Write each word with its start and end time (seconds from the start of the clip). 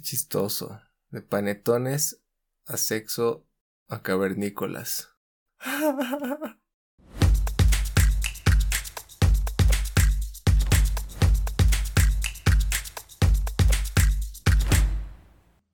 Chistoso. 0.00 0.80
De 1.10 1.22
panetones 1.22 2.20
a 2.66 2.76
sexo 2.76 3.46
a 3.88 4.02
cavernícolas. 4.02 5.08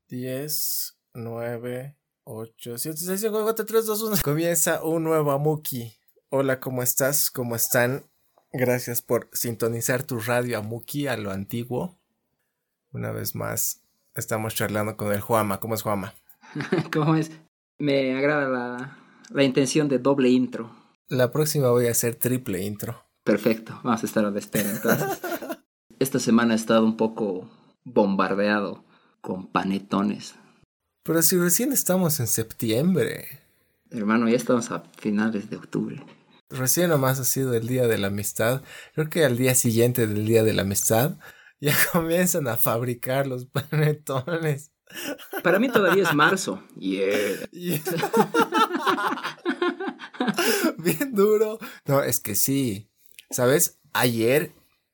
Diez, 0.09 0.97
nueve, 1.13 1.97
ocho, 2.23 2.79
siete, 2.79 2.99
seis, 2.99 3.21
cinco, 3.21 3.43
cuatro, 3.43 3.67
tres, 3.67 3.87
dos, 3.87 4.01
uno. 4.03 4.17
Comienza 4.23 4.85
un 4.85 5.03
nuevo 5.03 5.33
Amuki. 5.33 5.97
Hola, 6.29 6.61
¿cómo 6.61 6.83
estás? 6.83 7.31
¿Cómo 7.31 7.57
están? 7.57 8.05
Gracias 8.53 9.03
por 9.03 9.29
sintonizar 9.33 10.05
tu 10.05 10.21
radio 10.21 10.59
Amuki 10.59 11.09
a 11.09 11.17
lo 11.17 11.33
antiguo. 11.33 11.99
Una 12.93 13.11
vez 13.11 13.35
más, 13.35 13.84
estamos 14.15 14.55
charlando 14.55 14.97
con 14.97 15.13
el 15.13 15.21
Juama. 15.21 15.61
¿Cómo 15.61 15.75
es 15.75 15.83
Juama? 15.83 16.15
¿Cómo 16.93 17.17
es? 17.17 17.31
Me 17.79 18.17
agrada 18.17 18.49
la, 18.49 18.99
la 19.31 19.43
intención 19.43 19.89
de 19.89 19.99
doble 19.99 20.29
intro. 20.29 20.71
La 21.09 21.31
próxima 21.31 21.71
voy 21.71 21.87
a 21.87 21.91
hacer 21.91 22.15
triple 22.15 22.63
intro. 22.63 23.05
Perfecto, 23.25 23.81
vamos 23.83 24.03
a 24.03 24.07
estar 24.07 24.25
a 24.25 24.31
la 24.31 24.39
espera 24.39 24.71
entonces. 24.71 25.21
Esta 25.99 26.19
semana 26.19 26.55
he 26.55 26.57
estado 26.57 26.85
un 26.85 26.97
poco 26.97 27.49
bombardeado 27.85 28.85
con 29.21 29.47
panetones. 29.47 30.35
Pero 31.03 31.23
si 31.23 31.37
recién 31.37 31.73
estamos 31.73 32.21
en 32.21 32.27
septiembre. 32.27 33.41
Hermano, 33.91 34.29
ya 34.29 34.37
estamos 34.37 34.71
a 34.71 34.85
finales 34.99 35.51
de 35.51 35.57
octubre. 35.57 36.03
Recién 36.51 36.91
nomás 36.91 37.21
ha 37.21 37.25
sido 37.25 37.55
el 37.55 37.67
día 37.67 37.87
de 37.87 37.99
la 37.99 38.09
amistad. 38.09 38.63
Creo 38.95 39.09
que 39.09 39.25
al 39.25 39.37
día 39.37 39.55
siguiente 39.55 40.07
del 40.07 40.27
día 40.27 40.45
de 40.45 40.53
la 40.53 40.63
amistad 40.63 41.17
ya 41.65 41.75
comienzan 41.93 42.47
a 42.49 42.57
fabricar 42.57 43.27
los 43.27 43.47
panetones. 43.47 44.73
Para 45.43 45.59
mí 45.59 45.71
todavía 45.71 46.05
es 46.05 46.15
marzo. 46.15 46.63
Yeah. 46.79 47.49
Bien 50.79 51.15
duro. 51.15 51.59
No, 51.87 52.03
es 52.03 52.21
que 52.21 52.35
sí. 52.35 52.91
¿Sabes? 53.31 53.81
Ayer, 53.95 54.53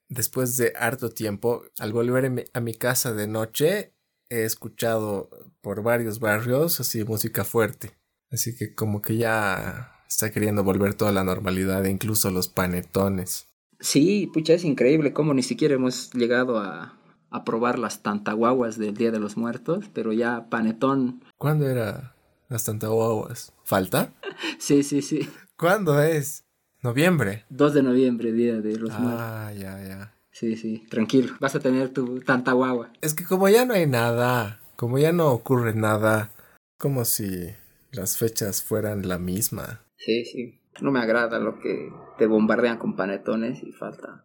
después 0.09 0.57
de 0.57 0.73
harto 0.77 1.11
tiempo, 1.11 1.65
al 1.79 1.93
volver 1.93 2.47
a 2.53 2.61
mi 2.61 2.75
casa 2.75 3.13
de 3.13 3.27
noche, 3.27 3.93
he 4.29 4.45
escuchado 4.45 5.29
por 5.61 5.83
varios 5.83 6.21
barrios 6.21 6.79
así 6.79 7.05
música 7.05 7.45
fuerte. 7.45 7.99
Así 8.31 8.57
que 8.57 8.77
como 8.77 9.03
que 9.03 9.17
ya 9.17 10.05
está 10.09 10.31
queriendo 10.31 10.63
volver 10.63 10.95
toda 10.95 11.11
la 11.11 11.25
normalidad, 11.25 11.85
incluso 11.85 12.31
los 12.31 12.47
panetones. 12.47 13.50
Sí, 13.81 14.31
pucha, 14.33 14.55
es 14.55 14.65
increíble 14.65 15.13
cómo 15.13 15.35
ni 15.35 15.43
siquiera 15.43 15.75
hemos 15.75 16.13
llegado 16.13 16.59
a, 16.59 16.99
a 17.31 17.45
probar 17.45 17.79
las 17.79 18.03
tantaguaguas 18.03 18.79
del 18.79 18.95
Día 18.95 19.11
de 19.11 19.21
los 19.21 19.37
Muertos, 19.37 19.87
pero 19.93 20.13
ya 20.13 20.49
panetón. 20.51 21.25
¿Cuándo 21.39 21.69
era 21.69 22.15
las 22.49 22.65
tantaguaguas? 22.65 23.53
¿Falta? 23.65 24.13
sí, 24.59 24.83
sí, 24.83 25.01
sí. 25.01 25.29
¿Cuándo 25.57 26.03
es? 26.03 26.45
¿Noviembre? 26.83 27.45
2 27.51 27.75
de 27.75 27.83
noviembre, 27.83 28.33
Día 28.33 28.61
de 28.61 28.77
los 28.77 28.91
Muertos. 28.99 29.21
Ah, 29.21 29.53
ya, 29.53 29.83
ya. 29.83 30.15
Sí, 30.31 30.57
sí, 30.57 30.85
tranquilo. 30.89 31.35
Vas 31.41 31.55
a 31.55 31.61
tener 31.61 31.91
tu 31.91 32.21
tantaguagua. 32.21 32.93
Es 33.01 33.15
que 33.15 33.25
como 33.25 33.49
ya 33.49 33.65
no 33.67 33.75
hay 33.75 33.87
nada, 33.87 34.61
como 34.77 34.99
ya 34.99 35.13
no 35.13 35.31
ocurre 35.31 35.75
nada, 35.75 36.31
como 36.79 37.05
si 37.05 37.51
las 37.93 38.17
fechas 38.17 38.63
fueran 38.63 39.07
la 39.09 39.19
misma. 39.19 39.85
Sí, 39.97 40.25
sí. 40.25 40.60
No 40.81 40.91
me 40.91 41.01
agrada 41.01 41.39
lo 41.39 41.59
que 41.59 41.93
te 42.19 42.27
bombardean 42.27 42.79
con 42.79 42.97
panetones 42.97 43.63
y 43.63 43.73
falta. 43.73 44.25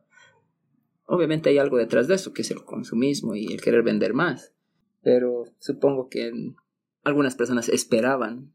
Obviamente 1.08 1.50
hay 1.50 1.58
algo 1.58 1.78
detrás 1.78 2.08
de 2.08 2.16
eso, 2.16 2.34
que 2.34 2.42
es 2.42 2.52
el 2.52 2.64
consumismo 2.64 3.36
y 3.36 3.54
el 3.54 3.62
querer 3.62 3.84
vender 3.84 4.14
más. 4.14 4.54
Pero 5.02 5.46
supongo 5.60 6.10
que 6.10 6.32
algunas 7.04 7.36
personas 7.36 7.70
esperaban 7.70 8.54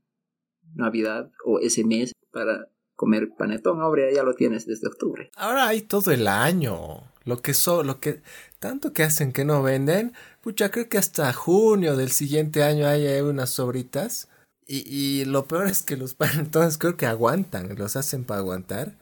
Navidad 0.75 1.31
o 1.45 1.59
ese 1.61 1.85
mes 1.85 2.13
para 2.33 2.69
comer 2.95 3.31
panetón. 3.37 3.81
Ahora 3.81 4.12
ya 4.12 4.23
lo 4.23 4.34
tienes 4.34 4.67
desde 4.67 4.89
octubre. 4.89 5.31
Ahora 5.37 5.69
hay 5.69 5.83
todo 5.83 6.11
el 6.11 6.27
año. 6.27 7.05
Lo 7.25 7.43
que 7.43 7.55
so, 7.55 7.83
lo 7.83 8.00
que 8.00 8.23
tanto 8.59 8.93
que 8.93 9.03
hacen 9.03 9.33
que 9.33 9.45
no 9.45 9.62
venden, 9.62 10.15
pucha, 10.41 10.71
creo 10.71 10.89
que 10.89 10.99
hasta 10.99 11.33
junio 11.33 11.97
del 11.97 12.11
siguiente 12.11 12.62
año 12.62 12.87
hay 12.87 13.21
unas 13.21 13.50
sobritas. 13.50 14.29
Y, 14.72 14.84
y 14.86 15.25
lo 15.25 15.47
peor 15.47 15.66
es 15.66 15.82
que 15.82 15.97
los 15.97 16.14
panetones 16.14 16.78
creo 16.78 16.97
que 16.97 17.06
aguantan, 17.06 17.75
los 17.76 17.97
hacen 17.97 18.22
para 18.22 18.38
aguantar. 18.38 18.97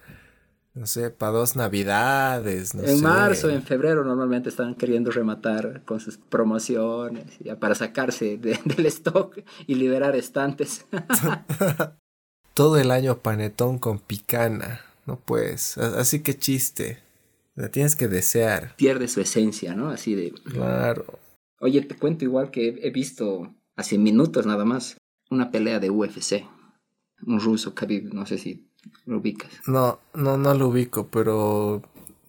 No 0.73 0.87
sé, 0.87 1.11
para 1.11 1.33
dos 1.33 1.57
navidades. 1.57 2.75
No 2.75 2.85
en 2.85 3.03
marzo, 3.03 3.51
en 3.51 3.63
febrero 3.63 4.05
normalmente 4.05 4.49
están 4.49 4.77
queriendo 4.77 5.11
rematar 5.11 5.83
con 5.85 5.99
sus 6.01 6.17
promociones 6.17 7.37
ya 7.41 7.59
para 7.59 7.75
sacarse 7.75 8.39
de, 8.39 8.59
del 8.65 8.87
stock 8.87 9.41
y 9.67 9.75
liberar 9.75 10.17
estantes. 10.17 10.87
Todo 12.55 12.79
el 12.79 12.91
año 12.91 13.19
panetón 13.19 13.79
con 13.79 13.99
picana. 13.99 14.81
No 15.05 15.19
puedes. 15.19 15.77
Así 15.77 16.21
que 16.21 16.39
chiste. 16.39 16.99
La 17.57 17.71
tienes 17.71 17.97
que 17.97 18.09
desear. 18.09 18.75
Pierde 18.77 19.09
su 19.09 19.21
esencia, 19.21 19.75
¿no? 19.75 19.91
Así 19.91 20.15
de. 20.15 20.33
Claro. 20.45 21.05
Oye, 21.61 21.83
te 21.83 21.97
cuento 21.97 22.25
igual 22.25 22.51
que 22.51 22.79
he 22.83 22.91
visto 22.91 23.53
hace 23.77 23.99
minutos 23.99 24.47
nada 24.47 24.65
más 24.65 24.98
una 25.31 25.51
pelea 25.51 25.79
de 25.79 25.91
UFC. 25.91 26.45
Un 27.27 27.41
ruso, 27.41 27.75
Khabib, 27.75 28.13
no 28.15 28.27
sé 28.27 28.39
si 28.39 28.71
lo 29.07 29.19
ubicas. 29.19 29.51
No, 29.67 30.01
no, 30.15 30.39
no 30.39 30.55
lo 30.55 30.69
ubico, 30.69 31.09
pero 31.09 31.83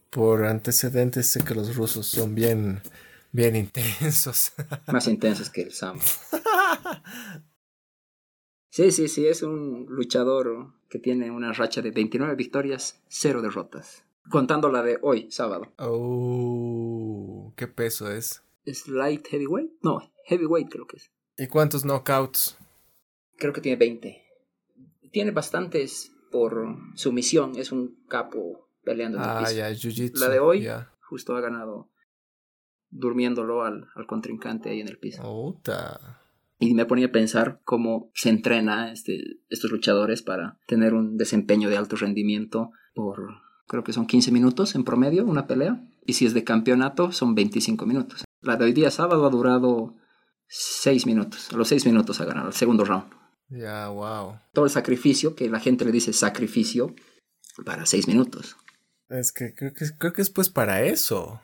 por 0.09 0.45
antecedentes 0.45 1.27
sé 1.27 1.43
que 1.43 1.53
los 1.53 1.75
rusos 1.75 2.07
son 2.07 2.33
bien, 2.33 2.81
bien 3.31 3.55
intensos. 3.55 4.53
Más 4.91 5.07
intensos 5.07 5.49
que 5.49 5.61
el 5.63 5.71
Sam. 5.71 5.99
Sí, 8.71 8.91
sí, 8.91 9.07
sí, 9.07 9.25
es 9.25 9.41
un 9.41 9.87
luchador 9.89 10.73
que 10.89 10.99
tiene 10.99 11.31
una 11.31 11.53
racha 11.53 11.81
de 11.81 11.91
29 11.91 12.35
victorias, 12.35 13.01
0 13.07 13.41
derrotas. 13.41 14.05
Contando 14.29 14.69
la 14.69 14.83
de 14.83 14.99
hoy, 15.01 15.29
sábado. 15.31 15.73
Oh, 15.79 17.51
¿qué 17.57 17.67
peso 17.67 18.11
es? 18.11 18.43
¿Es 18.65 18.87
light 18.87 19.27
heavyweight? 19.27 19.71
No, 19.81 19.99
heavyweight 20.25 20.69
creo 20.69 20.85
que 20.85 20.97
es. 20.97 21.11
¿Y 21.37 21.47
cuántos 21.47 21.83
knockouts? 21.83 22.57
Creo 23.39 23.53
que 23.53 23.61
tiene 23.61 23.77
20. 23.77 24.23
Tiene 25.11 25.31
bastantes 25.31 26.11
por 26.31 26.77
sumisión, 26.95 27.53
es 27.55 27.71
un 27.71 28.03
capo 28.07 28.69
peleando 28.83 29.17
en 29.17 29.23
ah, 29.23 29.51
ya, 29.51 29.69
jiu-jitsu. 29.71 30.19
La 30.19 30.29
de 30.29 30.39
hoy 30.39 30.67
justo 31.01 31.35
ha 31.35 31.41
ganado 31.41 31.89
durmiéndolo 32.89 33.63
al, 33.63 33.87
al 33.95 34.05
contrincante 34.07 34.69
ahí 34.69 34.81
en 34.81 34.87
el 34.87 34.99
piso. 34.99 35.21
Ota. 35.23 36.21
Y 36.59 36.73
me 36.73 36.85
ponía 36.85 37.07
a 37.07 37.11
pensar 37.11 37.61
cómo 37.63 38.11
se 38.13 38.29
entrena 38.29 38.91
este, 38.91 39.39
estos 39.49 39.71
luchadores 39.71 40.21
para 40.21 40.59
tener 40.67 40.93
un 40.93 41.17
desempeño 41.17 41.69
de 41.69 41.77
alto 41.77 41.95
rendimiento 41.95 42.71
por, 42.93 43.29
creo 43.67 43.83
que 43.83 43.93
son 43.93 44.05
15 44.05 44.31
minutos 44.31 44.75
en 44.75 44.83
promedio, 44.83 45.25
una 45.25 45.47
pelea. 45.47 45.81
Y 46.05 46.13
si 46.13 46.25
es 46.25 46.33
de 46.33 46.43
campeonato, 46.43 47.11
son 47.11 47.33
25 47.33 47.85
minutos. 47.85 48.25
La 48.41 48.57
de 48.57 48.65
hoy 48.65 48.73
día 48.73 48.91
sábado 48.91 49.25
ha 49.25 49.29
durado 49.29 49.95
6 50.47 51.05
minutos. 51.05 51.53
A 51.53 51.57
los 51.57 51.69
6 51.69 51.85
minutos 51.85 52.19
ha 52.19 52.25
ganado, 52.25 52.47
el 52.47 52.53
segundo 52.53 52.83
round. 52.83 53.18
Ya, 53.49 53.89
wow. 53.89 54.39
Todo 54.53 54.65
el 54.65 54.71
sacrificio, 54.71 55.35
que 55.35 55.49
la 55.49 55.59
gente 55.59 55.85
le 55.85 55.91
dice 55.91 56.13
sacrificio, 56.13 56.93
para 57.65 57.85
6 57.85 58.07
minutos. 58.07 58.57
Es 59.09 59.31
que 59.31 59.53
creo, 59.55 59.73
que 59.73 59.85
creo 59.97 60.13
que 60.13 60.21
es 60.21 60.29
pues 60.29 60.49
para 60.49 60.83
eso. 60.83 61.41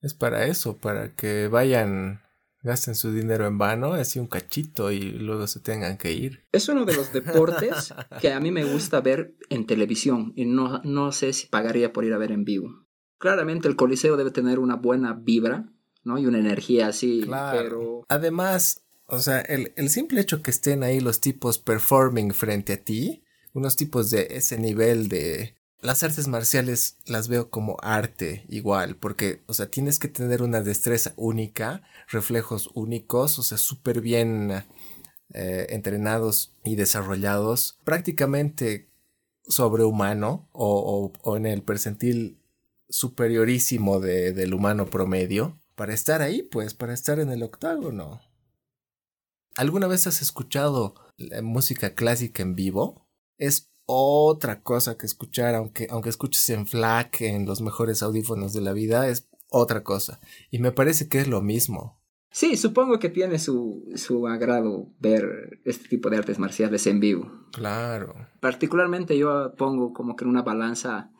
Es 0.00 0.14
para 0.14 0.46
eso, 0.46 0.76
para 0.76 1.14
que 1.14 1.48
vayan 1.48 2.20
gasten 2.62 2.94
su 2.94 3.12
dinero 3.12 3.46
en 3.46 3.56
vano, 3.58 3.94
así 3.94 4.18
un 4.18 4.26
cachito 4.26 4.90
y 4.90 5.00
luego 5.00 5.46
se 5.46 5.60
tengan 5.60 5.96
que 5.96 6.12
ir. 6.12 6.44
Es 6.52 6.68
uno 6.68 6.84
de 6.84 6.94
los 6.94 7.12
deportes 7.12 7.94
que 8.20 8.32
a 8.32 8.40
mí 8.40 8.50
me 8.50 8.64
gusta 8.64 9.00
ver 9.00 9.34
en 9.48 9.66
televisión 9.66 10.32
y 10.36 10.44
no, 10.44 10.80
no 10.84 11.12
sé 11.12 11.32
si 11.32 11.46
pagaría 11.46 11.92
por 11.92 12.04
ir 12.04 12.12
a 12.12 12.18
ver 12.18 12.32
en 12.32 12.44
vivo. 12.44 12.86
Claramente 13.18 13.68
el 13.68 13.76
Coliseo 13.76 14.16
debe 14.16 14.30
tener 14.30 14.58
una 14.58 14.76
buena 14.76 15.12
vibra, 15.12 15.72
¿no? 16.04 16.18
Y 16.18 16.26
una 16.26 16.38
energía 16.38 16.88
así, 16.88 17.22
Claro. 17.24 17.58
pero... 17.58 18.04
Además, 18.08 18.84
o 19.08 19.18
sea, 19.18 19.40
el, 19.40 19.72
el 19.76 19.88
simple 19.88 20.20
hecho 20.20 20.42
que 20.42 20.50
estén 20.50 20.82
ahí 20.82 21.00
los 21.00 21.20
tipos 21.20 21.58
performing 21.58 22.32
frente 22.32 22.74
a 22.74 22.84
ti, 22.84 23.24
unos 23.54 23.74
tipos 23.74 24.10
de 24.10 24.28
ese 24.30 24.58
nivel 24.58 25.08
de... 25.08 25.54
Las 25.80 26.02
artes 26.02 26.28
marciales 26.28 26.98
las 27.06 27.28
veo 27.28 27.50
como 27.50 27.78
arte 27.80 28.44
igual, 28.48 28.96
porque, 28.96 29.42
o 29.46 29.54
sea, 29.54 29.70
tienes 29.70 29.98
que 29.98 30.08
tener 30.08 30.42
una 30.42 30.60
destreza 30.60 31.14
única, 31.16 31.82
reflejos 32.08 32.68
únicos, 32.74 33.38
o 33.38 33.42
sea, 33.42 33.56
súper 33.56 34.00
bien 34.00 34.64
eh, 35.32 35.66
entrenados 35.70 36.52
y 36.64 36.76
desarrollados, 36.76 37.78
prácticamente 37.84 38.90
sobrehumano 39.46 40.48
o, 40.52 41.12
o, 41.22 41.30
o 41.30 41.36
en 41.36 41.46
el 41.46 41.62
percentil 41.62 42.38
superiorísimo 42.90 44.00
de, 44.00 44.32
del 44.32 44.52
humano 44.52 44.86
promedio, 44.86 45.58
para 45.76 45.94
estar 45.94 46.20
ahí, 46.22 46.42
pues, 46.42 46.74
para 46.74 46.92
estar 46.92 47.20
en 47.20 47.30
el 47.30 47.42
octágono. 47.42 48.20
¿Alguna 49.58 49.88
vez 49.88 50.06
has 50.06 50.22
escuchado 50.22 50.94
la 51.16 51.42
música 51.42 51.96
clásica 51.96 52.44
en 52.44 52.54
vivo? 52.54 53.08
Es 53.38 53.72
otra 53.86 54.62
cosa 54.62 54.96
que 54.96 55.04
escuchar, 55.04 55.56
aunque, 55.56 55.88
aunque 55.90 56.10
escuches 56.10 56.48
en 56.50 56.64
FLAC, 56.64 57.22
en 57.22 57.44
los 57.44 57.60
mejores 57.60 58.04
audífonos 58.04 58.52
de 58.52 58.60
la 58.60 58.72
vida, 58.72 59.08
es 59.08 59.28
otra 59.50 59.82
cosa. 59.82 60.20
Y 60.52 60.60
me 60.60 60.70
parece 60.70 61.08
que 61.08 61.18
es 61.18 61.26
lo 61.26 61.42
mismo. 61.42 62.00
Sí, 62.30 62.56
supongo 62.56 63.00
que 63.00 63.08
tiene 63.08 63.40
su, 63.40 63.82
su 63.96 64.28
agrado 64.28 64.92
ver 65.00 65.58
este 65.64 65.88
tipo 65.88 66.08
de 66.08 66.18
artes 66.18 66.38
marciales 66.38 66.86
en 66.86 67.00
vivo. 67.00 67.28
Claro. 67.50 68.14
Particularmente 68.38 69.18
yo 69.18 69.56
pongo 69.56 69.92
como 69.92 70.14
que 70.14 70.22
en 70.22 70.30
una 70.30 70.42
balanza 70.42 71.10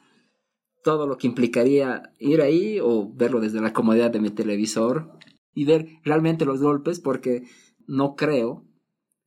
todo 0.84 1.08
lo 1.08 1.18
que 1.18 1.26
implicaría 1.26 2.12
ir 2.20 2.40
ahí 2.40 2.78
o 2.80 3.12
verlo 3.12 3.40
desde 3.40 3.60
la 3.60 3.72
comodidad 3.72 4.12
de 4.12 4.20
mi 4.20 4.30
televisor 4.30 5.10
y 5.54 5.64
ver 5.64 5.88
realmente 6.04 6.44
los 6.44 6.60
golpes 6.60 7.00
porque 7.00 7.42
no 7.88 8.14
creo 8.14 8.64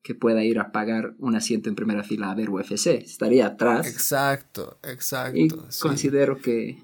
que 0.03 0.15
pueda 0.15 0.43
ir 0.43 0.59
a 0.59 0.71
pagar 0.71 1.15
un 1.19 1.35
asiento 1.35 1.69
en 1.69 1.75
primera 1.75 2.03
fila 2.03 2.31
a 2.31 2.35
ver 2.35 2.49
UFC. 2.49 2.87
Estaría 2.87 3.45
atrás. 3.45 3.87
Exacto, 3.87 4.79
exacto. 4.83 5.37
Y 5.37 5.49
considero 5.79 6.39
que 6.39 6.81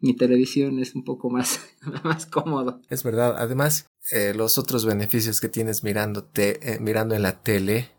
mi 0.00 0.14
televisión 0.14 0.78
es 0.78 0.94
un 0.94 1.04
poco 1.04 1.30
más, 1.30 1.60
más 2.04 2.26
cómodo. 2.26 2.80
Es 2.88 3.02
verdad. 3.02 3.34
Además, 3.38 3.86
eh, 4.12 4.32
los 4.34 4.58
otros 4.58 4.86
beneficios 4.86 5.40
que 5.40 5.48
tienes 5.48 5.82
mirándote, 5.82 6.74
eh, 6.74 6.78
mirando 6.80 7.14
en 7.14 7.22
la 7.22 7.42
tele 7.42 7.90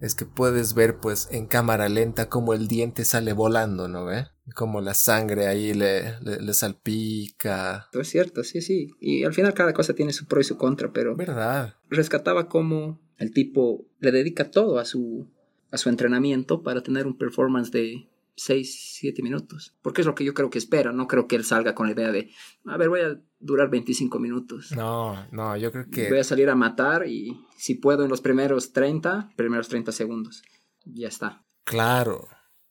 es 0.00 0.14
que 0.14 0.24
puedes 0.24 0.74
ver 0.74 0.98
pues 0.98 1.28
en 1.30 1.46
cámara 1.46 1.88
lenta 1.88 2.28
cómo 2.28 2.54
el 2.54 2.68
diente 2.68 3.04
sale 3.04 3.32
volando, 3.32 3.86
¿no 3.86 4.06
ve? 4.06 4.28
Como 4.54 4.80
la 4.80 4.94
sangre 4.94 5.46
ahí 5.46 5.74
le, 5.74 6.18
le, 6.20 6.54
salpica. 6.54 7.88
Es 7.92 8.08
cierto, 8.08 8.42
sí, 8.42 8.60
sí. 8.60 8.90
Y 8.98 9.24
al 9.24 9.32
final 9.32 9.54
cada 9.54 9.72
cosa 9.72 9.94
tiene 9.94 10.12
su 10.12 10.26
pro 10.26 10.40
y 10.40 10.44
su 10.44 10.56
contra, 10.56 10.92
pero... 10.92 11.14
¿Verdad? 11.14 11.76
Rescataba 11.88 12.48
como 12.48 13.00
el 13.18 13.32
tipo 13.32 13.86
le 14.00 14.10
dedica 14.10 14.50
todo 14.50 14.78
a 14.78 14.84
su, 14.84 15.28
a 15.70 15.76
su 15.76 15.88
entrenamiento 15.88 16.62
para 16.62 16.82
tener 16.82 17.06
un 17.06 17.16
performance 17.16 17.70
de 17.70 18.08
6, 18.34 18.96
7 19.00 19.22
minutos. 19.22 19.76
Porque 19.82 20.00
es 20.00 20.06
lo 20.06 20.14
que 20.14 20.24
yo 20.24 20.32
creo 20.32 20.48
que 20.48 20.58
espera. 20.58 20.92
No 20.92 21.06
creo 21.06 21.28
que 21.28 21.36
él 21.36 21.44
salga 21.44 21.74
con 21.74 21.86
la 21.86 21.92
idea 21.92 22.10
de, 22.10 22.30
a 22.64 22.76
ver, 22.78 22.88
voy 22.88 23.00
a 23.00 23.20
durar 23.38 23.70
25 23.70 24.18
minutos. 24.18 24.72
No, 24.72 25.26
no, 25.30 25.56
yo 25.56 25.70
creo 25.70 25.90
que... 25.90 26.08
Voy 26.08 26.18
a 26.18 26.24
salir 26.24 26.48
a 26.48 26.56
matar 26.56 27.06
y 27.06 27.38
si 27.56 27.74
puedo 27.74 28.02
en 28.02 28.10
los 28.10 28.22
primeros 28.22 28.72
30, 28.72 29.32
primeros 29.36 29.68
30 29.68 29.92
segundos. 29.92 30.42
Ya 30.86 31.08
está. 31.08 31.44
Claro, 31.64 32.28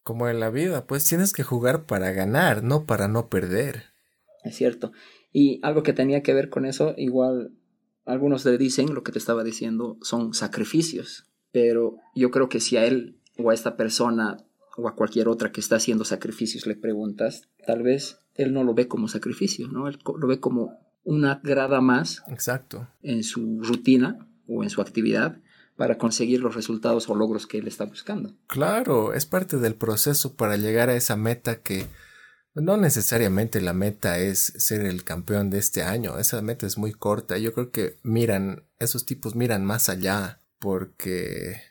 como 0.10 0.28
en 0.28 0.40
la 0.40 0.50
vida, 0.50 0.88
pues 0.88 1.06
tienes 1.06 1.34
que 1.34 1.44
jugar 1.44 1.86
para 1.86 2.10
ganar, 2.10 2.64
no 2.64 2.86
para 2.86 3.08
no 3.08 3.30
perder. 3.30 3.84
Es 4.44 4.56
cierto. 4.56 4.92
Y 5.32 5.60
algo 5.62 5.84
que 5.84 5.94
tenía 5.94 6.24
que 6.24 6.34
ver 6.34 6.50
con 6.50 6.66
eso, 6.66 6.96
igual 6.98 7.52
algunos 8.06 8.44
le 8.44 8.58
dicen, 8.58 8.96
lo 8.96 9.04
que 9.04 9.12
te 9.12 9.20
estaba 9.20 9.44
diciendo, 9.44 10.00
son 10.02 10.34
sacrificios. 10.34 11.28
Pero 11.52 11.98
yo 12.16 12.32
creo 12.32 12.50
que 12.50 12.60
si 12.60 12.76
a 12.76 12.86
él 12.86 13.20
o 13.38 13.52
a 13.52 13.54
esta 13.54 13.78
persona 13.78 14.38
o 14.78 14.88
a 14.88 14.96
cualquier 14.96 15.28
otra 15.28 15.52
que 15.52 15.62
está 15.62 15.76
haciendo 15.76 16.04
sacrificios 16.06 16.66
le 16.66 16.76
preguntas, 16.76 17.48
tal 17.68 17.84
vez 17.84 18.18
él 18.34 18.52
no 18.52 18.64
lo 18.64 18.74
ve 18.74 18.88
como 18.88 19.10
sacrificio, 19.10 19.68
¿no? 19.68 19.88
Él 19.88 20.00
lo 20.04 20.28
ve 20.28 20.40
como 20.40 20.72
una 21.04 21.40
grada 21.44 21.82
más 21.82 22.24
Exacto. 22.30 22.88
en 23.04 23.22
su 23.22 23.62
rutina 23.62 24.28
o 24.48 24.64
en 24.64 24.72
su 24.72 24.82
actividad 24.82 25.40
para 25.80 25.98
conseguir 25.98 26.42
los 26.42 26.56
resultados 26.56 27.08
o 27.08 27.16
logros 27.16 27.48
que 27.48 27.58
él 27.58 27.68
está 27.70 27.86
buscando. 27.86 28.36
Claro, 28.48 29.14
es 29.14 29.26
parte 29.26 29.56
del 29.56 29.76
proceso 29.76 30.36
para 30.36 30.58
llegar 30.58 30.90
a 30.90 30.96
esa 30.98 31.16
meta 31.16 31.62
que 31.62 31.88
no 32.54 32.76
necesariamente 32.76 33.62
la 33.62 33.72
meta 33.72 34.20
es 34.20 34.42
ser 34.58 34.82
el 34.82 35.06
campeón 35.06 35.50
de 35.50 35.60
este 35.60 35.82
año, 35.82 36.20
esa 36.20 36.42
meta 36.42 36.68
es 36.68 36.78
muy 36.78 36.92
corta. 36.92 37.38
Yo 37.38 37.54
creo 37.54 37.72
que 37.72 37.98
miran, 38.04 38.68
esos 38.78 39.06
tipos 39.06 39.36
miran 39.36 39.64
más 39.64 39.88
allá 39.88 40.42
porque 40.60 41.62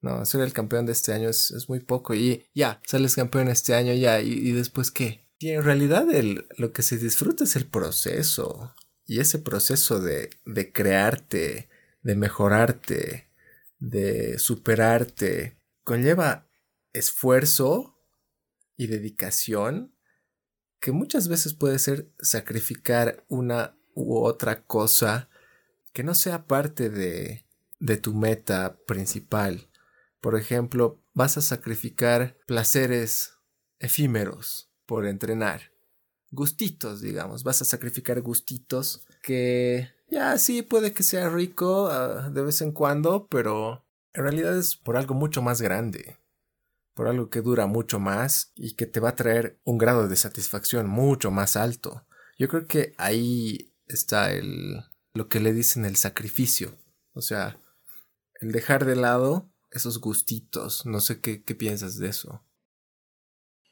no, 0.00 0.24
ser 0.24 0.40
el 0.40 0.54
campeón 0.54 0.86
de 0.86 0.92
este 0.92 1.12
año 1.12 1.28
es, 1.28 1.66
muy 1.68 1.80
poco 1.80 2.14
y 2.14 2.46
ya, 2.54 2.80
sales 2.86 3.14
campeón 3.14 3.48
este 3.48 3.74
año 3.74 3.92
ya 3.92 4.22
y, 4.22 4.52
después 4.52 4.90
qué. 4.90 5.28
Y 5.38 5.50
en 5.50 5.64
realidad 5.64 6.10
el, 6.10 6.46
lo 6.56 6.72
que 6.72 6.80
se 6.80 6.96
disfruta 6.96 7.44
es 7.44 7.56
el 7.56 7.66
proceso 7.66 8.74
y 9.04 9.20
ese 9.20 9.38
proceso 9.38 10.00
de, 10.00 10.30
de 10.46 10.72
crearte, 10.72 11.68
de 12.00 12.16
mejorarte, 12.16 13.29
de 13.80 14.38
superarte, 14.38 15.58
conlleva 15.84 16.48
esfuerzo 16.92 17.98
y 18.76 18.86
dedicación 18.86 19.94
que 20.80 20.92
muchas 20.92 21.28
veces 21.28 21.54
puede 21.54 21.78
ser 21.78 22.10
sacrificar 22.20 23.24
una 23.28 23.76
u 23.94 24.18
otra 24.18 24.64
cosa 24.64 25.28
que 25.92 26.04
no 26.04 26.14
sea 26.14 26.46
parte 26.46 26.88
de, 26.88 27.46
de 27.78 27.96
tu 27.96 28.14
meta 28.14 28.78
principal. 28.86 29.68
Por 30.20 30.38
ejemplo, 30.38 31.02
vas 31.12 31.36
a 31.36 31.42
sacrificar 31.42 32.38
placeres 32.46 33.34
efímeros 33.78 34.70
por 34.86 35.06
entrenar. 35.06 35.72
Gustitos, 36.30 37.00
digamos. 37.00 37.42
Vas 37.42 37.60
a 37.62 37.64
sacrificar 37.64 38.20
gustitos 38.20 39.04
que 39.22 39.90
ya 40.10 40.36
sí 40.38 40.62
puede 40.62 40.92
que 40.92 41.02
sea 41.02 41.28
rico 41.28 41.88
ah, 41.88 42.30
de 42.30 42.42
vez 42.42 42.60
en 42.60 42.72
cuando, 42.72 43.26
pero 43.28 43.84
en 44.12 44.22
realidad 44.24 44.56
es 44.58 44.76
por 44.76 44.96
algo 44.96 45.14
mucho 45.14 45.42
más 45.42 45.62
grande 45.62 46.20
por 47.00 47.08
algo 47.08 47.30
que 47.30 47.40
dura 47.40 47.66
mucho 47.66 47.98
más 47.98 48.52
y 48.54 48.74
que 48.74 48.84
te 48.84 49.00
va 49.00 49.08
a 49.08 49.16
traer 49.16 49.58
un 49.64 49.78
grado 49.78 50.06
de 50.06 50.16
satisfacción 50.16 50.86
mucho 50.86 51.30
más 51.30 51.56
alto. 51.56 52.06
Yo 52.38 52.46
creo 52.46 52.66
que 52.66 52.92
ahí 52.98 53.72
está 53.86 54.32
el 54.34 54.82
lo 55.14 55.28
que 55.28 55.40
le 55.40 55.54
dicen 55.54 55.86
el 55.86 55.96
sacrificio. 55.96 56.76
O 57.14 57.22
sea, 57.22 57.58
el 58.42 58.52
dejar 58.52 58.84
de 58.84 58.96
lado 58.96 59.50
esos 59.70 59.98
gustitos. 59.98 60.84
No 60.84 61.00
sé 61.00 61.22
qué, 61.22 61.42
qué 61.42 61.54
piensas 61.54 61.96
de 61.96 62.08
eso. 62.08 62.44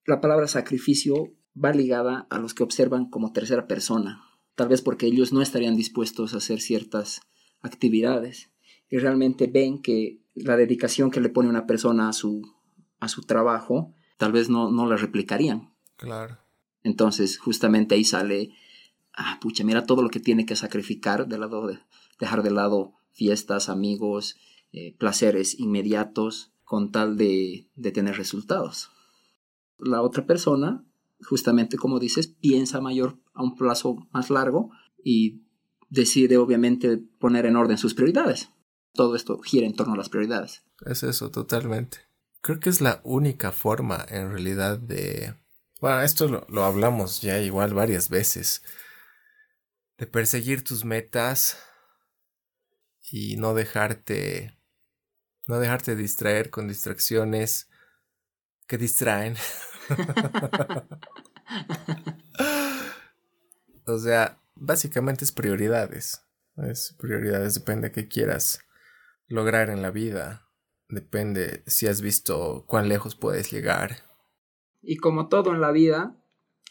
La 0.07 0.23
palabra 0.23 0.49
sacrificio 0.49 1.37
va 1.55 1.73
ligada 1.73 2.27
a 2.31 2.39
los 2.39 2.55
que 2.55 2.63
observan 2.63 3.11
como 3.11 3.35
tercera 3.35 3.67
persona. 3.67 4.23
Tal 4.59 4.67
vez 4.67 4.83
porque 4.83 5.07
ellos 5.07 5.33
no 5.33 5.41
estarían 5.41 5.77
dispuestos 5.77 6.35
a 6.35 6.39
hacer 6.39 6.61
ciertas 6.61 7.21
actividades 7.61 8.51
y 8.91 8.99
realmente 8.99 9.47
ven 9.47 9.81
que 9.81 10.19
la 10.35 10.57
dedicación 10.57 11.13
que 11.13 11.21
le 11.21 11.29
pone 11.29 11.49
una 11.49 11.65
persona 11.65 12.09
a 12.09 12.13
su 12.13 12.43
a 12.99 13.07
su 13.07 13.23
trabajo, 13.23 13.95
tal 14.17 14.33
vez 14.33 14.49
no, 14.49 14.73
no 14.73 14.89
la 14.89 14.97
replicarían. 14.97 15.73
Claro. 15.97 16.39
Entonces, 16.83 17.39
justamente 17.39 17.95
ahí 17.95 18.03
sale, 18.03 18.51
ah, 19.15 19.39
pucha, 19.41 19.63
mira 19.63 19.87
todo 19.87 20.03
lo 20.03 20.09
que 20.09 20.19
tiene 20.19 20.45
que 20.45 20.57
sacrificar, 20.57 21.29
de 21.29 21.39
lado 21.39 21.69
de, 21.69 21.79
dejar 22.19 22.43
de 22.43 22.51
lado 22.51 22.95
fiestas, 23.13 23.69
amigos, 23.69 24.39
eh, 24.73 24.97
placeres 24.99 25.61
inmediatos, 25.61 26.51
con 26.65 26.91
tal 26.91 27.17
de, 27.17 27.69
de 27.77 27.93
tener 27.93 28.17
resultados. 28.17 28.91
La 29.79 30.03
otra 30.03 30.27
persona, 30.27 30.85
justamente 31.21 31.77
como 31.77 31.99
dices, 31.99 32.29
piensa 32.29 32.81
mayor 32.81 33.19
a 33.35 33.43
un 33.43 33.57
plazo 33.57 34.09
más 34.13 34.31
largo 34.31 34.71
y 35.03 35.43
decide 35.89 36.37
obviamente 36.37 36.99
poner 37.19 37.47
en 37.47 37.57
orden 37.57 37.79
sus 37.79 37.95
prioridades. 37.95 38.51
Todo 38.93 39.17
esto 39.17 39.39
gira 39.41 39.67
en 39.67 39.75
torno 39.75 39.95
a 39.95 39.97
las 39.97 40.09
prioridades. 40.09 40.63
Es 40.85 41.03
eso, 41.03 41.31
totalmente. 41.31 41.99
Creo 42.41 42.61
que 42.61 42.71
es 42.71 42.81
la 42.81 43.01
única 43.05 43.53
forma 43.53 44.05
en 44.09 44.31
realidad 44.31 44.79
de... 44.79 45.35
Bueno, 45.81 46.03
esto 46.03 46.47
lo, 46.49 46.65
hablamos 46.65 47.21
ya 47.21 47.41
igual 47.41 47.75
varias 47.75 48.09
veces. 48.09 48.63
De 49.97 50.07
perseguir 50.07 50.65
tus 50.65 50.85
metas 50.85 51.59
y 53.11 53.37
no 53.37 53.55
dejarte... 53.55 54.57
No 55.47 55.59
dejarte 55.59 55.97
distraer 55.97 56.51
con 56.51 56.69
distracciones 56.69 57.71
que 58.67 58.77
distraen. 58.77 59.37
o 63.87 63.99
sea, 63.99 64.39
básicamente 64.55 65.25
es 65.25 65.33
prioridades. 65.33 66.23
Es 66.57 66.95
prioridades, 66.99 67.55
depende 67.55 67.89
de 67.89 67.93
qué 67.93 68.09
quieras 68.09 68.61
lograr 69.29 69.71
en 69.71 69.83
la 69.83 69.91
vida. 69.91 70.49
Depende 70.89 71.63
si 71.67 71.87
has 71.87 72.01
visto 72.01 72.65
cuán 72.67 72.89
lejos 72.89 73.15
puedes 73.15 73.51
llegar. 73.51 73.99
Y 74.81 74.97
como 74.97 75.29
todo 75.29 75.55
en 75.55 75.61
la 75.61 75.71
vida, 75.71 76.17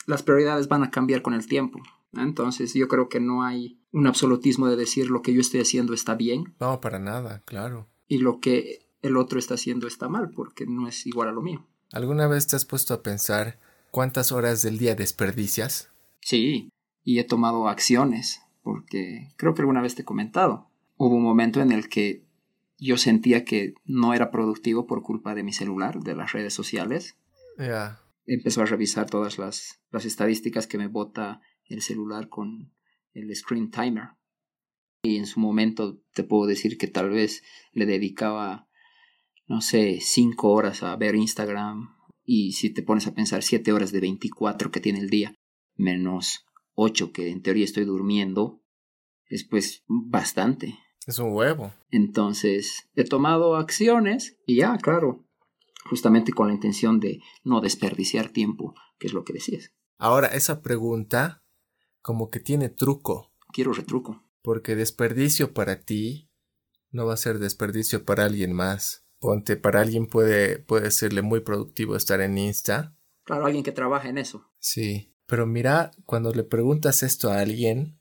las 0.06 0.24
prioridades 0.24 0.68
van 0.68 0.84
a 0.84 0.92
cambiar 0.92 1.22
con 1.22 1.34
el 1.34 1.48
tiempo. 1.48 1.80
Entonces 2.14 2.74
yo 2.74 2.88
creo 2.88 3.10
que 3.10 3.20
no 3.20 3.44
hay 3.44 3.80
un 3.92 4.08
absolutismo 4.08 4.68
de 4.68 4.76
decir 4.76 5.10
lo 5.10 5.22
que 5.22 5.34
yo 5.34 5.42
estoy 5.42 5.62
haciendo 5.62 5.94
está 5.94 6.16
bien. 6.16 6.56
No, 6.60 6.82
para 6.82 7.00
nada, 7.00 7.44
claro. 7.46 7.88
Y 8.08 8.20
lo 8.20 8.40
que 8.40 8.88
el 9.02 9.18
otro 9.18 9.40
está 9.40 9.56
haciendo 9.56 9.88
está 9.88 10.10
mal, 10.10 10.32
porque 10.32 10.66
no 10.66 10.88
es 10.88 11.06
igual 11.06 11.30
a 11.30 11.34
lo 11.34 11.42
mío. 11.42 11.68
¿Alguna 11.92 12.28
vez 12.28 12.48
te 12.48 12.56
has 12.56 12.66
puesto 12.66 12.94
a 12.94 13.04
pensar 13.04 13.60
cuántas 13.92 14.32
horas 14.32 14.62
del 14.62 14.78
día 14.78 14.96
desperdicias? 14.96 15.90
Sí, 16.22 16.70
y 17.04 17.20
he 17.20 17.24
tomado 17.24 17.70
acciones, 17.70 18.42
porque 18.62 19.30
creo 19.38 19.54
que 19.54 19.62
alguna 19.62 19.82
vez 19.82 19.96
te 19.96 20.02
he 20.02 20.06
comentado. 20.06 20.70
Hubo 20.98 21.16
un 21.16 21.24
momento 21.24 21.62
en 21.62 21.72
el 21.72 21.88
que 21.88 22.26
yo 22.78 22.98
sentía 22.98 23.46
que 23.46 23.76
no 23.86 24.14
era 24.14 24.30
productivo 24.30 24.86
por 24.86 25.02
culpa 25.02 25.34
de 25.36 25.44
mi 25.44 25.54
celular, 25.54 26.00
de 26.00 26.16
las 26.16 26.34
redes 26.34 26.54
sociales. 26.54 27.18
Ya. 27.58 28.02
Empezó 28.26 28.62
a 28.62 28.66
revisar 28.66 29.10
todas 29.10 29.38
las, 29.38 29.80
las 29.92 30.06
estadísticas 30.06 30.68
que 30.68 30.78
me 30.78 30.88
bota 30.88 31.42
el 31.66 31.82
celular 31.82 32.30
con 32.30 32.72
el 33.14 33.34
screen 33.36 33.72
timer. 33.72 34.10
Y 35.04 35.18
en 35.18 35.26
su 35.26 35.40
momento 35.40 36.02
te 36.14 36.24
puedo 36.24 36.46
decir 36.46 36.78
que 36.78 36.88
tal 36.88 37.10
vez 37.10 37.44
le 37.72 37.86
dedicaba, 37.86 38.67
no 39.48 39.62
sé, 39.62 40.00
cinco 40.02 40.52
horas 40.52 40.84
a 40.84 40.96
ver 40.96 41.16
Instagram. 41.16 41.96
Y 42.24 42.54
si 42.54 42.70
te 42.70 42.84
pones 42.84 43.08
a 43.08 43.14
pensar 43.14 43.44
siete 43.44 43.72
horas 43.72 43.92
de 43.92 44.02
24 44.02 44.70
que 44.70 44.82
tiene 44.82 45.00
el 45.00 45.10
día, 45.10 45.34
menos 45.76 46.46
ocho 46.76 47.12
que 47.12 47.30
en 47.30 47.42
teoría 47.42 47.66
estoy 47.66 47.86
durmiendo, 47.86 48.62
es 49.26 49.46
pues 49.46 49.84
bastante. 49.88 50.78
Es 51.06 51.20
un 51.20 51.32
huevo. 51.32 51.74
Entonces, 51.90 52.90
he 52.96 53.06
tomado 53.06 53.56
acciones 53.56 54.38
y 54.46 54.58
ya, 54.58 54.78
claro, 54.78 55.26
justamente 55.86 56.34
con 56.34 56.48
la 56.48 56.54
intención 56.54 57.00
de 57.00 57.22
no 57.44 57.62
desperdiciar 57.62 58.30
tiempo, 58.30 58.76
que 59.00 59.08
es 59.08 59.14
lo 59.14 59.24
que 59.24 59.34
decías. 59.34 59.72
Ahora, 59.98 60.28
esa 60.28 60.62
pregunta 60.62 61.44
como 62.02 62.30
que 62.30 62.40
tiene 62.40 62.70
truco. 62.70 63.34
Quiero 63.54 63.74
retruco. 63.74 64.24
Porque 64.42 64.76
desperdicio 64.76 65.54
para 65.54 65.82
ti 65.82 66.30
no 66.92 67.06
va 67.06 67.14
a 67.14 67.18
ser 67.18 67.40
desperdicio 67.40 68.06
para 68.06 68.26
alguien 68.26 68.54
más. 68.54 69.07
Ponte, 69.20 69.58
para 69.58 69.82
alguien 69.82 70.08
puede, 70.08 70.60
puede 70.60 70.92
serle 70.92 71.22
muy 71.22 71.40
productivo 71.40 71.96
estar 71.96 72.22
en 72.22 72.38
Insta. 72.38 72.96
Claro, 73.24 73.46
alguien 73.46 73.64
que 73.64 73.72
trabaja 73.72 74.10
en 74.10 74.18
eso. 74.18 74.50
Sí, 74.60 75.14
pero 75.26 75.46
mira, 75.46 75.92
cuando 76.06 76.34
le 76.34 76.44
preguntas 76.44 77.04
esto 77.04 77.32
a 77.32 77.40
alguien 77.40 78.00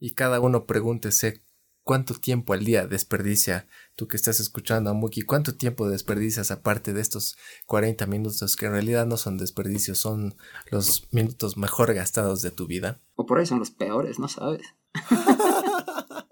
y 0.00 0.14
cada 0.14 0.40
uno 0.40 0.66
pregúntese 0.66 1.44
cuánto 1.84 2.14
tiempo 2.14 2.54
al 2.54 2.64
día 2.64 2.86
desperdicia 2.86 3.68
tú 3.94 4.08
que 4.08 4.16
estás 4.16 4.40
escuchando 4.40 4.90
a 4.90 4.94
Muki, 4.94 5.22
cuánto 5.22 5.54
tiempo 5.54 5.88
desperdicias 5.88 6.50
aparte 6.50 6.92
de 6.92 7.00
estos 7.00 7.36
40 7.66 8.06
minutos 8.06 8.56
que 8.56 8.66
en 8.66 8.72
realidad 8.72 9.06
no 9.06 9.16
son 9.16 9.36
desperdicios, 9.36 9.98
son 9.98 10.34
los 10.70 11.06
minutos 11.12 11.56
mejor 11.56 11.94
gastados 11.94 12.42
de 12.42 12.50
tu 12.50 12.66
vida. 12.66 13.00
O 13.14 13.26
por 13.26 13.38
ahí 13.38 13.46
son 13.46 13.60
los 13.60 13.70
peores, 13.70 14.18
no 14.18 14.28
sabes. 14.28 14.62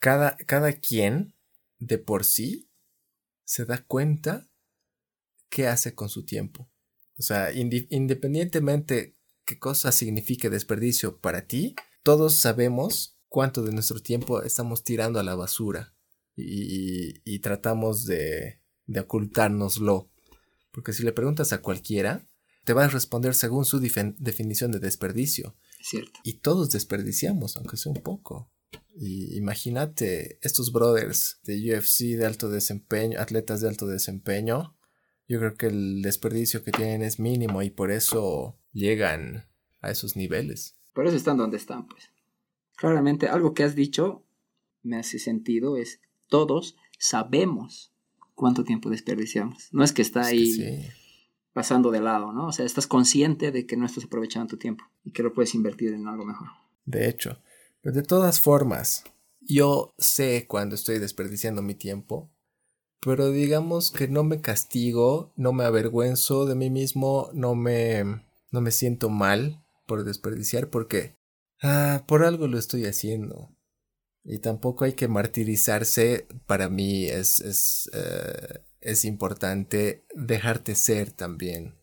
cada, 0.00 0.36
cada 0.38 0.72
quien 0.72 1.34
de 1.78 1.98
por 1.98 2.24
sí 2.24 2.68
se 3.52 3.66
da 3.66 3.84
cuenta 3.84 4.48
qué 5.50 5.66
hace 5.66 5.94
con 5.94 6.08
su 6.08 6.24
tiempo. 6.24 6.70
O 7.18 7.22
sea, 7.22 7.52
independientemente 7.52 9.18
qué 9.44 9.58
cosa 9.58 9.92
signifique 9.92 10.48
desperdicio 10.48 11.18
para 11.18 11.46
ti, 11.46 11.74
todos 12.02 12.36
sabemos 12.36 13.18
cuánto 13.28 13.62
de 13.62 13.72
nuestro 13.72 14.00
tiempo 14.00 14.42
estamos 14.42 14.84
tirando 14.84 15.20
a 15.20 15.22
la 15.22 15.34
basura 15.34 15.94
y, 16.34 17.38
tratamos 17.40 18.06
de, 18.06 18.62
de 18.86 19.00
ocultárnoslo. 19.00 20.08
Porque 20.70 20.94
si 20.94 21.02
le 21.02 21.12
preguntas 21.12 21.52
a 21.52 21.60
cualquiera, 21.60 22.26
te 22.64 22.72
va 22.72 22.84
a 22.84 22.88
responder 22.88 23.34
según 23.34 23.66
su 23.66 23.80
definición 23.80 24.72
de 24.72 24.78
desperdicio. 24.78 25.58
cierto. 25.82 26.20
Y 26.24 26.38
todos 26.38 26.70
desperdiciamos, 26.70 27.58
aunque 27.58 27.76
sea 27.76 27.92
un 27.92 28.02
poco. 28.02 28.50
Y 28.94 29.36
imagínate 29.36 30.38
estos 30.42 30.72
brothers 30.72 31.40
de 31.44 31.56
UFC 31.56 32.16
de 32.16 32.26
alto 32.26 32.48
desempeño, 32.48 33.18
atletas 33.20 33.60
de 33.60 33.68
alto 33.68 33.86
desempeño. 33.86 34.76
Yo 35.28 35.38
creo 35.38 35.54
que 35.54 35.66
el 35.66 36.02
desperdicio 36.02 36.62
que 36.62 36.72
tienen 36.72 37.02
es 37.02 37.18
mínimo 37.18 37.62
y 37.62 37.70
por 37.70 37.90
eso 37.90 38.58
llegan 38.72 39.48
a 39.80 39.90
esos 39.90 40.16
niveles. 40.16 40.76
Por 40.92 41.06
eso 41.06 41.16
están 41.16 41.38
donde 41.38 41.56
están, 41.56 41.86
pues. 41.86 42.10
Claramente, 42.76 43.28
algo 43.28 43.54
que 43.54 43.64
has 43.64 43.74
dicho 43.74 44.26
me 44.82 44.98
hace 44.98 45.18
sentido 45.18 45.76
es 45.76 46.00
todos 46.28 46.76
sabemos 46.98 47.92
cuánto 48.34 48.64
tiempo 48.64 48.90
desperdiciamos. 48.90 49.68
No 49.72 49.84
es 49.84 49.92
que 49.92 50.02
está 50.02 50.24
ahí 50.24 50.88
pasando 51.52 51.90
de 51.90 52.00
lado, 52.00 52.32
¿no? 52.32 52.46
O 52.46 52.52
sea, 52.52 52.64
estás 52.64 52.86
consciente 52.86 53.52
de 53.52 53.66
que 53.66 53.76
no 53.76 53.86
estás 53.86 54.04
aprovechando 54.04 54.48
tu 54.48 54.56
tiempo 54.56 54.84
y 55.04 55.12
que 55.12 55.22
lo 55.22 55.32
puedes 55.32 55.54
invertir 55.54 55.92
en 55.92 56.08
algo 56.08 56.24
mejor. 56.24 56.48
De 56.84 57.08
hecho, 57.08 57.38
pero 57.82 57.96
de 57.96 58.02
todas 58.04 58.40
formas, 58.40 59.04
yo 59.40 59.92
sé 59.98 60.46
cuando 60.46 60.76
estoy 60.76 61.00
desperdiciando 61.00 61.62
mi 61.62 61.74
tiempo, 61.74 62.32
pero 63.00 63.30
digamos 63.30 63.90
que 63.90 64.06
no 64.06 64.22
me 64.22 64.40
castigo, 64.40 65.32
no 65.36 65.52
me 65.52 65.64
avergüenzo 65.64 66.46
de 66.46 66.54
mí 66.54 66.70
mismo, 66.70 67.28
no 67.34 67.56
me, 67.56 68.04
no 68.52 68.60
me 68.60 68.70
siento 68.70 69.10
mal 69.10 69.64
por 69.88 70.04
desperdiciar 70.04 70.70
porque 70.70 71.16
ah, 71.60 72.04
por 72.06 72.24
algo 72.24 72.46
lo 72.46 72.56
estoy 72.56 72.86
haciendo. 72.86 73.50
Y 74.24 74.38
tampoco 74.38 74.84
hay 74.84 74.92
que 74.92 75.08
martirizarse. 75.08 76.28
Para 76.46 76.68
mí 76.68 77.06
es, 77.06 77.40
es, 77.40 77.90
eh, 77.92 78.60
es 78.80 79.04
importante 79.04 80.06
dejarte 80.14 80.76
ser 80.76 81.10
también. 81.10 81.74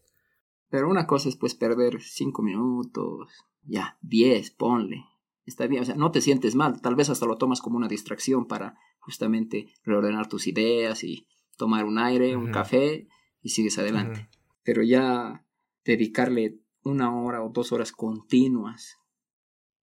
Pero 0.70 0.90
una 0.90 1.06
cosa 1.06 1.28
es 1.28 1.36
pues 1.36 1.54
perder 1.54 2.02
cinco 2.02 2.42
minutos, 2.42 3.28
ya, 3.66 3.98
diez, 4.02 4.52
ponle 4.52 5.04
está 5.50 5.68
bien, 5.68 5.82
o 5.82 5.86
sea, 5.86 5.96
no 5.96 6.12
te 6.12 6.22
sientes 6.22 6.56
mal, 6.56 6.82
tal 6.82 6.96
vez 6.96 7.10
hasta 7.10 7.26
lo 7.26 7.38
tomas 7.38 7.62
como 7.62 7.78
una 7.78 7.88
distracción 7.88 8.48
para 8.48 8.76
justamente 9.00 9.68
reordenar 9.84 10.28
tus 10.28 10.48
ideas 10.48 11.04
y 11.04 11.28
tomar 11.58 11.86
un 11.86 11.98
aire, 11.98 12.38
un 12.38 12.52
café 12.52 13.08
y 13.42 13.50
sigues 13.50 13.78
adelante. 13.78 14.30
Pero 14.64 14.84
ya 14.84 15.46
dedicarle 15.84 16.60
una 16.84 17.14
hora 17.16 17.44
o 17.44 17.50
dos 17.50 17.72
horas 17.72 17.92
continuas 17.92 18.98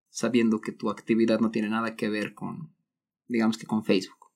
sabiendo 0.08 0.60
que 0.60 0.72
tu 0.72 0.88
actividad 0.88 1.40
no 1.40 1.50
tiene 1.50 1.68
nada 1.68 1.94
que 1.94 2.08
ver 2.08 2.32
con, 2.32 2.74
digamos 3.26 3.58
que 3.58 3.66
con 3.66 3.84
Facebook 3.84 4.30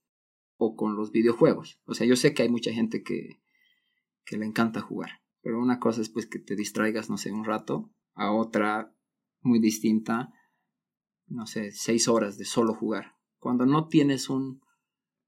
o 0.57 0.77
con 0.77 0.97
los 0.97 1.11
videojuegos. 1.11 1.81
O 1.87 1.95
sea, 1.95 2.07
yo 2.07 2.17
sé 2.17 2.35
que 2.35 2.43
hay 2.43 2.51
mucha 2.51 2.73
gente 2.73 3.03
que, 3.03 3.41
que 4.27 4.37
le 4.37 4.45
encanta 4.45 4.83
jugar, 4.83 5.23
pero 5.41 5.59
una 5.59 5.79
cosa 5.79 6.03
es 6.03 6.11
pues 6.11 6.27
que 6.27 6.39
te 6.39 6.55
distraigas, 6.55 7.09
no 7.09 7.17
sé, 7.17 7.33
un 7.33 7.45
rato, 7.45 7.91
a 8.15 8.33
otra 8.33 8.95
muy 9.41 9.59
distinta 9.59 10.33
no 11.31 11.47
sé, 11.47 11.71
seis 11.73 12.09
horas 12.09 12.37
de 12.37 12.45
solo 12.45 12.75
jugar. 12.75 13.17
Cuando 13.39 13.65
no 13.65 13.89
tienes 13.89 14.29
un... 14.29 14.61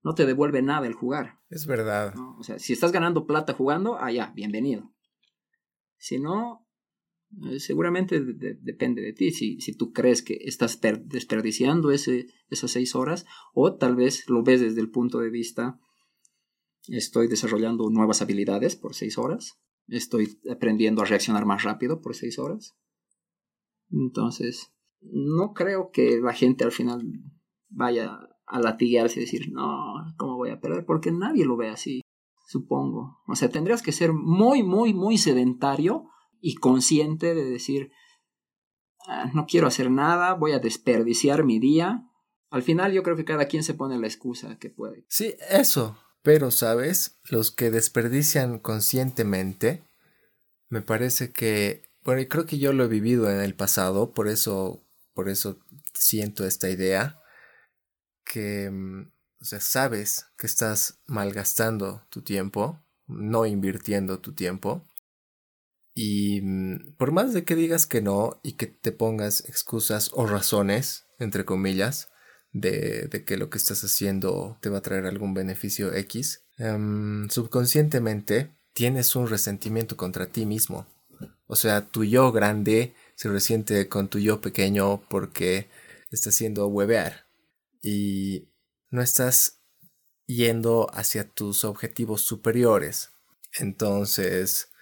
no 0.02 0.14
te 0.14 0.26
devuelve 0.26 0.61
nada 0.61 0.87
el 0.87 0.94
jugar. 0.94 1.38
Es 1.49 1.66
verdad. 1.66 2.14
O 2.38 2.42
sea, 2.42 2.59
si 2.59 2.73
estás 2.73 2.92
ganando 2.92 3.26
plata 3.26 3.54
jugando, 3.54 3.97
ah, 3.99 4.12
ya, 4.12 4.32
bienvenido. 4.35 4.92
Si 5.97 6.18
no, 6.18 6.66
eh, 7.44 7.61
seguramente 7.61 8.21
depende 8.21 9.00
de 9.00 9.12
ti. 9.12 9.30
Si, 9.30 9.61
si 9.61 9.75
tú 9.75 9.92
crees 9.92 10.23
que 10.23 10.38
estás 10.44 10.80
desperdiciando 11.04 11.92
ese, 11.92 12.26
esas 12.50 12.73
seis 12.73 12.94
horas, 12.94 13.25
o 13.54 13.76
tal 13.76 13.97
vez 13.97 14.28
lo 14.28 14.42
ves 14.42 14.61
desde 14.61 14.80
el 14.80 14.90
punto 14.90 15.21
de 15.21 15.30
vista, 15.30 15.78
estoy 16.88 17.28
desarrollando 17.28 17.88
nuevas 17.90 18.23
habilidades 18.23 18.75
por 18.75 18.94
seis 18.94 19.16
horas, 19.18 19.61
estoy 19.87 20.40
aprendiendo 20.50 21.02
a 21.02 21.06
reaccionar 21.06 21.47
más 21.47 21.62
rápido 21.62 22.00
por 22.00 22.16
seis 22.16 22.38
horas. 22.38 22.76
Entonces, 23.90 24.73
no 25.02 25.52
creo 25.52 25.90
que 25.92 26.21
la 26.21 26.32
gente 26.32 26.64
al 26.64 26.73
final 26.73 27.02
vaya 27.68 28.18
a 28.47 28.61
latiguearse 28.61 29.18
y 29.18 29.25
decir, 29.25 29.50
no, 29.52 29.94
¿cómo 30.16 30.37
voy 30.37 30.50
a 30.50 30.61
perder? 30.61 30.85
Porque 30.85 31.11
nadie 31.11 31.44
lo 31.44 31.56
ve 31.56 31.68
así, 31.68 32.02
supongo. 32.47 33.18
O 33.26 33.35
sea, 33.35 33.49
tendrías 33.49 33.82
que 33.82 33.92
ser 33.92 34.12
muy, 34.12 34.62
muy, 34.62 34.94
muy 34.94 35.18
sedentario 35.18 36.09
y 36.40 36.54
consciente 36.56 37.35
de 37.35 37.44
decir, 37.44 37.90
ah, 39.06 39.30
no 39.35 39.47
quiero 39.47 39.66
hacer 39.66 39.90
nada, 39.90 40.35
voy 40.35 40.52
a 40.52 40.59
desperdiciar 40.59 41.44
mi 41.44 41.59
día. 41.59 42.09
Al 42.50 42.62
final 42.62 42.92
yo 42.92 43.02
creo 43.02 43.16
que 43.16 43.25
cada 43.25 43.47
quien 43.47 43.62
se 43.62 43.75
pone 43.75 43.99
la 43.99 44.06
excusa 44.06 44.59
que 44.59 44.71
puede. 44.71 45.06
Sí, 45.09 45.35
eso. 45.49 45.97
Pero, 46.23 46.50
¿sabes? 46.50 47.18
Los 47.28 47.50
que 47.50 47.71
desperdician 47.71 48.59
conscientemente, 48.59 49.82
me 50.68 50.80
parece 50.80 51.32
que, 51.32 51.82
bueno, 52.04 52.23
creo 52.28 52.47
que 52.47 52.59
yo 52.59 52.73
lo 52.73 52.85
he 52.85 52.88
vivido 52.88 53.28
en 53.30 53.40
el 53.40 53.54
pasado, 53.54 54.12
por 54.12 54.28
eso 54.28 54.85
por 55.14 55.28
eso 55.28 55.59
siento 55.95 56.47
esta 56.47 56.71
idea 56.71 57.21
que, 58.25 58.71
mm, 58.71 59.12
o 59.40 59.45
sea, 59.45 59.61
sabes 59.61 60.26
que 60.37 60.47
estás 60.47 61.00
malgastando 61.07 62.07
tu 62.11 62.23
tiempo, 62.23 62.81
no 63.07 63.47
invirtiendo 63.47 64.21
tu 64.21 64.33
tiempo. 64.35 64.87
Y 65.95 66.40
mm, 66.42 66.95
por 66.97 67.12
más 67.12 67.33
de 67.35 67.45
que 67.45 67.54
digas 67.54 67.87
que 67.87 68.00
no 68.00 68.40
y 68.42 68.52
que 68.52 68.66
te 68.66 68.92
pongas 68.92 69.40
excusas 69.49 70.11
o 70.14 70.26
razones, 70.26 71.07
entre 71.19 71.45
comillas, 71.45 72.09
de, 72.52 73.09
de 73.09 73.25
que 73.25 73.37
lo 73.37 73.50
que 73.50 73.59
estás 73.59 73.83
haciendo 73.85 74.59
te 74.61 74.69
va 74.69 74.78
a 74.78 74.83
traer 74.83 75.07
algún 75.07 75.35
beneficio 75.35 75.92
X, 75.95 76.45
em, 76.59 77.28
subconscientemente 77.31 78.54
tienes 78.73 79.16
un 79.16 79.28
resentimiento 79.28 79.97
contra 79.97 80.26
ti 80.26 80.47
mismo. 80.47 80.87
O 81.47 81.57
sea, 81.57 81.87
tu 81.87 82.04
yo 82.04 82.33
grande 82.33 82.95
se 83.23 83.29
resiente 83.29 83.88
con 83.88 84.09
tu 84.09 84.19
yo 84.19 84.41
pequeño 84.41 85.00
porque 85.09 85.69
está 86.11 86.31
haciendo 86.31 86.67
huevear 86.67 87.29
y 87.81 88.49
no 88.91 89.00
estás 89.00 89.61
yendo 90.26 90.91
hacia 90.93 91.29
tus 91.29 91.64
objetivos 91.64 92.23
superiores. 92.23 93.11
Entonces, 93.61 94.73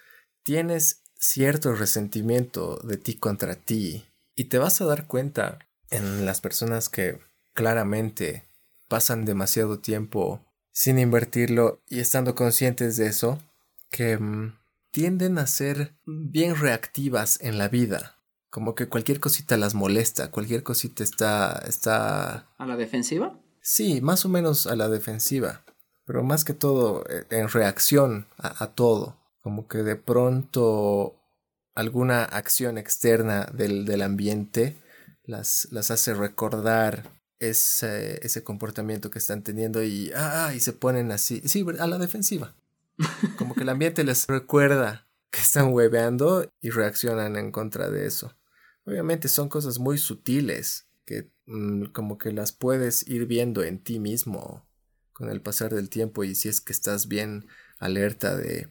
tienes 0.41 1.03
cierto 1.19 1.75
resentimiento 1.75 2.77
de 2.77 2.97
ti 2.97 3.13
contra 3.13 3.53
ti 3.53 4.07
y 4.33 4.45
te 4.45 4.57
vas 4.57 4.81
a 4.81 4.85
dar 4.85 5.05
cuenta 5.05 5.59
en 5.91 6.25
las 6.25 6.41
personas 6.41 6.89
que 6.89 7.19
claramente 7.53 8.49
pasan 8.87 9.23
demasiado 9.23 9.77
tiempo 9.77 10.43
sin 10.71 10.97
invertirlo 10.97 11.83
y 11.87 11.99
estando 11.99 12.33
conscientes 12.33 12.97
de 12.97 13.05
eso, 13.05 13.39
que 13.91 14.17
mm, 14.17 14.57
tienden 14.89 15.37
a 15.37 15.45
ser 15.45 15.93
bien 16.07 16.55
reactivas 16.55 17.39
en 17.41 17.59
la 17.59 17.67
vida. 17.67 18.17
Como 18.51 18.75
que 18.75 18.87
cualquier 18.87 19.19
cosita 19.19 19.57
las 19.57 19.73
molesta, 19.73 20.29
cualquier 20.29 20.61
cosita 20.61 21.03
está, 21.03 21.63
está... 21.67 22.53
¿A 22.57 22.65
la 22.67 22.75
defensiva? 22.75 23.39
Sí, 23.61 24.01
más 24.01 24.25
o 24.25 24.29
menos 24.29 24.67
a 24.67 24.75
la 24.75 24.89
defensiva, 24.89 25.63
pero 26.05 26.21
más 26.21 26.43
que 26.43 26.53
todo 26.53 27.03
eh, 27.09 27.25
en 27.29 27.47
reacción 27.47 28.27
a, 28.37 28.67
todo. 28.67 29.17
Como 29.41 29.67
que 29.67 29.79
de 29.79 29.95
pronto 29.95 31.15
alguna 31.73 32.25
acción 32.25 32.77
externa 32.77 33.45
del, 33.53 33.85
del 33.85 34.01
ambiente 34.01 34.77
las, 35.23 35.67
las 35.71 35.89
hace 35.89 36.13
recordar 36.13 37.21
ese, 37.39 38.19
ese 38.25 38.43
comportamiento 38.43 39.09
que 39.09 39.19
están 39.19 39.43
teniendo 39.43 39.83
y, 39.83 40.11
ah, 40.15 40.51
y 40.55 40.59
se 40.59 40.73
ponen 40.73 41.11
así, 41.11 41.41
sí, 41.45 41.65
a 41.79 41.87
la 41.87 41.97
defensiva. 41.97 42.53
Como 43.37 43.55
que 43.55 43.61
el 43.61 43.69
ambiente 43.69 44.03
les 44.03 44.27
recuerda 44.27 45.07
que 45.31 45.39
están 45.39 45.73
hueveando 45.73 46.51
y 46.61 46.69
reaccionan 46.69 47.37
en 47.37 47.51
contra 47.51 47.89
de 47.89 48.05
eso. 48.05 48.35
Obviamente 48.85 49.27
son 49.27 49.49
cosas 49.49 49.79
muy 49.79 49.97
sutiles 49.97 50.87
que 51.05 51.31
mm, 51.45 51.85
como 51.85 52.17
que 52.17 52.31
las 52.31 52.51
puedes 52.51 53.07
ir 53.07 53.25
viendo 53.25 53.63
en 53.63 53.83
ti 53.83 53.99
mismo 53.99 54.67
con 55.13 55.29
el 55.29 55.41
pasar 55.41 55.73
del 55.73 55.89
tiempo 55.89 56.23
y 56.23 56.35
si 56.35 56.49
es 56.49 56.61
que 56.61 56.73
estás 56.73 57.07
bien 57.07 57.47
alerta 57.79 58.35
de 58.35 58.69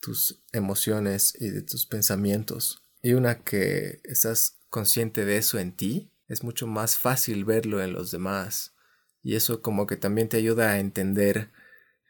tus 0.00 0.42
emociones 0.52 1.34
y 1.38 1.48
de 1.48 1.62
tus 1.62 1.86
pensamientos. 1.86 2.82
Y 3.02 3.14
una 3.14 3.40
que 3.40 4.00
estás 4.04 4.58
consciente 4.70 5.24
de 5.24 5.36
eso 5.36 5.58
en 5.58 5.72
ti, 5.76 6.10
es 6.28 6.42
mucho 6.42 6.66
más 6.66 6.96
fácil 6.96 7.44
verlo 7.44 7.82
en 7.82 7.92
los 7.92 8.10
demás. 8.10 8.74
Y 9.22 9.36
eso 9.36 9.60
como 9.60 9.86
que 9.86 9.96
también 9.96 10.28
te 10.28 10.38
ayuda 10.38 10.70
a 10.70 10.78
entender 10.78 11.50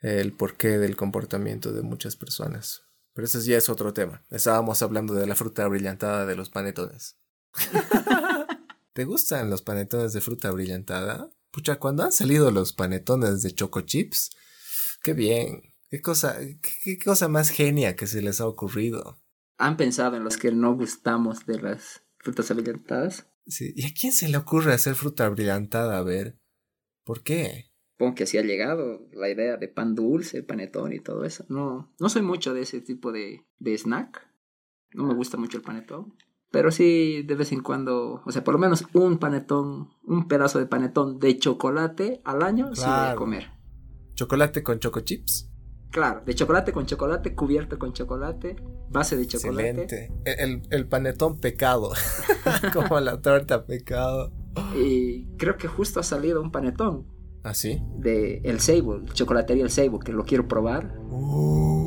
el 0.01 0.33
porqué 0.33 0.79
del 0.79 0.97
comportamiento 0.97 1.73
de 1.73 1.83
muchas 1.83 2.17
personas. 2.17 2.85
Pero 3.15 3.27
ese 3.27 3.43
ya 3.43 3.59
es 3.59 3.69
otro 3.69 3.93
tema. 3.93 4.25
Estábamos 4.31 4.81
hablando 4.83 5.15
de 5.15 5.27
la 5.27 5.35
fruta 5.35 5.67
brillantada 5.67 6.25
de 6.25 6.37
los 6.37 6.51
panetones. 6.51 7.17
¿Te 8.93 9.05
gustan 9.05 9.51
los 9.51 9.63
panetones 9.63 10.13
de 10.13 10.21
fruta 10.21 10.51
brillantada? 10.51 11.31
Pucha, 11.51 11.77
cuando 11.79 12.03
han 12.03 12.13
salido 12.13 12.51
los 12.51 12.73
panetones 12.73 13.43
de 13.43 13.55
Choco 13.55 13.83
Chips, 13.83 14.31
qué 15.03 15.13
bien. 15.13 15.63
Qué 15.91 16.01
cosa, 16.01 16.39
qué, 16.85 16.99
cosa 16.99 17.29
más 17.29 17.51
genia 17.51 17.97
que 17.97 18.07
se 18.07 18.23
les 18.23 18.41
ha 18.41 18.47
ocurrido. 18.47 19.19
¿Han 19.59 19.77
pensado 19.77 20.17
en 20.17 20.25
los 20.25 20.39
que 20.39 20.51
no 20.51 20.75
gustamos 20.75 21.45
de 21.45 21.61
las 21.61 22.03
frutas 22.17 22.51
brillantadas? 22.55 23.27
Sí. 23.47 23.75
¿Y 23.77 23.85
a 23.85 23.93
quién 23.93 24.13
se 24.13 24.29
le 24.29 24.39
ocurre 24.39 24.73
hacer 24.73 24.95
fruta 24.95 25.29
brillantada? 25.29 25.99
A 25.99 26.03
ver. 26.03 26.39
¿Por 27.05 27.23
qué? 27.23 27.71
Supongo 27.93 28.15
que 28.15 28.25
así 28.25 28.39
ha 28.39 28.43
llegado 28.43 29.07
la 29.13 29.29
idea 29.29 29.59
de 29.59 29.69
pan 29.69 29.95
dulce, 29.95 30.43
panetón 30.43 30.95
y 30.95 31.01
todo 31.01 31.27
eso. 31.27 31.45
No, 31.51 31.95
no 32.01 32.09
soy 32.09 32.23
mucho 32.23 32.55
de 32.55 32.63
ese 32.63 32.81
tipo 32.81 33.13
de, 33.13 33.45
de 33.59 33.77
snack. 33.77 34.27
No 34.95 35.05
me 35.05 35.15
gusta 35.15 35.37
mucho 35.37 35.59
el 35.59 35.63
panetón. 35.63 36.17
Pero 36.53 36.71
sí, 36.71 37.23
de 37.23 37.35
vez 37.35 37.51
en 37.51 37.63
cuando, 37.63 38.23
o 38.25 38.31
sea, 38.31 38.45
por 38.45 38.53
lo 38.53 38.61
menos 38.61 38.85
un 38.93 39.19
panetón, 39.19 39.89
un 40.05 40.29
pedazo 40.29 40.59
de 40.59 40.67
panetón 40.67 41.19
de 41.19 41.39
chocolate 41.39 42.21
al 42.25 42.43
año 42.43 42.75
sí 42.75 42.83
voy 42.85 43.09
a 43.09 43.15
comer. 43.17 43.51
¿Chocolate 44.15 44.63
con 44.63 44.79
choco 44.79 45.01
chips? 45.01 45.49
Claro, 45.91 46.23
de 46.25 46.35
chocolate 46.35 46.73
con 46.73 46.85
chocolate, 46.85 47.35
cubierto 47.35 47.79
con 47.79 47.95
chocolate, 47.95 48.57
base 48.91 49.17
de 49.17 49.27
chocolate. 49.27 49.83
Excelente. 49.83 50.13
El, 50.25 50.63
el 50.71 50.87
panetón 50.87 51.41
pecado, 51.41 51.93
como 52.75 53.01
la 53.01 53.23
torta 53.23 53.65
pecado. 53.65 54.31
Y 54.77 55.25
creo 55.39 55.57
que 55.57 55.69
justo 55.69 56.01
ha 56.01 56.03
salido 56.03 56.43
un 56.43 56.53
panetón. 56.53 57.07
¿Ah, 57.45 57.55
sí? 57.55 57.83
De 57.97 58.43
El 58.45 58.61
Sable, 58.61 59.07
chocolatería 59.15 59.65
El 59.65 59.71
Sable, 59.71 59.99
que 60.05 60.13
lo 60.13 60.25
quiero 60.25 60.47
probar. 60.47 60.99
Uh 61.11 61.82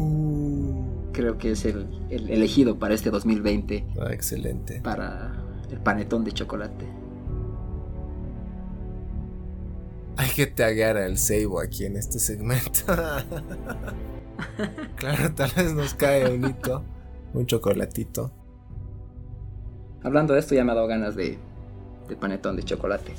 creo 1.16 1.38
que 1.38 1.52
es 1.52 1.66
el, 1.66 1.88
elegido 2.10 2.78
para 2.78 2.94
este 2.94 3.10
2020. 3.10 3.86
Ah, 4.00 4.12
excelente. 4.12 4.82
Para 4.82 5.34
el 5.72 5.80
panetón 5.80 6.26
de 6.26 6.34
chocolate. 6.34 6.86
Hay 10.18 10.30
que 10.30 10.48
taguear 10.48 10.98
al 10.98 11.18
Seibo 11.18 11.60
aquí 11.62 11.86
en 11.86 11.96
este 11.98 12.20
segmento. 12.20 12.82
claro, 14.96 15.34
tal 15.34 15.52
vez 15.56 15.74
nos 15.74 15.94
cae 15.94 16.34
un 16.34 16.46
hito, 16.46 16.84
un 17.34 17.46
chocolatito. 17.46 18.32
Hablando 20.04 20.34
de 20.34 20.40
esto, 20.40 20.54
ya 20.54 20.64
me 20.64 20.72
ha 20.74 20.76
dado 20.76 20.88
ganas 20.88 21.16
de, 21.16 21.38
de 22.08 22.16
panetón 22.16 22.56
de 22.56 22.64
chocolate. 22.64 23.14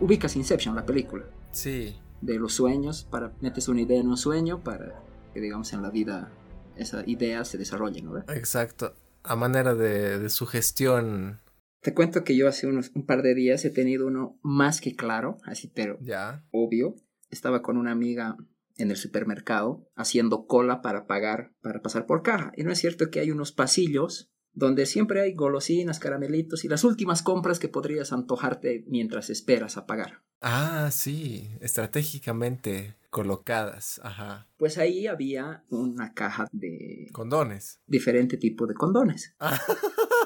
Ubicas 0.00 0.36
Inception, 0.36 0.74
la 0.74 0.86
película. 0.86 1.24
Sí. 1.52 1.96
De 2.20 2.38
los 2.38 2.54
sueños, 2.54 3.04
para 3.04 3.32
metes 3.40 3.68
una 3.68 3.80
idea 3.80 4.00
en 4.00 4.08
un 4.08 4.16
sueño 4.16 4.62
para 4.62 5.02
que, 5.32 5.40
digamos, 5.40 5.72
en 5.72 5.82
la 5.82 5.90
vida 5.90 6.32
esa 6.76 7.02
idea 7.06 7.44
se 7.44 7.58
desarrolle, 7.58 8.02
¿no? 8.02 8.18
Exacto. 8.18 8.94
A 9.22 9.36
manera 9.36 9.74
de, 9.74 10.18
de 10.18 10.28
sugestión. 10.30 11.40
Te 11.80 11.94
cuento 11.94 12.24
que 12.24 12.36
yo 12.36 12.48
hace 12.48 12.66
unos 12.66 12.90
un 12.94 13.04
par 13.06 13.22
de 13.22 13.34
días 13.34 13.64
he 13.64 13.70
tenido 13.70 14.06
uno 14.06 14.38
más 14.42 14.80
que 14.80 14.96
claro, 14.96 15.38
así, 15.44 15.68
pero 15.68 15.98
ya. 16.00 16.44
obvio. 16.50 16.94
Estaba 17.30 17.62
con 17.62 17.76
una 17.76 17.92
amiga 17.92 18.36
en 18.76 18.90
el 18.90 18.96
supermercado 18.96 19.86
haciendo 19.96 20.46
cola 20.46 20.80
para 20.80 21.06
pagar, 21.06 21.52
para 21.60 21.82
pasar 21.82 22.06
por 22.06 22.22
caja. 22.22 22.52
Y 22.56 22.62
no 22.62 22.72
es 22.72 22.78
cierto 22.78 23.10
que 23.10 23.20
hay 23.20 23.30
unos 23.30 23.52
pasillos 23.52 24.30
donde 24.52 24.86
siempre 24.86 25.20
hay 25.20 25.34
golosinas, 25.34 25.98
caramelitos 25.98 26.64
y 26.64 26.68
las 26.68 26.84
últimas 26.84 27.22
compras 27.22 27.58
que 27.58 27.68
podrías 27.68 28.12
antojarte 28.12 28.84
mientras 28.88 29.30
esperas 29.30 29.76
a 29.76 29.86
pagar. 29.86 30.22
Ah, 30.40 30.90
sí, 30.92 31.50
estratégicamente 31.60 32.96
colocadas, 33.10 34.00
ajá. 34.04 34.48
Pues 34.56 34.78
ahí 34.78 35.06
había 35.06 35.64
una 35.70 36.14
caja 36.14 36.46
de... 36.52 37.08
Condones. 37.12 37.80
Diferente 37.86 38.36
tipo 38.36 38.66
de 38.66 38.74
condones. 38.74 39.34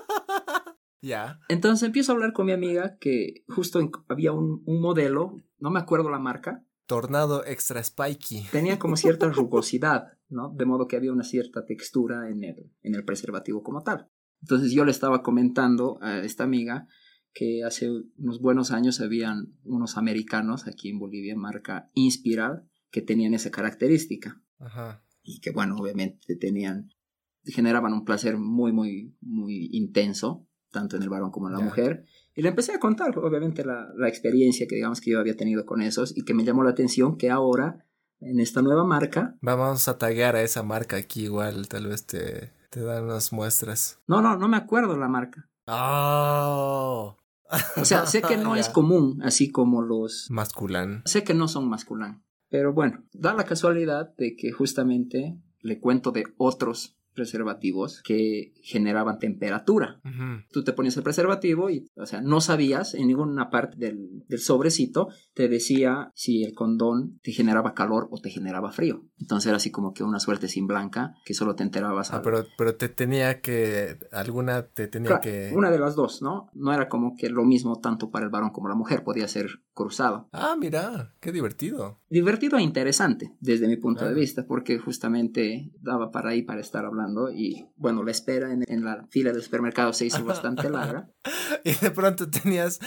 Ya. 1.03 1.41
Entonces 1.49 1.85
empiezo 1.85 2.13
a 2.13 2.15
hablar 2.15 2.33
con 2.33 2.47
mi 2.47 2.53
amiga 2.53 2.97
que 2.99 3.45
justo 3.49 3.81
había 4.09 4.31
un, 4.31 4.63
modelo, 4.65 5.43
no 5.59 5.71
me 5.71 5.81
acuerdo 5.81 6.09
la 6.11 6.21
marca, 6.21 6.65
Tornado 6.87 7.45
Extra 7.45 7.83
Spiky. 7.83 8.47
Tenía 8.51 8.79
como 8.79 8.97
cierta 8.97 9.29
rugosidad, 9.29 10.19
¿no? 10.29 10.51
De 10.51 10.65
modo 10.65 10.89
que 10.89 10.97
había 10.97 11.13
una 11.13 11.25
cierta 11.25 11.65
textura 11.65 12.29
en 12.29 12.45
el, 12.45 12.73
en 12.83 12.95
el 12.95 13.05
preservativo 13.05 13.63
como 13.63 13.83
tal. 13.83 14.09
Entonces 14.43 14.73
yo 14.73 14.85
le 14.85 14.91
estaba 14.91 15.23
comentando 15.23 15.99
a 16.03 16.19
esta 16.19 16.45
amiga 16.45 16.89
que 17.33 17.65
hace 17.65 17.91
unos 18.19 18.41
buenos 18.41 18.73
años 18.73 19.01
habían 19.01 19.55
unos 19.65 19.97
americanos 19.97 20.67
aquí 20.67 20.91
en 20.91 20.99
Bolivia, 20.99 21.35
marca 21.37 21.91
Inspiral, 21.95 22.69
que 22.91 23.01
tenían 23.01 23.35
esa 23.35 23.51
característica. 23.51 24.43
Ajá. 24.59 25.05
Y 25.23 25.41
que 25.41 25.51
bueno, 25.51 25.77
obviamente 25.79 26.37
tenían, 26.37 26.91
generaban 27.45 27.93
un 27.93 28.05
placer 28.05 28.37
muy, 28.37 28.73
muy, 28.73 29.17
muy 29.21 29.69
intenso, 29.73 30.47
tanto 30.73 30.97
en 30.97 31.03
el 31.05 31.09
varón 31.09 31.31
como 31.31 31.47
en 31.47 31.55
la 31.55 31.61
mujer. 31.61 32.05
Y 32.35 32.43
le 32.43 32.49
empecé 32.49 32.73
a 32.73 32.81
contar, 32.81 33.17
obviamente, 33.19 33.65
la, 33.65 33.93
la 33.97 34.09
experiencia 34.09 34.67
que 34.67 34.75
digamos 34.75 35.01
que 35.01 35.13
yo 35.13 35.21
había 35.21 35.37
tenido 35.37 35.65
con 35.65 35.83
esos 35.83 36.17
y 36.17 36.25
que 36.25 36.35
me 36.35 36.45
llamó 36.45 36.65
la 36.65 36.71
atención 36.71 37.17
que 37.17 37.31
ahora, 37.31 37.87
en 38.21 38.41
esta 38.41 38.63
nueva 38.63 38.85
marca... 38.85 39.37
Vamos 39.41 39.87
a 39.87 39.99
taggear 39.99 40.35
a 40.35 40.43
esa 40.43 40.65
marca 40.65 40.97
aquí 40.97 41.25
igual, 41.25 41.69
tal 41.69 41.87
vez 41.87 42.07
te 42.07 42.51
te 42.73 42.81
dan 42.81 43.07
las 43.07 43.35
muestras. 43.35 44.01
No, 44.07 44.23
no, 44.23 44.37
no 44.39 44.49
me 44.49 44.57
acuerdo 44.57 44.97
la 44.97 45.07
marca. 45.07 45.47
Oh. 45.67 47.19
O 47.77 47.85
sea, 47.85 48.07
sé 48.07 48.23
que 48.23 48.37
no 48.39 48.57
es 48.57 48.71
común, 48.71 49.21
así 49.23 49.53
como 49.53 49.83
los... 49.83 50.31
Masculán. 50.31 51.03
Sé 51.05 51.23
que 51.23 51.35
no 51.35 51.49
son 51.49 51.69
masculán. 51.69 52.25
Pero 52.49 52.73
bueno, 52.73 53.05
da 53.13 53.35
la 53.35 53.45
casualidad 53.45 54.15
de 54.17 54.37
que 54.37 54.53
justamente 54.53 55.39
le 55.61 55.81
cuento 55.81 56.13
de 56.13 56.25
otros 56.39 56.97
preservativos 57.15 58.03
que 58.03 58.53
generaban 58.63 59.19
temperatura. 59.19 60.01
Tú 60.51 60.65
te 60.65 60.73
ponías 60.73 60.97
el 60.97 61.03
preservativo 61.03 61.71
y, 61.71 61.87
o 61.97 62.07
sea, 62.07 62.21
no 62.21 62.41
sabías 62.41 62.95
en 62.95 63.09
ninguna 63.09 63.51
parte 63.51 63.77
del, 63.79 64.25
del, 64.29 64.39
sobrecito, 64.39 65.09
te 65.35 65.49
decía 65.49 66.11
si 66.15 66.45
el 66.45 66.55
condón 66.55 67.19
te 67.23 67.33
generaba 67.33 67.75
calor 67.75 68.09
o 68.11 68.21
te 68.21 68.31
generaba 68.31 68.73
frío. 68.73 69.07
Entonces 69.23 69.47
era 69.47 69.57
así 69.57 69.71
como 69.71 69.95
que 69.95 70.03
una 70.03 70.19
suerte 70.19 70.49
sin 70.49 70.67
blanca 70.67 71.15
que 71.25 71.33
solo 71.33 71.55
te 71.55 71.63
enterabas. 71.63 72.13
Ah, 72.13 72.23
pero, 72.23 72.45
pero 72.59 72.75
te 72.75 72.89
tenía 72.89 73.41
que, 73.41 73.99
alguna 74.11 74.67
te 74.67 74.89
tenía 74.89 75.21
que... 75.21 75.53
Una 75.55 75.71
de 75.71 75.79
las 75.79 75.95
dos, 75.95 76.23
¿no? 76.23 76.51
No 76.55 76.73
era 76.73 76.89
como 76.89 77.17
que 77.17 77.31
lo 77.31 77.45
mismo 77.45 77.79
tanto 77.79 78.11
para 78.11 78.25
el 78.25 78.31
varón 78.33 78.51
como 78.51 78.69
la 78.69 78.75
mujer, 78.75 79.05
podía 79.05 79.29
ser 79.29 79.63
cruzado. 79.75 80.29
Ah, 80.33 80.57
mira, 80.59 81.15
qué 81.21 81.31
divertido. 81.31 82.01
Divertido 82.11 82.59
e 82.59 82.63
interesante 82.63 83.33
desde 83.39 83.69
mi 83.69 83.77
punto 83.77 84.05
de 84.05 84.13
vista, 84.13 84.45
porque 84.45 84.79
justamente 84.79 85.71
daba 85.81 86.11
para 86.11 86.31
ahí 86.31 86.43
para 86.43 86.61
estar 86.61 86.85
hablando 86.85 87.31
y 87.31 87.69
bueno, 87.77 88.03
la 88.03 88.11
espera 88.11 88.53
en, 88.53 88.85
la 88.85 89.07
fila 89.11 89.33
del 89.33 89.43
supermercado 89.43 89.93
se 89.93 90.07
hizo 90.07 90.25
bastante 90.25 90.69
larga. 90.69 91.11
y 91.65 91.75
de 91.75 91.93
pronto 91.93 92.29
tenías 92.29 92.81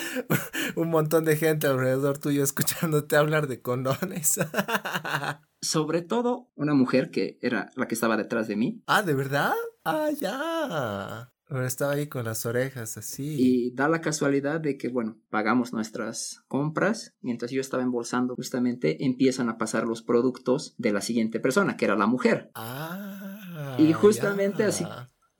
un 0.76 0.90
montón 0.90 1.24
de 1.24 1.38
gente 1.38 1.68
alrededor 1.68 2.18
tuyo 2.18 2.44
escuchándote 2.44 3.16
hablar 3.16 3.48
de 3.48 3.62
condones. 3.62 4.40
Sobre 5.66 6.02
todo 6.02 6.50
una 6.56 6.74
mujer 6.74 7.10
que 7.10 7.38
era 7.42 7.72
la 7.76 7.88
que 7.88 7.96
estaba 7.96 8.18
detrás 8.18 8.48
de 8.48 8.56
mí. 8.56 8.84
Ah, 8.88 9.02
¿de 9.02 9.14
verdad? 9.14 9.54
Ah, 9.84 10.10
ya. 10.20 11.32
estaba 11.66 11.94
ahí 11.94 12.08
con 12.08 12.26
las 12.26 12.46
orejas 12.46 12.98
así. 12.98 13.36
Y 13.38 13.72
da 13.72 13.88
la 13.88 14.02
casualidad 14.02 14.62
de 14.62 14.78
que, 14.78 14.90
bueno, 14.90 15.18
pagamos 15.30 15.74
nuestras 15.74 16.44
compras. 16.48 17.16
Mientras 17.22 17.52
yo 17.52 17.62
estaba 17.62 17.84
embolsando, 17.84 18.36
justamente 18.36 19.06
empiezan 19.06 19.50
a 19.50 19.58
pasar 19.58 19.86
los 19.86 20.02
productos 20.02 20.76
de 20.78 20.94
la 20.94 21.02
siguiente 21.02 21.40
persona, 21.40 21.78
que 21.78 21.86
era 21.86 21.96
la 21.96 22.08
mujer. 22.08 22.52
Ah. 22.56 23.76
y 23.80 23.94
justamente 23.94 24.64
así, 24.64 24.86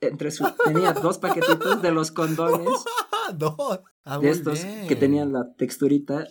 entre 0.00 0.30
tenía 0.64 0.92
dos 0.92 1.18
paquetitos 1.18 1.80
de 1.82 1.90
los 1.90 2.10
condones 2.10 2.68
no. 3.38 3.56
Ah, 4.04 4.18
de 4.20 4.30
estos 4.30 4.64
que 4.86 4.94
tenían 4.94 5.32
la 5.32 5.52
texturita 5.54 6.28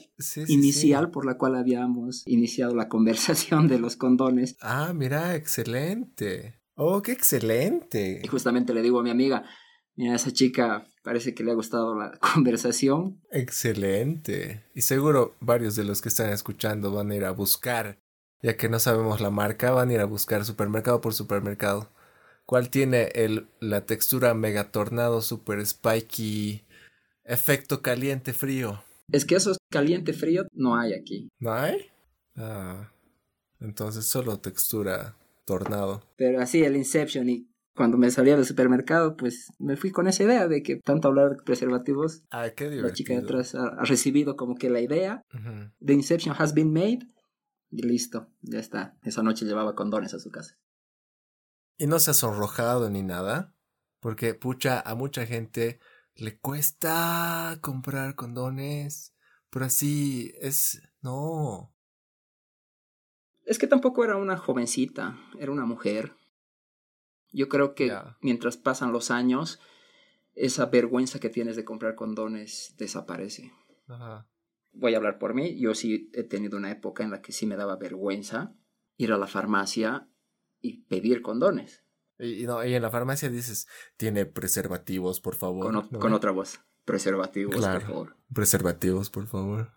inicial 0.48 1.12
por 1.12 1.26
la 1.26 1.38
cual 1.38 1.56
habíamos 1.56 2.24
iniciado 2.26 2.74
la 2.74 2.88
conversación 2.88 3.68
de 3.68 3.80
los 3.80 3.98
condones. 3.98 4.56
Ah, 4.62 4.94
mira, 4.96 5.36
excelente. 5.36 6.62
Oh, 6.76 7.02
qué 7.02 7.12
excelente. 7.12 8.22
Y 8.24 8.28
justamente 8.28 8.74
le 8.74 8.82
digo 8.82 9.00
a 9.00 9.04
mi 9.04 9.10
amiga, 9.10 9.44
mira, 9.96 10.16
esa 10.16 10.32
chica 10.32 10.88
parece 11.04 11.34
que 11.34 11.44
le 11.44 11.52
ha 11.52 11.56
gustado 11.56 11.98
la 11.98 12.18
conversación. 12.34 13.20
Excelente. 13.32 14.64
Y 14.74 14.82
seguro 14.82 15.36
varios 15.42 15.76
de 15.76 15.84
los 15.84 16.02
que 16.02 16.10
están 16.10 16.30
escuchando 16.30 16.92
van 16.94 17.12
a 17.12 17.16
ir 17.16 17.26
a 17.26 17.32
buscar, 17.32 18.00
ya 18.42 18.56
que 18.56 18.70
no 18.70 18.80
sabemos 18.80 19.20
la 19.20 19.32
marca, 19.32 19.72
van 19.72 19.90
a 19.90 19.94
ir 19.94 20.00
a 20.00 20.06
buscar 20.06 20.46
supermercado 20.46 21.02
por 21.02 21.14
supermercado. 21.14 21.90
¿Cuál 22.46 22.70
tiene 22.70 23.10
el, 23.16 23.48
la 23.60 23.86
textura 23.86 24.34
mega 24.34 24.72
tornado 24.72 25.22
super 25.22 25.66
spiky 25.66 26.64
efecto 27.24 27.82
caliente 27.82 28.34
frío? 28.34 28.84
Es 29.12 29.26
que 29.26 29.36
eso 29.36 29.56
caliente 29.72 30.14
frío 30.14 30.44
no 30.52 30.78
hay 30.78 30.94
aquí. 30.94 31.30
¿No 31.40 31.54
hay? 31.54 31.92
Ah, 32.36 32.92
entonces 33.60 34.06
solo 34.06 34.40
textura 34.40 35.16
tornado. 35.46 36.04
Pero 36.18 36.42
así 36.42 36.64
el 36.64 36.76
Inception 36.76 37.30
y 37.30 37.48
cuando 37.76 37.98
me 37.98 38.10
salía 38.10 38.36
del 38.36 38.46
supermercado, 38.46 39.18
pues 39.18 39.52
me 39.60 39.76
fui 39.76 39.92
con 39.92 40.08
esa 40.08 40.24
idea 40.24 40.48
de 40.48 40.64
que 40.64 40.78
tanto 40.78 41.08
hablar 41.08 41.32
de 41.32 41.44
preservativos, 41.44 42.24
ah, 42.32 42.50
qué 42.56 42.70
la 42.70 42.94
chica 42.94 43.14
de 43.14 43.20
atrás 43.20 43.54
ha, 43.54 43.84
recibido 43.84 44.38
como 44.38 44.56
que 44.56 44.70
la 44.70 44.80
idea 44.80 45.22
de 45.80 45.94
Inception 45.94 46.36
has 46.38 46.54
been 46.54 46.72
made 46.72 47.00
y 47.72 47.82
listo, 47.82 48.30
ya 48.42 48.60
está. 48.60 48.98
Esa 49.04 49.24
noche 49.24 49.46
llevaba 49.46 49.76
condones 49.76 50.14
a 50.14 50.20
su 50.20 50.32
casa. 50.32 50.58
¿Y 51.78 51.88
no 51.88 52.00
se 52.00 52.12
ha 52.12 52.14
sonrojado 52.14 52.90
ni 52.90 53.04
nada? 53.04 53.54
Porque, 54.00 54.34
pucha, 54.34 54.80
a 54.80 54.96
mucha 54.96 55.26
gente 55.26 55.80
le 56.16 56.38
cuesta 56.38 57.58
comprar 57.62 58.16
condones. 58.16 59.14
Pero 59.50 59.66
así 59.66 60.34
es... 60.40 60.82
No. 61.02 61.74
Es 63.44 63.60
que 63.60 63.68
tampoco 63.68 64.04
era 64.04 64.18
una 64.18 64.38
jovencita, 64.38 65.18
era 65.40 65.52
una 65.52 65.66
mujer. 65.66 66.14
Yo 67.32 67.50
creo 67.50 67.76
que 67.76 67.96
mientras 68.22 68.58
pasan 68.58 68.92
los 68.92 69.12
años, 69.12 69.60
esa 70.34 70.66
vergüenza 70.68 71.20
que 71.20 71.30
tienes 71.30 71.56
de 71.56 71.66
comprar 71.66 71.96
condones 71.96 72.74
desaparece. 72.78 73.54
Ajá. 73.88 74.28
Voy 74.72 74.94
a 74.94 74.98
hablar 74.98 75.20
por 75.20 75.34
mí. 75.34 75.60
Yo 75.60 75.76
sí 75.76 76.10
he 76.14 76.24
tenido 76.24 76.58
una 76.58 76.72
época 76.72 77.04
en 77.04 77.12
la 77.12 77.22
que 77.22 77.32
sí 77.32 77.46
me 77.46 77.56
daba 77.56 77.76
vergüenza 77.76 78.56
ir 78.98 79.12
a 79.12 79.18
la 79.18 79.28
farmacia 79.28 80.10
y 80.66 80.84
pedir 80.88 81.22
condones. 81.22 81.84
Y, 82.18 82.46
no, 82.46 82.66
y 82.66 82.74
en 82.74 82.82
la 82.82 82.90
farmacia 82.90 83.30
dices, 83.30 83.68
tiene 83.98 84.26
preservativos, 84.26 85.20
por 85.20 85.36
favor. 85.36 85.88
Con, 86.00 86.14
otra 86.14 86.32
voz. 86.32 86.60
Preservativos, 86.86 87.56
por 87.56 87.82
favor. 87.82 88.16
Preservativos, 88.34 89.10
por 89.10 89.28
favor. 89.28 89.72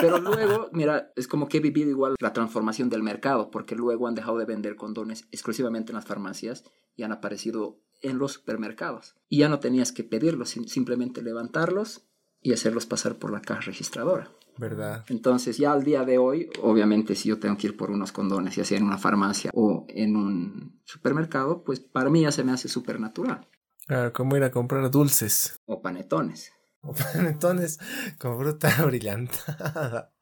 Pero 0.00 0.18
luego, 0.20 0.68
mira, 0.72 1.12
es 1.16 1.26
como 1.26 1.48
que 1.48 1.58
he 1.58 1.60
vivido 1.60 1.90
igual 1.90 2.14
la 2.20 2.32
transformación 2.32 2.88
del 2.88 3.02
mercado, 3.02 3.50
porque 3.50 3.74
luego 3.74 4.06
han 4.06 4.14
dejado 4.14 4.38
de 4.38 4.44
vender 4.44 4.76
condones 4.76 5.26
exclusivamente 5.32 5.92
en 5.92 5.96
las 5.96 6.06
farmacias 6.06 6.64
y 6.94 7.02
han 7.02 7.12
aparecido 7.12 7.80
en 8.00 8.18
los 8.18 8.32
supermercados. 8.32 9.16
Y 9.28 9.38
ya 9.38 9.48
no 9.48 9.60
tenías 9.60 9.92
que 9.92 10.04
pedirlos, 10.04 10.50
simplemente 10.50 11.22
levantarlos 11.22 12.06
y 12.40 12.52
hacerlos 12.52 12.86
pasar 12.86 13.16
por 13.16 13.32
la 13.32 13.40
caja 13.40 13.62
registradora. 13.62 14.30
¿Verdad? 14.58 15.04
Entonces, 15.08 15.56
ya 15.56 15.72
al 15.72 15.82
día 15.82 16.04
de 16.04 16.18
hoy, 16.18 16.50
obviamente, 16.62 17.14
si 17.14 17.28
yo 17.28 17.38
tengo 17.38 17.56
que 17.56 17.68
ir 17.68 17.76
por 17.76 17.90
unos 17.90 18.12
condones, 18.12 18.56
ya 18.56 18.64
sea 18.64 18.78
en 18.78 18.84
una 18.84 18.98
farmacia 18.98 19.50
o 19.54 19.86
en 19.88 20.16
un 20.16 20.80
supermercado, 20.84 21.64
pues 21.64 21.80
para 21.80 22.10
mí 22.10 22.22
ya 22.22 22.32
se 22.32 22.44
me 22.44 22.52
hace 22.52 22.68
súper 22.68 23.00
natural. 23.00 23.48
Claro, 23.86 24.12
como 24.12 24.36
ir 24.36 24.44
a 24.44 24.50
comprar 24.50 24.90
dulces. 24.90 25.56
O 25.66 25.82
panetones. 25.82 26.52
O 26.82 26.92
panetones 27.14 27.78
con 28.18 28.38
fruta 28.38 28.70
brillantada. 28.86 30.12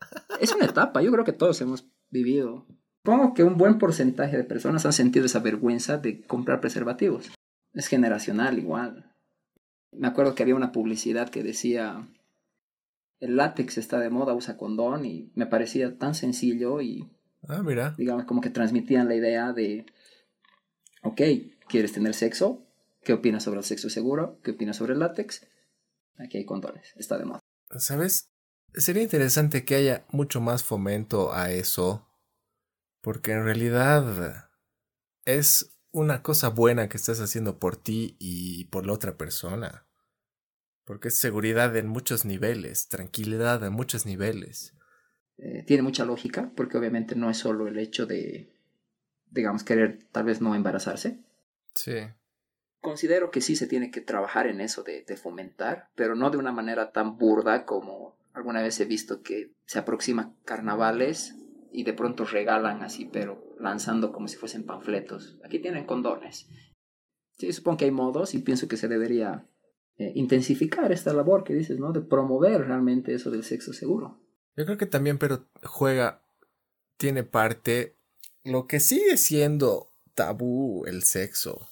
Es 0.41 0.53
una 0.55 0.67
etapa, 0.67 1.03
yo 1.03 1.11
creo 1.13 1.25
que 1.25 1.33
todos 1.33 1.61
hemos 1.61 1.87
vivido. 2.11 2.67
Supongo 3.05 3.35
que 3.35 3.45
un 3.45 3.57
buen 3.57 3.79
porcentaje 3.79 4.37
de 4.37 4.45
personas 4.45 4.85
han 4.87 4.93
sentido 4.93 5.27
esa 5.27 5.41
vergüenza 5.41 5.99
de 5.99 6.23
comprar 6.23 6.61
preservativos. 6.61 7.31
Es 7.73 7.87
generacional 7.87 8.59
igual. 8.59 9.15
Me 9.93 10.07
acuerdo 10.07 10.35
que 10.35 10.43
había 10.43 10.55
una 10.55 10.73
publicidad 10.73 11.31
que 11.31 11.43
decía 11.43 12.07
el 13.21 13.37
látex 13.37 13.79
está 13.79 14.01
de 14.01 14.11
moda, 14.11 14.35
usa 14.35 14.57
condón 14.57 15.05
y 15.05 15.31
me 15.35 15.47
parecía 15.47 15.97
tan 15.99 16.15
sencillo 16.15 16.81
y... 16.81 17.09
Ah, 17.47 17.63
mira. 17.63 17.95
Digamos, 17.97 18.25
como 18.25 18.41
que 18.41 18.51
transmitían 18.51 19.09
la 19.09 19.15
idea 19.15 19.53
de, 19.53 19.87
ok, 21.03 21.21
¿quieres 21.69 21.93
tener 21.93 22.15
sexo? 22.15 22.67
¿Qué 23.03 23.13
opinas 23.13 23.45
sobre 23.45 23.59
el 23.59 23.65
sexo 23.65 23.89
seguro? 23.89 24.41
¿Qué 24.43 24.53
opinas 24.53 24.77
sobre 24.77 24.95
el 24.95 25.01
látex? 25.01 25.47
Aquí 26.19 26.39
hay 26.39 26.45
condones, 26.45 26.93
está 26.97 27.17
de 27.19 27.25
moda. 27.25 27.41
¿Sabes? 27.79 28.31
Sería 28.75 29.03
interesante 29.03 29.65
que 29.65 29.75
haya 29.75 30.07
mucho 30.11 30.41
más 30.41 30.65
fomento 30.65 31.33
a 31.33 31.51
eso, 31.51 32.09
porque 33.01 33.33
en 33.33 33.45
realidad 33.45 34.51
es 35.25 35.79
una 35.93 36.23
cosa 36.23 36.49
buena 36.49 36.89
que 36.89 36.97
estás 36.97 37.21
haciendo 37.21 37.59
por 37.59 37.77
ti 37.77 38.17
y 38.19 38.65
por 38.67 38.87
la 38.87 38.93
otra 38.93 39.17
persona. 39.17 39.87
Porque 40.91 41.07
es 41.07 41.21
seguridad 41.21 41.77
en 41.77 41.87
muchos 41.87 42.25
niveles, 42.25 42.89
tranquilidad 42.89 43.63
en 43.63 43.73
muchos 43.73 44.07
niveles. 44.07 44.75
Eh, 45.39 45.63
tiene 45.65 45.85
mucha 45.85 46.05
lógica, 46.05 46.51
porque 46.57 46.79
obviamente 46.79 47.15
no 47.15 47.31
es 47.31 47.37
solo 47.37 47.69
el 47.69 47.79
hecho 47.79 48.07
de, 48.07 48.53
digamos, 49.31 49.63
querer 49.63 50.03
tal 50.11 50.25
vez 50.25 50.41
no 50.41 50.53
embarazarse. 50.57 51.21
Sí. 51.75 51.93
Considero 52.81 53.31
que 53.31 53.41
sí 53.41 53.55
se 53.55 53.69
tiene 53.69 53.93
que 53.93 54.01
trabajar 54.01 54.49
en 54.49 54.61
eso 54.61 54.83
de, 54.83 55.05
de 55.05 55.17
fomentar, 55.17 55.91
pero 55.95 56.17
no 56.17 56.29
de 56.29 56.39
una 56.39 56.51
manera 56.51 56.91
tan 56.91 57.19
burda 57.19 57.67
como 57.67 58.19
alguna 58.33 58.61
vez 58.61 58.81
he 58.81 58.85
visto 58.85 59.23
que 59.23 59.53
se 59.67 59.79
aproxima 59.79 60.35
carnavales 60.45 61.37
y 61.71 61.85
de 61.85 61.93
pronto 61.93 62.25
regalan 62.25 62.83
así, 62.83 63.05
pero 63.05 63.55
lanzando 63.61 64.11
como 64.11 64.27
si 64.27 64.37
fuesen 64.37 64.67
panfletos. 64.67 65.39
Aquí 65.45 65.61
tienen 65.61 65.87
condones. 65.87 66.49
Sí, 67.39 67.53
supongo 67.53 67.79
que 67.79 67.85
hay 67.85 67.93
modos 67.93 68.35
y 68.35 68.41
pienso 68.41 68.67
que 68.67 68.77
se 68.77 68.89
debería 68.89 69.47
eh, 70.01 70.13
intensificar 70.15 70.91
esta 70.93 71.13
labor 71.13 71.45
que 71.45 71.53
dices, 71.53 71.79
¿no? 71.79 71.93
De 71.93 72.01
promover 72.01 72.67
realmente 72.67 73.13
eso 73.13 73.31
del 73.31 73.45
sexo 73.45 73.75
seguro. 73.75 74.19
Yo 74.57 74.65
creo 74.65 74.79
que 74.79 74.87
también, 74.87 75.19
pero 75.19 75.51
juega, 75.63 76.25
tiene 76.97 77.23
parte 77.23 77.99
lo 78.43 78.67
que 78.67 78.81
sigue 78.81 79.19
siendo 79.19 79.93
tabú 80.15 80.87
el 80.87 81.03
sexo. 81.03 81.69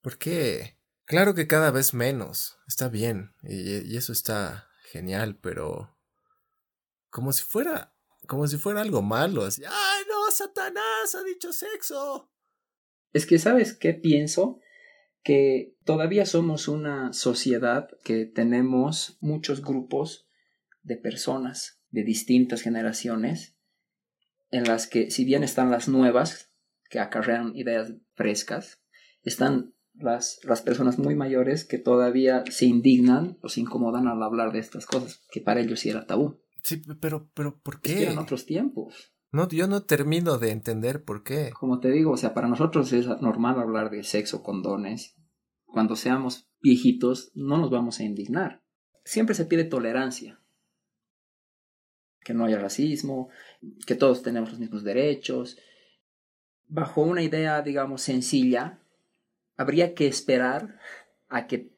¿Por 0.00 0.16
qué? 0.16 0.78
Claro 1.06 1.34
que 1.34 1.48
cada 1.48 1.72
vez 1.72 1.92
menos, 1.92 2.56
está 2.68 2.88
bien, 2.88 3.34
y, 3.42 3.96
eso 3.96 4.12
está 4.12 4.68
genial, 4.92 5.36
pero 5.42 5.98
como 7.10 7.32
si 7.32 7.42
fuera, 7.42 7.96
como 8.28 8.46
si 8.46 8.58
fuera 8.58 8.82
algo 8.82 9.02
malo, 9.02 9.42
así, 9.42 9.64
¡ay 9.64 10.04
no, 10.08 10.30
Satanás 10.30 11.16
ha 11.16 11.24
dicho 11.24 11.52
sexo! 11.52 12.30
Es 13.12 13.26
que, 13.26 13.40
¿sabes 13.40 13.74
qué 13.74 13.92
pienso? 13.92 14.60
Que 15.22 15.76
todavía 15.84 16.26
somos 16.26 16.68
una 16.68 17.12
sociedad 17.12 17.88
que 18.04 18.26
tenemos 18.26 19.16
muchos 19.20 19.62
grupos 19.62 20.28
de 20.82 20.96
personas 20.96 21.80
de 21.90 22.02
distintas 22.02 22.62
generaciones 22.62 23.56
en 24.50 24.64
las 24.64 24.86
que 24.86 25.10
si 25.10 25.24
bien 25.24 25.42
están 25.44 25.70
las 25.70 25.88
nuevas 25.88 26.52
que 26.90 26.98
acarrean 26.98 27.56
ideas 27.56 27.94
frescas, 28.14 28.82
están 29.22 29.74
las, 29.94 30.40
las 30.44 30.62
personas 30.62 30.98
muy 30.98 31.14
mayores 31.14 31.64
que 31.64 31.78
todavía 31.78 32.44
se 32.50 32.66
indignan 32.66 33.38
o 33.42 33.48
se 33.48 33.60
incomodan 33.60 34.08
al 34.08 34.22
hablar 34.22 34.52
de 34.52 34.58
estas 34.58 34.86
cosas, 34.86 35.22
que 35.30 35.40
para 35.40 35.60
ellos 35.60 35.80
sí 35.80 35.90
era 35.90 36.06
tabú. 36.06 36.40
Sí, 36.62 36.82
pero, 37.00 37.30
pero 37.34 37.58
¿por 37.60 37.80
qué? 37.80 38.02
eran 38.02 38.18
otros 38.18 38.46
tiempos. 38.46 39.12
No, 39.32 39.48
yo 39.48 39.66
no 39.66 39.82
termino 39.82 40.36
de 40.36 40.50
entender 40.50 41.04
por 41.04 41.22
qué. 41.22 41.52
Como 41.58 41.80
te 41.80 41.90
digo, 41.90 42.12
o 42.12 42.16
sea, 42.18 42.34
para 42.34 42.48
nosotros 42.48 42.92
es 42.92 43.06
normal 43.06 43.58
hablar 43.58 43.90
de 43.90 44.04
sexo, 44.04 44.42
condones. 44.42 45.16
Cuando 45.64 45.96
seamos 45.96 46.50
viejitos, 46.60 47.32
no 47.34 47.56
nos 47.56 47.70
vamos 47.70 47.98
a 47.98 48.04
indignar. 48.04 48.62
Siempre 49.04 49.34
se 49.34 49.46
pide 49.46 49.64
tolerancia. 49.64 50.38
Que 52.20 52.34
no 52.34 52.44
haya 52.44 52.58
racismo, 52.58 53.30
que 53.86 53.94
todos 53.94 54.22
tenemos 54.22 54.50
los 54.50 54.58
mismos 54.60 54.84
derechos. 54.84 55.56
Bajo 56.68 57.00
una 57.00 57.22
idea, 57.22 57.62
digamos, 57.62 58.02
sencilla, 58.02 58.80
habría 59.56 59.94
que 59.94 60.08
esperar 60.08 60.78
a 61.28 61.46
que 61.46 61.72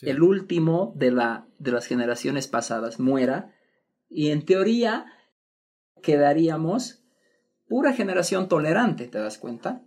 el 0.00 0.22
último 0.22 0.94
de, 0.96 1.10
la, 1.10 1.46
de 1.58 1.72
las 1.72 1.86
generaciones 1.86 2.48
pasadas 2.48 2.98
muera 2.98 3.54
y 4.08 4.30
en 4.30 4.46
teoría 4.46 5.06
quedaríamos 6.00 7.02
pura 7.68 7.92
generación 7.92 8.48
tolerante, 8.48 9.06
¿te 9.06 9.18
das 9.18 9.38
cuenta? 9.38 9.82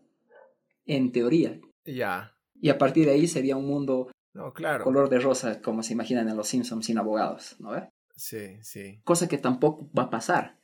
En 0.86 1.12
teoría. 1.12 1.60
Ya. 1.86 2.36
Y 2.56 2.70
a 2.70 2.78
partir 2.78 3.06
de 3.06 3.12
ahí 3.12 3.28
sería 3.28 3.58
un 3.58 3.68
mundo 3.68 4.10
no, 4.34 4.54
claro. 4.54 4.84
color 4.84 5.10
de 5.10 5.20
rosa, 5.20 5.62
como 5.62 5.84
se 5.84 5.94
imaginan 5.94 6.30
en 6.30 6.38
Los 6.38 6.48
Simpsons 6.48 6.86
sin 6.86 6.98
abogados, 6.98 7.56
¿no 7.60 7.72
ve? 7.72 7.90
Sí, 8.16 8.58
sí. 8.62 9.02
Cosa 9.04 9.28
que 9.28 9.38
tampoco 9.38 9.90
va 9.98 10.04
a 10.04 10.10
pasar, 10.10 10.60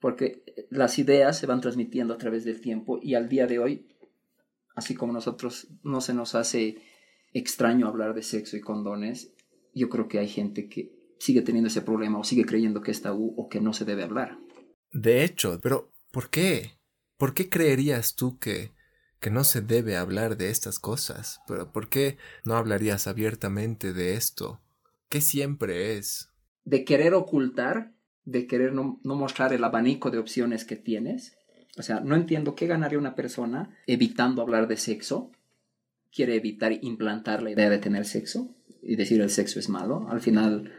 porque 0.00 0.42
las 0.70 0.98
ideas 0.98 1.38
se 1.38 1.46
van 1.46 1.60
transmitiendo 1.60 2.14
a 2.14 2.18
través 2.18 2.44
del 2.44 2.60
tiempo 2.60 2.98
y 3.02 3.14
al 3.14 3.28
día 3.28 3.46
de 3.46 3.58
hoy, 3.58 3.86
así 4.74 4.94
como 4.94 5.12
nosotros 5.12 5.68
no 5.82 6.00
se 6.00 6.14
nos 6.14 6.34
hace 6.34 6.78
extraño 7.32 7.88
hablar 7.88 8.14
de 8.14 8.22
sexo 8.22 8.56
y 8.56 8.60
condones, 8.60 9.34
yo 9.74 9.88
creo 9.88 10.08
que 10.08 10.18
hay 10.18 10.28
gente 10.28 10.68
que 10.68 10.92
sigue 11.18 11.42
teniendo 11.42 11.68
ese 11.68 11.82
problema 11.82 12.18
o 12.18 12.24
sigue 12.24 12.44
creyendo 12.44 12.80
que 12.80 12.90
es 12.90 13.02
tabú 13.02 13.34
o 13.36 13.48
que 13.48 13.60
no 13.60 13.72
se 13.72 13.84
debe 13.84 14.04
hablar. 14.04 14.38
De 14.92 15.24
hecho, 15.24 15.58
pero 15.62 15.92
¿por 16.10 16.30
qué? 16.30 16.78
¿Por 17.16 17.34
qué 17.34 17.48
creerías 17.48 18.14
tú 18.14 18.38
que, 18.38 18.72
que 19.20 19.30
no 19.30 19.44
se 19.44 19.60
debe 19.60 19.96
hablar 19.96 20.36
de 20.36 20.50
estas 20.50 20.78
cosas? 20.78 21.40
¿Pero 21.46 21.72
por 21.72 21.88
qué 21.88 22.16
no 22.44 22.56
hablarías 22.56 23.06
abiertamente 23.06 23.92
de 23.92 24.14
esto? 24.14 24.60
¿Qué 25.08 25.20
siempre 25.20 25.96
es? 25.96 26.30
De 26.64 26.84
querer 26.84 27.14
ocultar, 27.14 27.92
de 28.24 28.46
querer 28.46 28.72
no, 28.72 29.00
no 29.02 29.16
mostrar 29.16 29.52
el 29.52 29.64
abanico 29.64 30.10
de 30.10 30.18
opciones 30.18 30.64
que 30.64 30.76
tienes. 30.76 31.36
O 31.76 31.82
sea, 31.82 32.00
no 32.00 32.14
entiendo 32.14 32.54
qué 32.54 32.66
ganaría 32.66 32.98
una 32.98 33.14
persona 33.14 33.76
evitando 33.86 34.42
hablar 34.42 34.68
de 34.68 34.76
sexo. 34.76 35.32
Quiere 36.12 36.34
evitar 36.36 36.72
implantar 36.72 37.42
la 37.42 37.50
idea 37.50 37.68
de 37.68 37.78
tener 37.78 38.04
sexo 38.04 38.54
y 38.82 38.96
decir 38.96 39.20
el 39.20 39.30
sexo 39.30 39.58
es 39.58 39.68
malo. 39.68 40.08
Al 40.08 40.20
final 40.20 40.72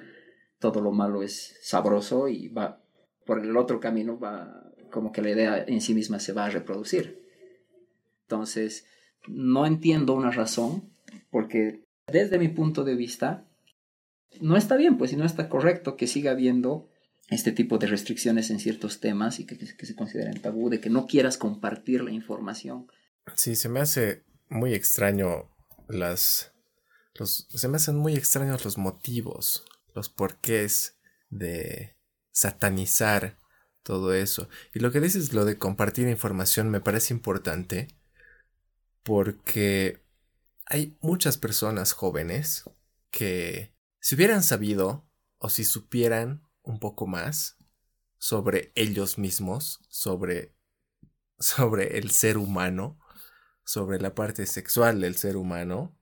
todo 0.60 0.82
lo 0.82 0.92
malo 0.92 1.24
es 1.24 1.58
sabroso 1.62 2.28
y 2.28 2.50
va 2.50 2.84
por 3.30 3.46
el 3.46 3.56
otro 3.58 3.80
camino 3.80 4.18
va 4.18 4.74
como 4.90 5.12
que 5.12 5.22
la 5.22 5.30
idea 5.30 5.64
en 5.68 5.82
sí 5.82 5.94
misma 5.94 6.20
se 6.20 6.34
va 6.34 6.46
a 6.46 6.50
reproducir. 6.50 7.24
Entonces, 8.24 8.88
no 9.28 9.68
entiendo 9.68 10.16
una 10.16 10.32
razón 10.32 10.92
porque 11.30 11.86
desde 12.08 12.40
mi 12.40 12.48
punto 12.48 12.84
de 12.84 12.96
vista 12.96 13.46
no 14.42 14.58
está 14.58 14.78
bien, 14.78 14.98
pues, 14.98 15.14
y 15.14 15.16
no 15.16 15.26
está 15.26 15.48
correcto 15.48 15.96
que 15.96 16.08
siga 16.08 16.32
habiendo 16.32 16.90
este 17.30 17.52
tipo 17.52 17.78
de 17.78 17.86
restricciones 17.86 18.50
en 18.50 18.60
ciertos 18.60 19.00
temas 19.00 19.40
y 19.40 19.46
que, 19.46 19.60
que, 19.60 19.86
se 19.86 19.96
consideren 19.96 20.42
tabú, 20.42 20.72
de 20.72 20.80
que 20.80 20.90
no 20.90 21.06
quieras 21.06 21.38
compartir 21.38 22.02
la 22.02 22.10
información. 22.10 22.88
Sí, 23.36 23.56
se 23.56 23.70
me 23.70 23.80
hace 23.80 24.24
muy 24.50 24.74
extraño 24.74 25.56
las... 25.88 26.52
Los, 27.14 27.48
se 27.48 27.68
me 27.68 27.76
hacen 27.78 27.96
muy 27.96 28.16
extraños 28.16 28.66
los 28.66 28.80
motivos, 28.80 29.66
los 29.94 30.10
porqués 30.10 30.98
de 31.30 31.99
satanizar 32.32 33.40
todo 33.84 34.14
eso. 34.14 34.50
Y 34.74 34.80
lo 34.80 34.92
que 34.92 35.00
dices, 35.00 35.34
lo 35.34 35.46
de 35.46 35.58
compartir 35.58 36.08
información, 36.08 36.70
me 36.70 36.82
parece 36.82 37.14
importante 37.14 37.88
porque 39.04 40.04
hay 40.66 40.98
muchas 41.02 41.38
personas 41.38 41.94
jóvenes 41.94 42.70
que 43.10 43.74
si 44.00 44.16
hubieran 44.16 44.44
sabido 44.44 45.10
o 45.40 45.50
si 45.50 45.66
supieran 45.66 46.48
un 46.62 46.80
poco 46.80 47.08
más 47.08 47.58
sobre 48.18 48.72
ellos 48.76 49.18
mismos, 49.18 49.80
sobre, 49.90 50.56
sobre 51.40 51.98
el 51.98 52.12
ser 52.12 52.38
humano, 52.38 53.00
sobre 53.64 54.00
la 54.00 54.14
parte 54.14 54.46
sexual 54.46 55.02
del 55.02 55.16
ser 55.16 55.38
humano, 55.38 55.98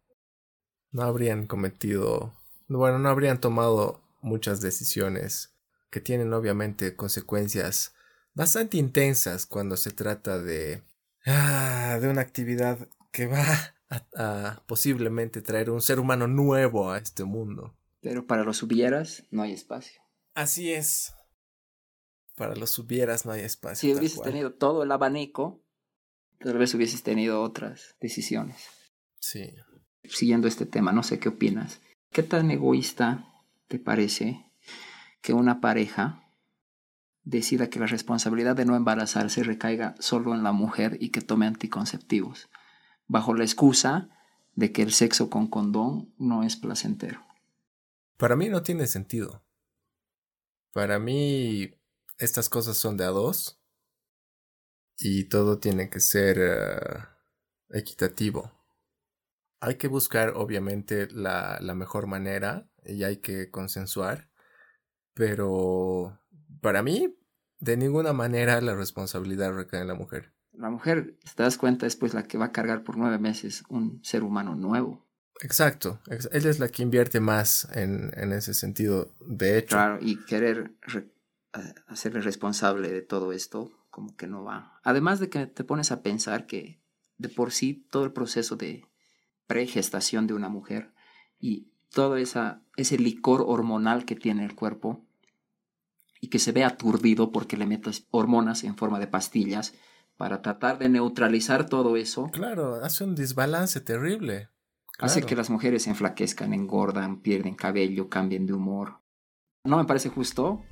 no 0.91 1.03
habrían 1.03 1.47
cometido, 1.47 2.33
bueno, 2.67 2.99
no 2.99 3.09
habrían 3.09 3.39
tomado 3.39 4.01
muchas 4.21 4.61
decisiones 4.61 5.56
que 5.97 6.01
tienen 6.01 6.31
obviamente 6.31 6.95
consecuencias 6.95 7.95
bastante 8.35 8.77
intensas 8.77 9.47
cuando 9.47 9.77
se 9.77 9.89
trata 9.89 10.37
de, 10.37 10.83
ah, 11.25 11.97
de 11.99 12.07
una 12.07 12.21
actividad 12.21 12.87
que 13.11 13.25
va 13.25 13.73
a, 14.15 14.63
posiblemente 14.67 15.41
traer 15.41 15.71
un 15.71 15.81
ser 15.81 15.99
humano 15.99 16.27
nuevo 16.27 16.91
a 16.91 16.99
este 16.99 17.23
mundo. 17.23 17.75
Pero 17.99 18.27
para 18.27 18.43
los 18.43 18.61
hubieras 18.61 19.23
no 19.31 19.41
hay 19.41 19.53
espacio. 19.53 19.99
Así 20.35 20.71
es. 20.71 21.15
Para 22.35 22.55
los 22.55 22.77
hubieras 22.77 23.25
no 23.25 23.31
hay 23.31 23.41
espacio. 23.41 23.89
Si 23.89 23.97
hubieses 23.97 24.21
tenido 24.21 24.53
todo 24.53 24.83
el 24.83 24.91
abanico, 24.91 25.63
tal 26.37 26.59
vez 26.59 26.75
hubieses 26.75 27.01
tenido 27.01 27.41
otras 27.41 27.95
decisiones. 27.99 28.63
Sí. 29.19 29.51
Siguiendo 30.03 30.47
este 30.47 30.67
tema, 30.67 30.91
no 30.91 31.01
sé 31.01 31.17
qué 31.17 31.29
opinas. 31.29 31.81
¿Qué 32.11 32.21
tan 32.21 32.51
egoísta 32.51 33.33
te 33.67 33.79
parece 33.79 34.46
que 35.27 35.33
una 35.33 35.59
pareja 35.59 36.23
decida 37.25 37.69
que 37.69 37.81
la 37.81 37.85
responsabilidad 37.85 38.55
de 38.55 38.63
no 38.63 38.77
embarazarse 38.77 39.43
recaiga 39.43 39.93
solo 39.99 40.33
en 40.33 40.41
la 40.41 40.53
mujer 40.53 40.95
y 41.01 41.09
que 41.09 41.19
tome 41.19 41.45
anticonceptivos, 41.45 42.47
bajo 43.07 43.33
la 43.33 43.43
excusa 43.43 44.07
de 44.55 44.71
que 44.71 44.83
el 44.83 44.93
sexo 44.93 45.29
con 45.29 45.47
condón 45.47 46.13
no 46.17 46.43
es 46.43 46.55
placentero. 46.55 47.25
Para 48.15 48.37
mí 48.37 48.47
no 48.47 48.63
tiene 48.63 48.87
sentido. 48.87 49.43
Para 50.71 50.97
mí 50.97 51.73
estas 52.17 52.47
cosas 52.47 52.77
son 52.77 52.95
de 52.95 53.03
a 53.03 53.09
dos 53.09 53.59
y 54.97 55.25
todo 55.25 55.59
tiene 55.59 55.89
que 55.89 55.99
ser 55.99 56.37
eh, 56.39 57.77
equitativo. 57.77 58.53
Hay 59.59 59.75
que 59.75 59.89
buscar 59.89 60.29
obviamente 60.37 61.09
la, 61.11 61.57
la 61.59 61.75
mejor 61.75 62.07
manera 62.07 62.71
y 62.85 63.03
hay 63.03 63.17
que 63.17 63.51
consensuar 63.51 64.26
pero 65.17 66.19
para 66.61 66.83
mí, 66.83 67.17
de 67.59 67.75
ninguna 67.75 68.13
manera 68.13 68.61
la 68.61 68.75
responsabilidad 68.75 69.53
recae 69.53 69.81
en 69.81 69.87
la 69.87 69.95
mujer. 69.95 70.31
La 70.53 70.69
mujer, 70.69 71.17
te 71.35 71.43
das 71.43 71.57
cuenta, 71.57 71.87
es 71.87 71.95
pues 71.95 72.13
la 72.13 72.23
que 72.23 72.37
va 72.37 72.45
a 72.45 72.51
cargar 72.51 72.83
por 72.83 72.97
nueve 72.97 73.17
meses 73.17 73.63
un 73.67 73.99
ser 74.03 74.23
humano 74.23 74.55
nuevo. 74.55 75.07
Exacto, 75.41 75.99
ella 76.07 76.49
es 76.49 76.59
la 76.59 76.69
que 76.69 76.81
invierte 76.81 77.19
más 77.19 77.67
en, 77.75 78.11
en 78.15 78.31
ese 78.31 78.53
sentido, 78.53 79.11
de 79.19 79.57
hecho. 79.57 79.75
Claro, 79.75 79.99
y 80.01 80.23
querer 80.25 80.75
hacerle 81.87 82.21
responsable 82.21 82.89
de 82.89 83.01
todo 83.01 83.33
esto, 83.33 83.71
como 83.89 84.15
que 84.15 84.27
no 84.27 84.43
va. 84.43 84.79
Además 84.83 85.19
de 85.19 85.29
que 85.29 85.45
te 85.45 85.63
pones 85.63 85.91
a 85.91 86.01
pensar 86.01 86.47
que 86.47 86.81
de 87.17 87.29
por 87.29 87.51
sí 87.51 87.87
todo 87.91 88.05
el 88.05 88.13
proceso 88.13 88.55
de 88.55 88.85
pregestación 89.45 90.27
de 90.27 90.33
una 90.33 90.49
mujer 90.49 90.93
y 91.39 91.71
todo 91.91 92.17
esa, 92.17 92.61
ese 92.75 92.97
licor 92.97 93.43
hormonal 93.45 94.05
que 94.05 94.15
tiene 94.15 94.43
el 94.43 94.55
cuerpo 94.55 95.06
y 96.27 96.29
que 96.29 96.39
se 96.39 96.51
ve 96.51 96.65
aturdido 96.65 97.31
porque 97.31 97.55
le 97.55 97.65
metes 97.65 98.05
hormonas 98.11 98.65
en 98.65 98.75
forma 98.75 98.99
de 98.99 99.07
pastillas 99.07 99.73
para 100.17 100.41
tratar 100.41 100.77
de 100.77 100.89
neutralizar 100.89 101.69
todo 101.69 101.95
eso. 101.95 102.29
Claro, 102.33 102.83
hace 102.83 103.05
un 103.05 103.15
desbalance 103.15 103.79
terrible. 103.79 104.49
Hace 104.99 105.23
que 105.23 105.37
las 105.37 105.49
mujeres 105.49 105.83
se 105.83 105.91
enflaquezcan, 105.91 106.53
engordan, 106.53 107.21
pierden 107.21 107.55
cabello, 107.55 108.09
cambien 108.09 108.45
de 108.45 108.53
humor. 108.53 108.99
No 109.63 109.77
me 109.77 109.85
parece 109.85 110.09
justo 110.09 110.65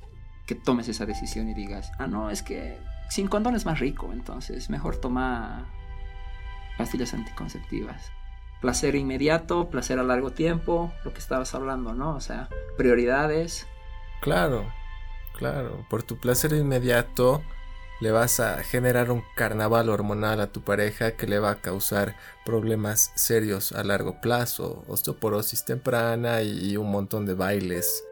que 0.46 0.56
tomes 0.56 0.88
esa 0.88 1.06
decisión 1.06 1.48
y 1.48 1.54
digas, 1.54 1.90
ah, 1.98 2.06
no, 2.06 2.30
es 2.30 2.42
que 2.42 2.78
sin 3.08 3.28
condón 3.28 3.54
es 3.54 3.64
más 3.64 3.78
rico, 3.78 4.12
entonces 4.12 4.68
mejor 4.68 4.98
toma 4.98 5.72
pastillas 6.76 7.14
anticonceptivas. 7.14 8.10
Placer 8.60 8.94
inmediato, 8.94 9.70
placer 9.70 9.98
a 10.00 10.02
largo 10.02 10.32
tiempo, 10.32 10.92
lo 11.02 11.14
que 11.14 11.20
estabas 11.20 11.54
hablando, 11.54 11.94
¿no? 11.94 12.14
O 12.14 12.20
sea, 12.20 12.50
prioridades. 12.76 13.66
Claro, 14.20 14.66
Claro, 15.36 15.86
por 15.90 16.02
tu 16.02 16.18
placer 16.18 16.52
inmediato 16.52 17.42
le 18.00 18.10
vas 18.10 18.40
a 18.40 18.62
generar 18.62 19.10
un 19.10 19.22
carnaval 19.34 19.88
hormonal 19.88 20.40
a 20.40 20.52
tu 20.52 20.62
pareja 20.62 21.16
que 21.16 21.26
le 21.26 21.38
va 21.38 21.50
a 21.50 21.60
causar 21.60 22.16
problemas 22.44 23.12
serios 23.14 23.72
a 23.72 23.84
largo 23.84 24.20
plazo, 24.20 24.84
osteoporosis 24.88 25.64
temprana 25.64 26.42
y 26.42 26.76
un 26.76 26.90
montón 26.90 27.26
de 27.26 27.34
bailes 27.34 28.04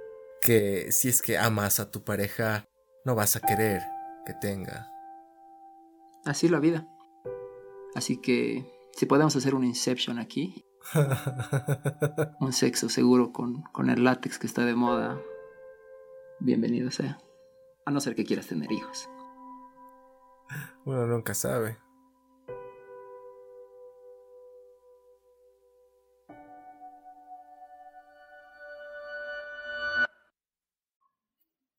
que 0.45 0.93
si 0.93 1.09
es 1.09 1.23
que 1.23 1.39
amas 1.39 1.81
a 1.81 1.91
tu 1.91 2.05
pareja 2.05 2.69
no 3.07 3.15
vas 3.15 3.35
a 3.37 3.41
querer 3.41 3.81
que 4.27 4.35
tenga. 4.35 4.91
Así 6.27 6.49
la 6.49 6.61
vida. 6.61 6.87
Así 7.95 8.21
que 8.21 8.71
si 8.93 9.07
podemos 9.07 9.35
hacer 9.37 9.55
un 9.55 9.65
Inception 9.65 10.19
aquí, 10.19 10.67
un 12.41 12.53
sexo 12.53 12.91
seguro 12.91 13.33
con, 13.33 13.63
con 13.73 13.89
el 13.89 14.05
látex 14.05 14.39
que 14.39 14.47
está 14.47 14.65
de 14.67 14.75
moda, 14.75 15.19
bienvenido 16.41 16.91
sea. 16.91 17.19
A 17.87 17.91
no 17.91 18.01
ser 18.01 18.15
que 18.15 18.25
quieras 18.25 18.47
tener 18.47 18.71
hijos. 18.73 19.09
Uno 20.85 21.07
nunca 21.07 21.35
sabe. 21.35 21.79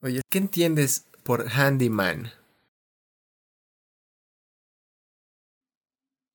Oye, 0.01 0.21
¿qué 0.29 0.37
entiendes 0.37 1.09
por 1.23 1.47
handyman? 1.49 2.31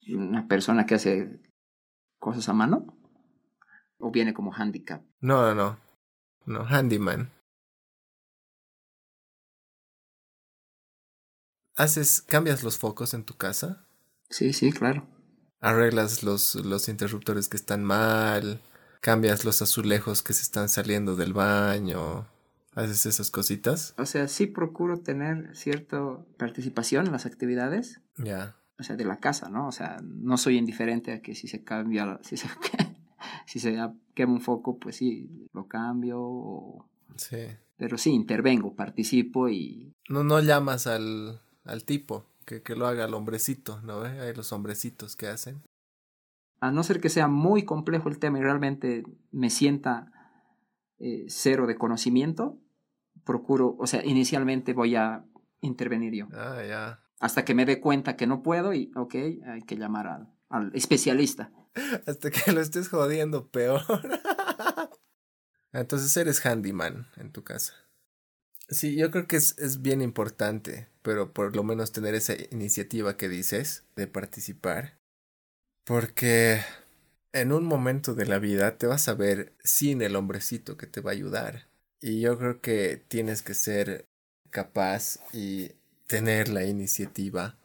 ¿Una 0.08 0.48
persona 0.48 0.86
que 0.86 0.96
hace 0.96 1.40
cosas 2.18 2.48
a 2.48 2.52
mano? 2.52 2.98
¿O 3.98 4.10
viene 4.10 4.34
como 4.34 4.52
handicap? 4.52 5.04
No, 5.20 5.42
no, 5.42 5.54
no. 5.54 5.78
No, 6.46 6.64
handyman. 6.66 7.30
Haces, 11.82 12.22
cambias 12.22 12.62
los 12.62 12.78
focos 12.78 13.14
en 13.14 13.24
tu 13.24 13.34
casa. 13.34 13.84
Sí, 14.28 14.52
sí, 14.52 14.72
claro. 14.72 15.06
Arreglas 15.60 16.22
los, 16.22 16.54
los 16.54 16.88
interruptores 16.88 17.48
que 17.48 17.56
están 17.56 17.84
mal, 17.84 18.60
cambias 19.00 19.44
los 19.44 19.60
azulejos 19.62 20.22
que 20.22 20.32
se 20.32 20.42
están 20.42 20.68
saliendo 20.68 21.16
del 21.16 21.32
baño, 21.32 22.26
haces 22.74 23.06
esas 23.06 23.30
cositas. 23.30 23.94
O 23.98 24.06
sea, 24.06 24.28
sí 24.28 24.46
procuro 24.46 25.00
tener 25.00 25.54
cierta 25.56 26.00
participación 26.38 27.06
en 27.06 27.12
las 27.12 27.26
actividades. 27.26 28.00
Ya. 28.16 28.56
O 28.78 28.82
sea, 28.82 28.96
de 28.96 29.04
la 29.04 29.18
casa, 29.18 29.50
¿no? 29.50 29.66
O 29.66 29.72
sea, 29.72 29.98
no 30.02 30.38
soy 30.38 30.56
indiferente 30.56 31.12
a 31.12 31.20
que 31.20 31.34
si 31.34 31.48
se 31.48 31.62
cambia, 31.64 32.18
si 32.22 32.36
se, 32.36 32.48
si 33.46 33.60
se 33.60 33.76
quema 34.14 34.32
un 34.32 34.40
foco, 34.40 34.78
pues 34.78 34.96
sí, 34.96 35.48
lo 35.52 35.66
cambio. 35.66 36.86
Sí. 37.16 37.48
Pero 37.76 37.98
sí, 37.98 38.10
intervengo, 38.10 38.74
participo 38.74 39.48
y... 39.48 39.92
No, 40.08 40.24
no 40.24 40.40
llamas 40.40 40.86
al, 40.86 41.40
al 41.70 41.84
tipo 41.84 42.26
que, 42.44 42.62
que, 42.62 42.74
lo 42.74 42.86
haga 42.86 43.04
el 43.04 43.14
hombrecito, 43.14 43.80
¿no? 43.82 44.02
Hay 44.02 44.34
los 44.34 44.52
hombrecitos 44.52 45.16
que 45.16 45.28
hacen. 45.28 45.62
A 46.60 46.70
no 46.70 46.82
ser 46.82 47.00
que 47.00 47.08
sea 47.08 47.28
muy 47.28 47.64
complejo 47.64 48.08
el 48.08 48.18
tema 48.18 48.38
y 48.38 48.42
realmente 48.42 49.04
me 49.30 49.50
sienta 49.50 50.12
eh, 50.98 51.24
cero 51.28 51.66
de 51.66 51.76
conocimiento, 51.76 52.58
procuro, 53.24 53.76
o 53.78 53.86
sea, 53.86 54.04
inicialmente 54.04 54.74
voy 54.74 54.96
a 54.96 55.24
intervenir 55.60 56.14
yo. 56.14 56.28
Ah, 56.32 56.62
ya. 56.66 57.00
Hasta 57.20 57.44
que 57.44 57.54
me 57.54 57.64
dé 57.64 57.80
cuenta 57.80 58.16
que 58.16 58.26
no 58.26 58.42
puedo 58.42 58.74
y, 58.74 58.92
ok, 58.96 59.14
hay 59.46 59.62
que 59.62 59.76
llamar 59.76 60.08
al, 60.08 60.34
al 60.48 60.70
especialista. 60.74 61.52
Hasta 62.06 62.30
que 62.30 62.52
lo 62.52 62.60
estés 62.60 62.88
jodiendo 62.88 63.48
peor. 63.48 63.82
Entonces 65.72 66.14
eres 66.16 66.44
handyman 66.44 67.06
en 67.16 67.30
tu 67.30 67.44
casa. 67.44 67.74
Sí, 68.70 68.94
yo 68.96 69.10
creo 69.10 69.26
que 69.26 69.36
es, 69.36 69.58
es, 69.58 69.82
bien 69.82 70.00
importante, 70.00 70.86
pero 71.02 71.32
por 71.32 71.56
lo 71.56 71.64
menos 71.64 71.90
tener 71.92 72.14
esa 72.14 72.34
iniciativa 72.52 73.16
que 73.16 73.28
dices 73.28 73.84
de 73.96 74.06
participar. 74.06 74.96
Porque 75.84 76.60
en 77.32 77.52
un 77.52 77.64
momento 77.64 78.14
de 78.14 78.26
la 78.26 78.38
vida 78.38 78.78
te 78.78 78.86
vas 78.86 79.08
a 79.08 79.14
ver 79.14 79.54
sin 79.64 80.02
el 80.02 80.14
hombrecito 80.16 80.76
que 80.76 80.86
te 80.86 81.00
va 81.00 81.10
a 81.10 81.14
ayudar. 81.14 81.68
Y 82.00 82.20
yo 82.20 82.38
creo 82.38 82.60
que 82.60 82.96
tienes 83.08 83.42
que 83.42 83.54
ser 83.54 84.06
capaz 84.50 85.18
y 85.32 85.72
tener 86.06 86.48
la 86.48 86.64
iniciativa 86.64 87.58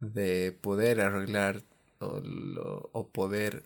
de 0.00 0.52
poder 0.60 1.00
arreglar 1.00 1.62
o, 2.00 2.20
o 2.92 3.08
poder 3.08 3.64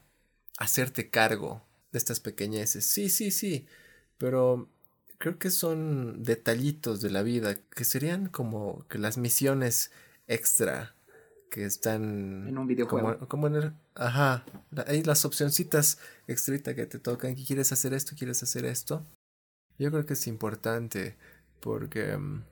hacerte 0.59 1.11
cargo 1.11 1.63
de 1.93 1.99
estas 1.99 2.21
pequeñeces. 2.21 2.85
Sí, 2.87 3.09
sí, 3.09 3.31
sí, 3.31 3.67
pero 4.19 4.69
creo 5.21 5.39
que 5.39 5.51
son 5.51 6.23
detallitos 6.23 7.03
de 7.03 7.11
la 7.11 7.23
vida 7.23 7.55
que 7.77 7.85
serían 7.85 8.29
como 8.29 8.87
que 8.89 8.99
las 8.99 9.19
misiones 9.19 9.93
extra 10.27 10.95
que 11.51 11.67
están 11.67 12.49
en 12.49 12.57
un 12.57 12.67
videojuego. 12.67 13.29
Como, 13.29 13.49
en 13.49 13.57
el, 13.57 13.73
ajá, 13.95 14.47
hay 14.87 15.03
las 15.03 15.27
opcioncitas 15.27 15.99
extra 16.27 16.75
que 16.75 16.87
te 16.87 16.99
tocan, 16.99 17.35
que 17.35 17.45
quieres 17.45 17.71
hacer 17.71 17.93
esto, 17.93 18.17
quieres 18.17 18.43
hacer 18.43 18.65
esto. 18.65 19.05
Yo 19.79 19.91
creo 19.91 20.07
que 20.07 20.15
es 20.15 20.27
importante 20.27 21.17
porque 21.61 22.17
um, 22.17 22.45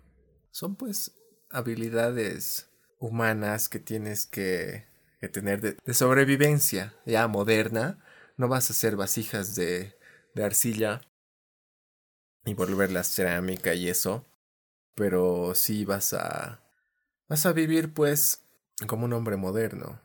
son 0.50 0.76
pues 0.76 1.12
habilidades 1.48 2.68
humanas 2.98 3.70
que 3.70 3.78
tienes 3.78 4.26
que, 4.26 4.84
que 5.20 5.28
tener 5.28 5.62
de, 5.62 5.76
de, 5.82 5.94
sobrevivencia 5.94 6.92
ya 7.06 7.28
moderna. 7.28 7.98
No 8.36 8.48
vas 8.48 8.68
a 8.68 8.74
hacer 8.74 8.96
vasijas 8.96 9.54
de, 9.54 9.96
de 10.34 10.44
arcilla 10.44 11.00
y 12.48 12.54
volverlas 12.54 13.08
cerámica 13.08 13.74
y 13.74 13.88
eso, 13.88 14.24
pero 14.94 15.54
sí 15.54 15.84
vas 15.84 16.14
a 16.14 16.60
vas 17.28 17.46
a 17.46 17.52
vivir 17.52 17.92
pues 17.92 18.42
como 18.86 19.04
un 19.04 19.12
hombre 19.12 19.36
moderno. 19.36 20.00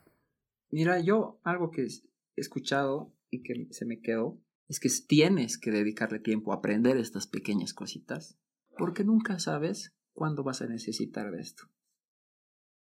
Mira, 0.69 0.99
yo 0.99 1.39
algo 1.43 1.71
que 1.71 1.83
he 1.83 1.87
escuchado 2.35 3.13
y 3.29 3.43
que 3.43 3.67
se 3.71 3.85
me 3.85 4.01
quedó 4.01 4.41
es 4.67 4.79
que 4.79 4.89
tienes 5.07 5.57
que 5.57 5.71
dedicarle 5.71 6.19
tiempo 6.19 6.51
a 6.51 6.57
aprender 6.57 6.97
estas 6.97 7.27
pequeñas 7.27 7.73
cositas, 7.73 8.37
porque 8.77 9.03
nunca 9.03 9.39
sabes 9.39 9.93
cuándo 10.13 10.43
vas 10.43 10.61
a 10.61 10.67
necesitar 10.67 11.31
de 11.31 11.41
esto. 11.41 11.63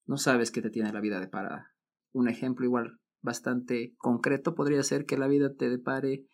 No 0.05 0.17
sabes 0.17 0.51
qué 0.51 0.61
te 0.61 0.69
tiene 0.69 0.91
la 0.91 1.01
vida 1.01 1.19
de 1.19 1.27
parada. 1.27 1.75
Un 2.11 2.27
ejemplo 2.27 2.65
igual 2.65 2.99
bastante 3.21 3.95
concreto 3.97 4.55
podría 4.55 4.81
ser 4.83 5.05
que 5.05 5.17
la 5.17 5.27
vida 5.27 5.53
te 5.55 5.69
depare 5.69 6.25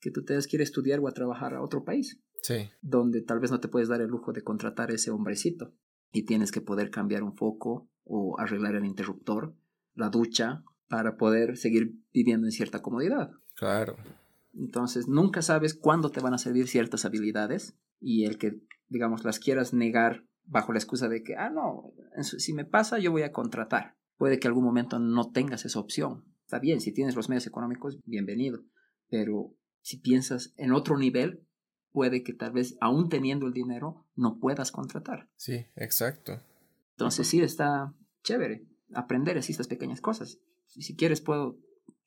que 0.00 0.10
tú 0.10 0.24
tengas 0.24 0.46
que 0.46 0.58
a 0.58 0.62
estudiar 0.62 1.00
o 1.00 1.08
a 1.08 1.12
trabajar 1.12 1.54
a 1.54 1.62
otro 1.62 1.84
país. 1.84 2.20
Sí. 2.42 2.70
Donde 2.80 3.22
tal 3.22 3.40
vez 3.40 3.50
no 3.50 3.60
te 3.60 3.68
puedes 3.68 3.88
dar 3.88 4.00
el 4.00 4.08
lujo 4.08 4.32
de 4.32 4.42
contratar 4.42 4.90
a 4.90 4.94
ese 4.94 5.10
hombrecito 5.10 5.72
y 6.12 6.24
tienes 6.24 6.52
que 6.52 6.60
poder 6.60 6.90
cambiar 6.90 7.22
un 7.22 7.36
foco 7.36 7.88
o 8.04 8.38
arreglar 8.38 8.74
el 8.74 8.84
interruptor, 8.84 9.54
la 9.94 10.08
ducha, 10.08 10.64
para 10.88 11.16
poder 11.16 11.56
seguir 11.56 11.94
viviendo 12.12 12.46
en 12.46 12.52
cierta 12.52 12.80
comodidad. 12.80 13.30
Claro. 13.54 13.96
Entonces, 14.54 15.08
nunca 15.08 15.42
sabes 15.42 15.74
cuándo 15.74 16.10
te 16.10 16.20
van 16.20 16.34
a 16.34 16.38
servir 16.38 16.68
ciertas 16.68 17.04
habilidades 17.04 17.76
y 18.00 18.24
el 18.24 18.38
que, 18.38 18.60
digamos, 18.88 19.24
las 19.24 19.38
quieras 19.38 19.74
negar 19.74 20.24
bajo 20.44 20.72
la 20.72 20.78
excusa 20.78 21.08
de 21.08 21.22
que, 21.22 21.36
ah, 21.36 21.50
no, 21.50 21.92
si 22.22 22.54
me 22.54 22.64
pasa, 22.64 22.98
yo 22.98 23.12
voy 23.12 23.22
a 23.22 23.32
contratar. 23.32 23.96
Puede 24.16 24.40
que 24.40 24.48
algún 24.48 24.64
momento 24.64 24.98
no 24.98 25.30
tengas 25.30 25.64
esa 25.64 25.78
opción. 25.78 26.24
Está 26.44 26.58
bien, 26.58 26.80
si 26.80 26.92
tienes 26.92 27.14
los 27.14 27.28
medios 27.28 27.46
económicos, 27.46 27.98
bienvenido. 28.04 28.64
Pero 29.10 29.54
si 29.82 29.98
piensas 29.98 30.54
en 30.56 30.72
otro 30.72 30.96
nivel, 30.96 31.46
puede 31.98 32.22
que 32.22 32.32
tal 32.32 32.52
vez, 32.52 32.76
aún 32.80 33.08
teniendo 33.08 33.48
el 33.48 33.52
dinero, 33.52 34.04
no 34.14 34.38
puedas 34.38 34.70
contratar. 34.70 35.28
Sí, 35.34 35.66
exacto. 35.74 36.40
Entonces 36.92 37.26
sí 37.26 37.40
está 37.40 37.92
chévere 38.22 38.64
aprender 38.94 39.36
así 39.36 39.50
estas 39.50 39.66
pequeñas 39.66 40.00
cosas. 40.00 40.38
Si 40.68 40.94
quieres 40.94 41.20
puedo, 41.20 41.58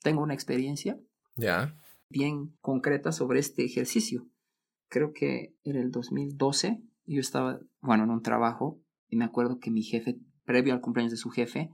tengo 0.02 0.24
una 0.24 0.34
experiencia. 0.34 0.98
Ya. 1.36 1.76
Bien 2.08 2.56
concreta 2.62 3.12
sobre 3.12 3.42
este 3.42 3.66
ejercicio. 3.66 4.30
Creo 4.88 5.12
que 5.12 5.58
era 5.66 5.82
el 5.82 5.92
2012. 5.92 6.82
Yo 7.06 7.20
estaba, 7.20 7.60
bueno, 7.82 8.06
en 8.06 8.12
un 8.12 8.22
trabajo 8.22 8.80
y 9.10 9.18
me 9.18 9.26
acuerdo 9.26 9.60
que 9.60 9.72
mi 9.72 9.84
jefe, 9.84 10.22
previo 10.46 10.74
al 10.74 10.80
cumpleaños 10.80 11.12
de 11.12 11.18
su 11.18 11.32
jefe, 11.32 11.70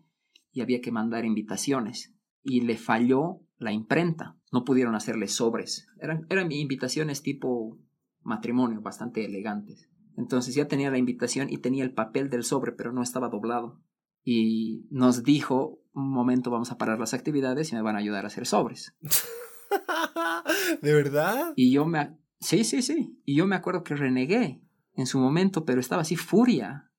y 0.52 0.62
había 0.62 0.82
que 0.82 0.92
mandar 0.92 1.24
invitaciones 1.24 2.16
y 2.42 2.62
le 2.62 2.78
falló 2.78 3.42
la 3.60 3.74
imprenta. 3.74 4.40
No 4.52 4.66
pudieron 4.66 4.96
hacerle 4.96 5.28
sobres. 5.28 5.86
Eran, 6.02 6.26
eran 6.32 6.52
invitaciones 6.52 7.22
tipo 7.22 7.78
matrimonio, 8.28 8.82
bastante 8.82 9.26
elegantes. 9.26 9.90
Entonces 10.18 10.54
ya 10.54 10.68
tenía 10.68 10.92
la 10.92 10.98
invitación 10.98 11.50
y 11.50 11.60
tenía 11.60 11.84
el 11.84 11.94
papel 11.94 12.30
del 12.30 12.44
sobre, 12.44 12.74
pero 12.74 12.92
no 12.92 13.02
estaba 13.02 13.30
doblado. 13.30 13.82
Y 14.24 14.86
nos 14.92 15.24
dijo, 15.24 15.80
un 15.94 16.12
momento 16.12 16.52
vamos 16.52 16.72
a 16.72 16.78
parar 16.78 17.00
las 17.00 17.14
actividades 17.14 17.72
y 17.72 17.76
me 17.76 17.82
van 17.82 17.96
a 17.96 18.00
ayudar 18.00 18.26
a 18.26 18.28
hacer 18.28 18.46
sobres. 18.46 18.96
¿De 20.82 20.94
verdad? 20.94 21.54
Y 21.56 21.72
yo 21.72 21.86
me... 21.86 22.18
Sí, 22.40 22.64
sí, 22.64 22.82
sí. 22.82 23.18
Y 23.24 23.38
yo 23.38 23.48
me 23.48 23.56
acuerdo 23.56 23.84
que 23.84 23.96
renegué 23.96 24.62
en 24.94 25.06
su 25.06 25.20
momento, 25.20 25.64
pero 25.64 25.80
estaba 25.80 26.02
así 26.02 26.18
furia, 26.18 26.92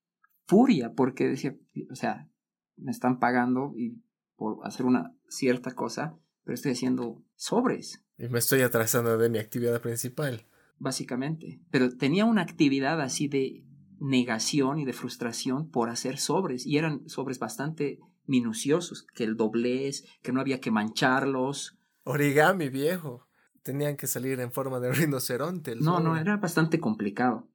furia, 0.47 0.93
porque 0.95 1.27
decía, 1.27 1.55
o 1.91 1.95
sea, 1.95 2.27
me 2.75 2.91
están 2.91 3.19
pagando 3.19 3.73
y 3.77 4.01
por 4.35 4.65
hacer 4.65 4.85
una 4.85 5.15
cierta 5.27 5.75
cosa, 5.75 6.17
pero 6.43 6.55
estoy 6.55 6.71
haciendo 6.71 7.23
sobres. 7.35 8.03
Y 8.17 8.27
me 8.29 8.39
estoy 8.39 8.61
atrasando 8.61 9.17
de 9.17 9.29
mi 9.29 9.37
actividad 9.37 9.79
principal 9.81 10.48
básicamente. 10.79 11.61
Pero 11.69 11.95
tenía 11.95 12.25
una 12.25 12.41
actividad 12.41 12.99
así 13.01 13.27
de 13.27 13.63
negación 13.99 14.79
y 14.79 14.85
de 14.85 14.93
frustración 14.93 15.69
por 15.69 15.89
hacer 15.89 16.17
sobres, 16.17 16.65
y 16.65 16.77
eran 16.77 17.07
sobres 17.07 17.37
bastante 17.37 17.99
minuciosos, 18.25 19.05
que 19.13 19.23
el 19.23 19.35
doblez, 19.35 20.05
que 20.21 20.31
no 20.31 20.39
había 20.39 20.61
que 20.61 20.71
mancharlos. 20.71 21.77
Origami 22.03 22.69
viejo. 22.69 23.27
Tenían 23.63 23.97
que 23.97 24.07
salir 24.07 24.39
en 24.39 24.51
forma 24.51 24.79
de 24.79 24.91
rinoceronte. 24.93 25.75
no, 25.75 25.99
no, 25.99 26.17
era 26.17 26.37
bastante 26.37 26.79
complicado. 26.79 27.49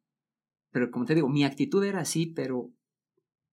Pero 0.70 0.90
como 0.90 1.04
te 1.04 1.14
digo, 1.14 1.28
mi 1.28 1.44
actitud 1.44 1.82
era 1.84 2.00
así, 2.00 2.26
pero 2.26 2.72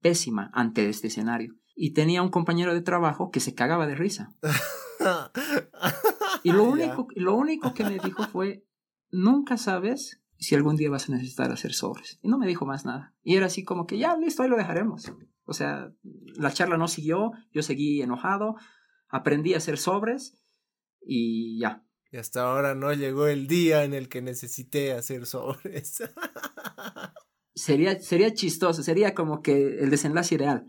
pésima 0.01 0.49
ante 0.53 0.89
este 0.89 1.07
escenario. 1.07 1.55
Y 1.75 1.93
tenía 1.93 2.21
un 2.21 2.29
compañero 2.29 2.73
de 2.73 2.81
trabajo 2.81 3.31
que 3.31 3.39
se 3.39 3.53
cagaba 3.53 3.87
de 3.87 3.95
risa. 3.95 4.33
y 6.43 6.51
lo 6.51 6.63
único, 6.63 7.07
lo 7.15 7.35
único 7.35 7.73
que 7.73 7.83
me 7.83 7.99
dijo 7.99 8.23
fue, 8.23 8.65
nunca 9.11 9.57
sabes 9.57 10.21
si 10.37 10.55
algún 10.55 10.75
día 10.75 10.89
vas 10.89 11.07
a 11.07 11.13
necesitar 11.13 11.51
hacer 11.51 11.73
sobres. 11.73 12.19
Y 12.21 12.27
no 12.27 12.37
me 12.37 12.47
dijo 12.47 12.65
más 12.65 12.85
nada. 12.85 13.13
Y 13.23 13.35
era 13.35 13.45
así 13.45 13.63
como 13.63 13.85
que 13.85 13.97
ya, 13.97 14.17
listo, 14.17 14.41
ahí 14.41 14.49
lo 14.49 14.57
dejaremos. 14.57 15.13
O 15.43 15.53
sea, 15.53 15.91
la 16.35 16.51
charla 16.51 16.77
no 16.77 16.87
siguió, 16.87 17.31
yo 17.51 17.61
seguí 17.61 18.01
enojado, 18.01 18.55
aprendí 19.07 19.53
a 19.53 19.57
hacer 19.57 19.77
sobres 19.77 20.41
y 21.01 21.59
ya. 21.59 21.85
Y 22.11 22.17
hasta 22.17 22.41
ahora 22.41 22.75
no 22.75 22.91
llegó 22.93 23.27
el 23.27 23.47
día 23.47 23.83
en 23.83 23.93
el 23.93 24.09
que 24.09 24.21
necesité 24.21 24.93
hacer 24.93 25.25
sobres. 25.25 26.03
sería, 27.53 27.99
sería 28.01 28.33
chistoso, 28.33 28.83
sería 28.83 29.13
como 29.13 29.41
que 29.41 29.79
el 29.79 29.89
desenlace 29.89 30.35
ideal. 30.35 30.65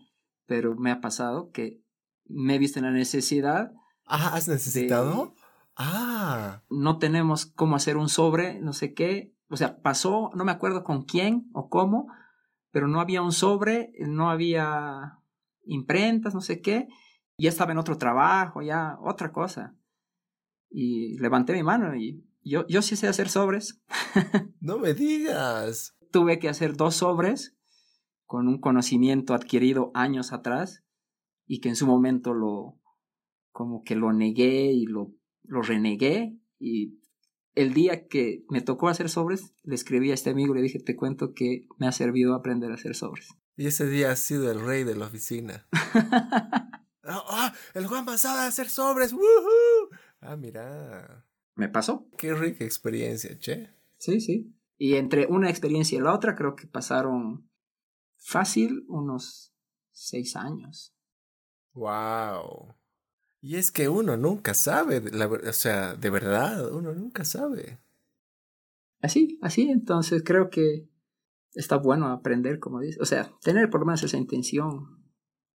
Pero 0.47 0.76
me 0.76 0.90
ha 0.90 1.01
pasado 1.01 1.51
que 1.51 1.82
me 2.26 2.57
he 2.57 2.59
visto 2.59 2.78
en 2.78 2.84
la 2.84 2.93
necesidad. 2.93 3.72
Ah, 4.05 4.34
¿has 4.34 4.49
necesitado? 4.49 5.34
Ah. 5.77 6.62
No 6.70 6.99
tenemos 6.99 7.47
cómo 7.47 7.77
hacer 7.77 7.97
un 7.97 8.09
sobre, 8.09 8.61
no 8.61 8.73
sé 8.73 8.95
qué. 8.95 9.35
O 9.49 9.57
sea, 9.57 9.81
pasó, 9.83 10.31
no 10.35 10.45
me 10.45 10.53
acuerdo 10.53 10.85
con 10.85 11.05
quién 11.05 11.51
o 11.53 11.68
cómo, 11.68 12.09
pero 12.70 12.89
no 12.89 13.01
había 13.01 13.23
un 13.23 13.33
sobre, 13.33 13.93
no 13.99 14.31
había 14.31 15.18
imprentas, 15.64 16.35
no 16.35 16.41
sé 16.41 16.61
qué. 16.61 16.89
Ya 17.39 17.49
estaba 17.49 17.73
en 17.73 17.79
otro 17.79 17.99
trabajo, 17.99 18.62
ya 18.62 18.99
otra 19.03 19.33
cosa. 19.33 19.77
Y 20.70 21.18
levanté 21.18 21.53
mi 21.53 21.62
mano 21.62 21.95
y 21.95 22.27
yo, 22.43 22.66
yo 22.66 22.83
sí 22.83 22.97
sé 22.97 23.09
hacer 23.09 23.29
sobres. 23.29 23.83
no 24.61 24.79
me 24.79 24.95
digas. 24.95 25.97
Tuve 26.11 26.39
que 26.39 26.49
hacer 26.49 26.77
dos 26.77 26.97
sobres 26.97 27.57
con 28.25 28.49
un 28.49 28.59
conocimiento 28.59 29.35
adquirido 29.35 29.91
años 29.95 30.33
atrás 30.33 30.83
y 31.47 31.61
que 31.61 31.68
en 31.68 31.77
su 31.77 31.87
momento 31.87 32.33
lo 32.33 32.79
como 33.51 33.83
que 33.83 33.95
lo 33.95 34.12
negué 34.14 34.73
y 34.73 34.87
lo 34.87 35.12
lo 35.45 35.62
renegué 35.62 36.36
y 36.59 36.99
el 37.55 37.74
día 37.74 38.09
que 38.09 38.45
me 38.49 38.61
tocó 38.61 38.88
hacer 38.88 39.09
sobres, 39.09 39.55
le 39.62 39.74
escribí 39.74 40.11
a 40.11 40.14
este 40.14 40.30
amigo 40.30 40.55
y 40.55 40.59
le 40.59 40.62
dije, 40.62 40.78
te 40.78 40.97
cuento 40.97 41.34
que 41.34 41.66
me 41.78 41.86
ha 41.86 41.93
servido 41.93 42.34
aprender 42.34 42.70
a 42.70 42.74
hacer 42.74 42.95
sobres. 42.95 43.28
Y 43.57 43.66
ese 43.66 43.86
día 43.86 44.11
ha 44.11 44.16
sido 44.16 44.51
el 44.51 44.61
rey 44.61 44.84
de 44.84 44.97
la 44.97 45.07
oficina. 45.07 45.66
¡Ah! 47.05 47.53
el 47.74 47.86
Juan 47.86 48.07
sabe 48.18 48.47
hacer 48.47 48.68
sobres. 48.68 49.12
¡Woohoo! 49.12 49.90
Ah, 50.20 50.36
mira. 50.36 51.26
¿Me 51.55 51.68
pasó? 51.68 52.09
Qué 52.16 52.32
rica 52.34 52.64
experiencia, 52.64 53.38
che. 53.38 53.70
Sí, 53.99 54.20
sí. 54.20 54.55
Y 54.78 54.95
entre 54.95 55.26
una 55.26 55.51
experiencia 55.51 55.99
y 55.99 56.01
la 56.01 56.14
otra 56.14 56.34
creo 56.34 56.57
que 56.57 56.66
pasaron 56.66 57.51
fácil 58.16 58.84
unos 58.88 59.55
seis 59.90 60.36
años. 60.36 60.95
Wow. 61.74 62.74
Y 63.45 63.57
es 63.57 63.72
que 63.72 63.88
uno 63.88 64.16
nunca 64.16 64.55
sabe, 64.55 65.03
la, 65.11 65.26
o 65.26 65.53
sea, 65.53 65.97
de 65.97 66.11
verdad, 66.11 66.72
uno 66.72 66.95
nunca 66.95 67.24
sabe. 67.24 67.80
Así, 69.01 69.36
así, 69.43 69.68
entonces 69.68 70.22
creo 70.24 70.49
que 70.49 70.88
está 71.53 71.76
bueno 71.76 72.07
aprender, 72.07 72.61
como 72.61 72.78
dices, 72.78 73.01
o 73.01 73.05
sea, 73.05 73.32
tener 73.43 73.68
por 73.68 73.80
lo 73.80 73.86
menos 73.86 74.05
esa 74.05 74.16
intención. 74.16 75.03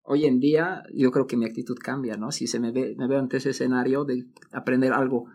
Hoy 0.02 0.24
en 0.24 0.40
día 0.40 0.82
yo 0.94 1.10
creo 1.10 1.26
que 1.26 1.36
mi 1.36 1.44
actitud 1.44 1.76
cambia, 1.78 2.16
¿no? 2.16 2.32
Si 2.32 2.46
se 2.46 2.58
me 2.58 2.72
ve, 2.72 2.94
me 2.96 3.06
veo 3.06 3.18
ante 3.18 3.36
ese 3.36 3.50
escenario 3.50 4.06
de 4.06 4.28
aprender 4.50 4.94
algo 4.94 5.26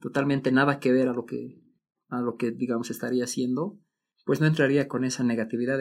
totalmente 0.00 0.50
nada 0.50 0.80
que 0.80 0.90
ver 0.90 1.08
a 1.08 1.12
lo 1.12 1.24
que, 1.24 1.62
a 2.08 2.20
lo 2.20 2.34
que 2.34 2.50
digamos 2.50 2.90
estaría 2.90 3.22
haciendo, 3.22 3.78
pues 4.26 4.40
no 4.40 4.48
entraría 4.48 4.88
con 4.88 5.04
esa 5.04 5.22
negatividad, 5.22 5.78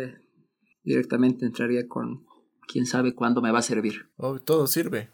directamente 0.84 1.48
entraría 1.48 1.88
con 1.88 2.26
quién 2.68 2.86
sabe 2.86 3.16
cuándo 3.16 3.42
me 3.42 3.52
va 3.52 3.58
a 3.58 3.64
servir. 3.64 4.12
Oh, 4.18 4.38
todo 4.38 4.68
sirve. 4.68 5.10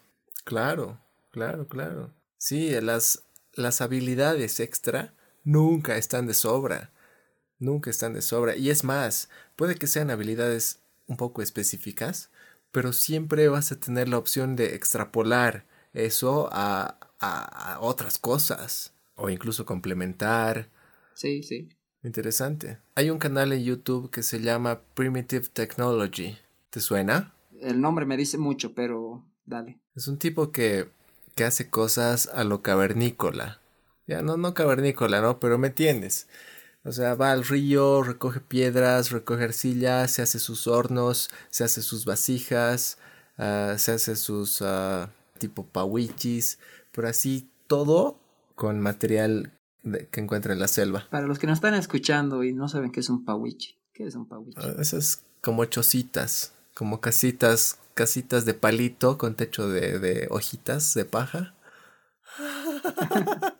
Claro, 0.47 0.97
claro, 1.31 1.67
claro. 1.67 2.13
Sí, 2.37 2.71
las, 2.79 3.25
las 3.51 3.81
habilidades 3.81 4.61
extra 4.61 5.13
nunca 5.43 5.97
están 5.97 6.25
de 6.25 6.33
sobra. 6.33 6.89
Nunca 7.59 7.89
están 7.89 8.13
de 8.13 8.21
sobra. 8.21 8.55
Y 8.55 8.69
es 8.69 8.85
más, 8.85 9.27
puede 9.57 9.75
que 9.75 9.87
sean 9.87 10.09
habilidades 10.09 10.79
un 11.07 11.17
poco 11.17 11.41
específicas, 11.41 12.29
pero 12.71 12.93
siempre 12.93 13.49
vas 13.49 13.73
a 13.73 13.79
tener 13.81 14.07
la 14.07 14.17
opción 14.17 14.55
de 14.55 14.73
extrapolar 14.73 15.65
eso 15.91 16.47
a, 16.53 16.97
a, 17.19 17.79
otras 17.81 18.17
cosas. 18.17 18.93
O 19.15 19.29
incluso 19.29 19.65
complementar. 19.65 20.69
Sí, 21.13 21.43
sí. 21.43 21.67
Interesante. 22.03 22.77
Hay 22.95 23.09
un 23.09 23.19
canal 23.19 23.51
en 23.51 23.65
YouTube 23.65 24.09
que 24.11 24.23
se 24.23 24.39
llama 24.39 24.79
Primitive 24.93 25.49
Technology. 25.51 26.37
¿Te 26.69 26.79
suena? 26.79 27.33
El 27.59 27.81
nombre 27.81 28.05
me 28.05 28.15
dice 28.15 28.37
mucho, 28.37 28.73
pero 28.73 29.25
dale. 29.45 29.81
Es 29.97 30.07
un 30.07 30.17
tipo 30.17 30.51
que, 30.51 30.89
que 31.33 31.43
hace 31.43 31.71
cosas 31.71 32.29
a 32.31 32.43
lo 32.43 32.61
cavernícola. 32.61 33.59
Ya, 34.05 34.21
no, 34.21 34.37
no 34.37 34.53
cavernícola, 34.53 35.21
¿no? 35.21 35.39
Pero 35.39 35.57
me 35.57 35.69
entiendes. 35.69 36.27
O 36.83 36.91
sea, 36.91 37.15
va 37.15 37.31
al 37.31 37.43
río, 37.43 38.03
recoge 38.03 38.39
piedras, 38.39 39.09
recoge 39.09 39.45
arcilla, 39.45 40.07
se 40.07 40.21
hace 40.21 40.37
sus 40.37 40.67
hornos, 40.67 41.31
se 41.49 41.63
hace 41.63 41.81
sus 41.81 42.05
vasijas, 42.05 42.99
ah, 43.39 43.73
se 43.79 43.93
hace 43.93 44.15
sus 44.15 44.61
uh, 44.61 45.07
tipo 45.39 45.65
pawichis, 45.65 46.59
pero 46.91 47.09
así 47.09 47.49
todo 47.65 48.19
con 48.53 48.79
material 48.79 49.51
que 50.11 50.21
encuentra 50.21 50.53
en 50.53 50.59
la 50.59 50.67
selva. 50.67 51.07
Para 51.09 51.25
los 51.25 51.39
que 51.39 51.47
nos 51.47 51.57
están 51.57 51.73
escuchando 51.73 52.43
y 52.43 52.53
no 52.53 52.69
saben 52.69 52.91
qué 52.91 52.99
es 52.99 53.09
un 53.09 53.25
pawichi, 53.25 53.75
¿qué 53.93 54.05
es 54.05 54.13
un 54.13 54.27
pawichi? 54.27 54.59
Uh, 54.59 54.79
esas 54.79 55.23
como 55.41 55.65
chocitas, 55.65 56.53
como 56.75 57.01
casitas, 57.01 57.79
casitas 57.97 58.45
de 58.45 58.53
palito 58.53 59.17
con 59.17 59.35
techo 59.35 59.67
de, 59.67 59.99
de 59.99 60.27
hojitas 60.29 60.93
de 60.93 61.03
paja. 61.05 61.53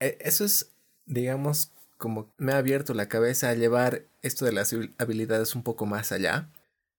E, 0.00 0.16
eso 0.20 0.44
es 0.44 0.70
digamos, 1.08 1.72
como 1.96 2.32
me 2.36 2.52
ha 2.52 2.58
abierto 2.58 2.94
la 2.94 3.08
cabeza 3.08 3.48
a 3.48 3.54
llevar 3.54 4.04
esto 4.22 4.44
de 4.44 4.52
las 4.52 4.74
habilidades 4.98 5.54
un 5.54 5.62
poco 5.62 5.86
más 5.86 6.12
allá, 6.12 6.48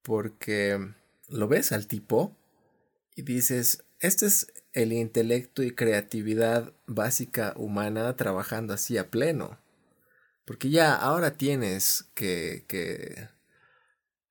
porque 0.01 0.93
lo 1.29 1.47
ves 1.47 1.71
al 1.71 1.87
tipo 1.87 2.35
y 3.15 3.21
dices, 3.21 3.83
este 3.99 4.25
es 4.25 4.51
el 4.73 4.91
intelecto 4.91 5.63
y 5.63 5.71
creatividad 5.71 6.73
básica 6.87 7.53
humana 7.55 8.15
trabajando 8.15 8.73
así 8.73 8.97
a 8.97 9.09
pleno. 9.09 9.57
Porque 10.45 10.69
ya 10.69 10.95
ahora 10.95 11.37
tienes 11.37 12.05
que, 12.15 12.65
que 12.67 13.29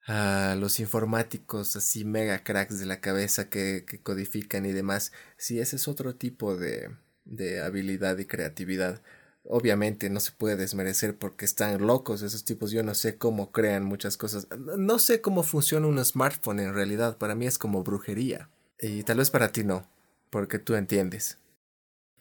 a 0.08 0.56
los 0.58 0.80
informáticos 0.80 1.76
así 1.76 2.04
mega 2.04 2.42
cracks 2.42 2.80
de 2.80 2.86
la 2.86 3.00
cabeza 3.00 3.48
que, 3.48 3.84
que 3.86 4.00
codifican 4.00 4.66
y 4.66 4.72
demás, 4.72 5.12
si 5.36 5.60
ese 5.60 5.76
es 5.76 5.86
otro 5.86 6.16
tipo 6.16 6.56
de, 6.56 6.90
de 7.24 7.62
habilidad 7.62 8.18
y 8.18 8.26
creatividad 8.26 9.00
obviamente 9.48 10.10
no 10.10 10.20
se 10.20 10.32
puede 10.32 10.56
desmerecer 10.56 11.16
porque 11.16 11.44
están 11.44 11.86
locos 11.86 12.22
esos 12.22 12.44
tipos. 12.44 12.70
Yo 12.70 12.82
no 12.82 12.94
sé 12.94 13.16
cómo 13.16 13.50
crean 13.50 13.84
muchas 13.84 14.16
cosas. 14.16 14.46
No 14.50 14.98
sé 14.98 15.20
cómo 15.20 15.42
funciona 15.42 15.86
un 15.86 16.04
smartphone 16.04 16.60
en 16.60 16.74
realidad. 16.74 17.16
Para 17.18 17.34
mí 17.34 17.46
es 17.46 17.58
como 17.58 17.82
brujería. 17.82 18.50
Y 18.80 19.02
tal 19.02 19.18
vez 19.18 19.30
para 19.30 19.48
ti 19.48 19.64
no, 19.64 19.88
porque 20.30 20.58
tú 20.58 20.74
entiendes. 20.74 21.38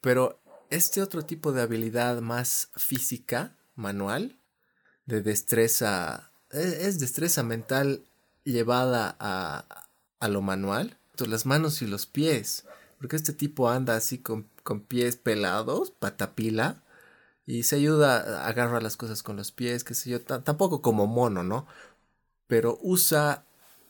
Pero 0.01 0.41
este 0.69 1.01
otro 1.01 1.23
tipo 1.23 1.51
de 1.51 1.61
habilidad 1.61 2.21
más 2.21 2.71
física, 2.75 3.57
manual, 3.75 4.39
de 5.05 5.21
destreza, 5.21 6.31
es 6.51 6.99
destreza 6.99 7.43
mental 7.43 8.03
llevada 8.43 9.15
a, 9.19 9.87
a 10.19 10.27
lo 10.27 10.41
manual. 10.41 10.97
Las 11.25 11.45
manos 11.45 11.81
y 11.81 11.87
los 11.87 12.05
pies. 12.05 12.65
Porque 12.99 13.15
este 13.15 13.33
tipo 13.33 13.69
anda 13.69 13.95
así 13.95 14.19
con, 14.19 14.47
con 14.63 14.81
pies 14.81 15.15
pelados, 15.17 15.91
patapila 15.91 16.83
y 17.47 17.63
se 17.63 17.77
ayuda 17.77 18.41
a 18.43 18.47
agarrar 18.47 18.83
las 18.83 18.97
cosas 18.97 19.23
con 19.23 19.37
los 19.37 19.53
pies, 19.53 19.85
qué 19.85 19.95
sé 19.95 20.09
yo, 20.09 20.21
tampoco 20.21 20.81
como 20.81 21.07
mono, 21.07 21.43
¿no? 21.43 21.65
Pero 22.45 22.77
usa, 22.81 23.45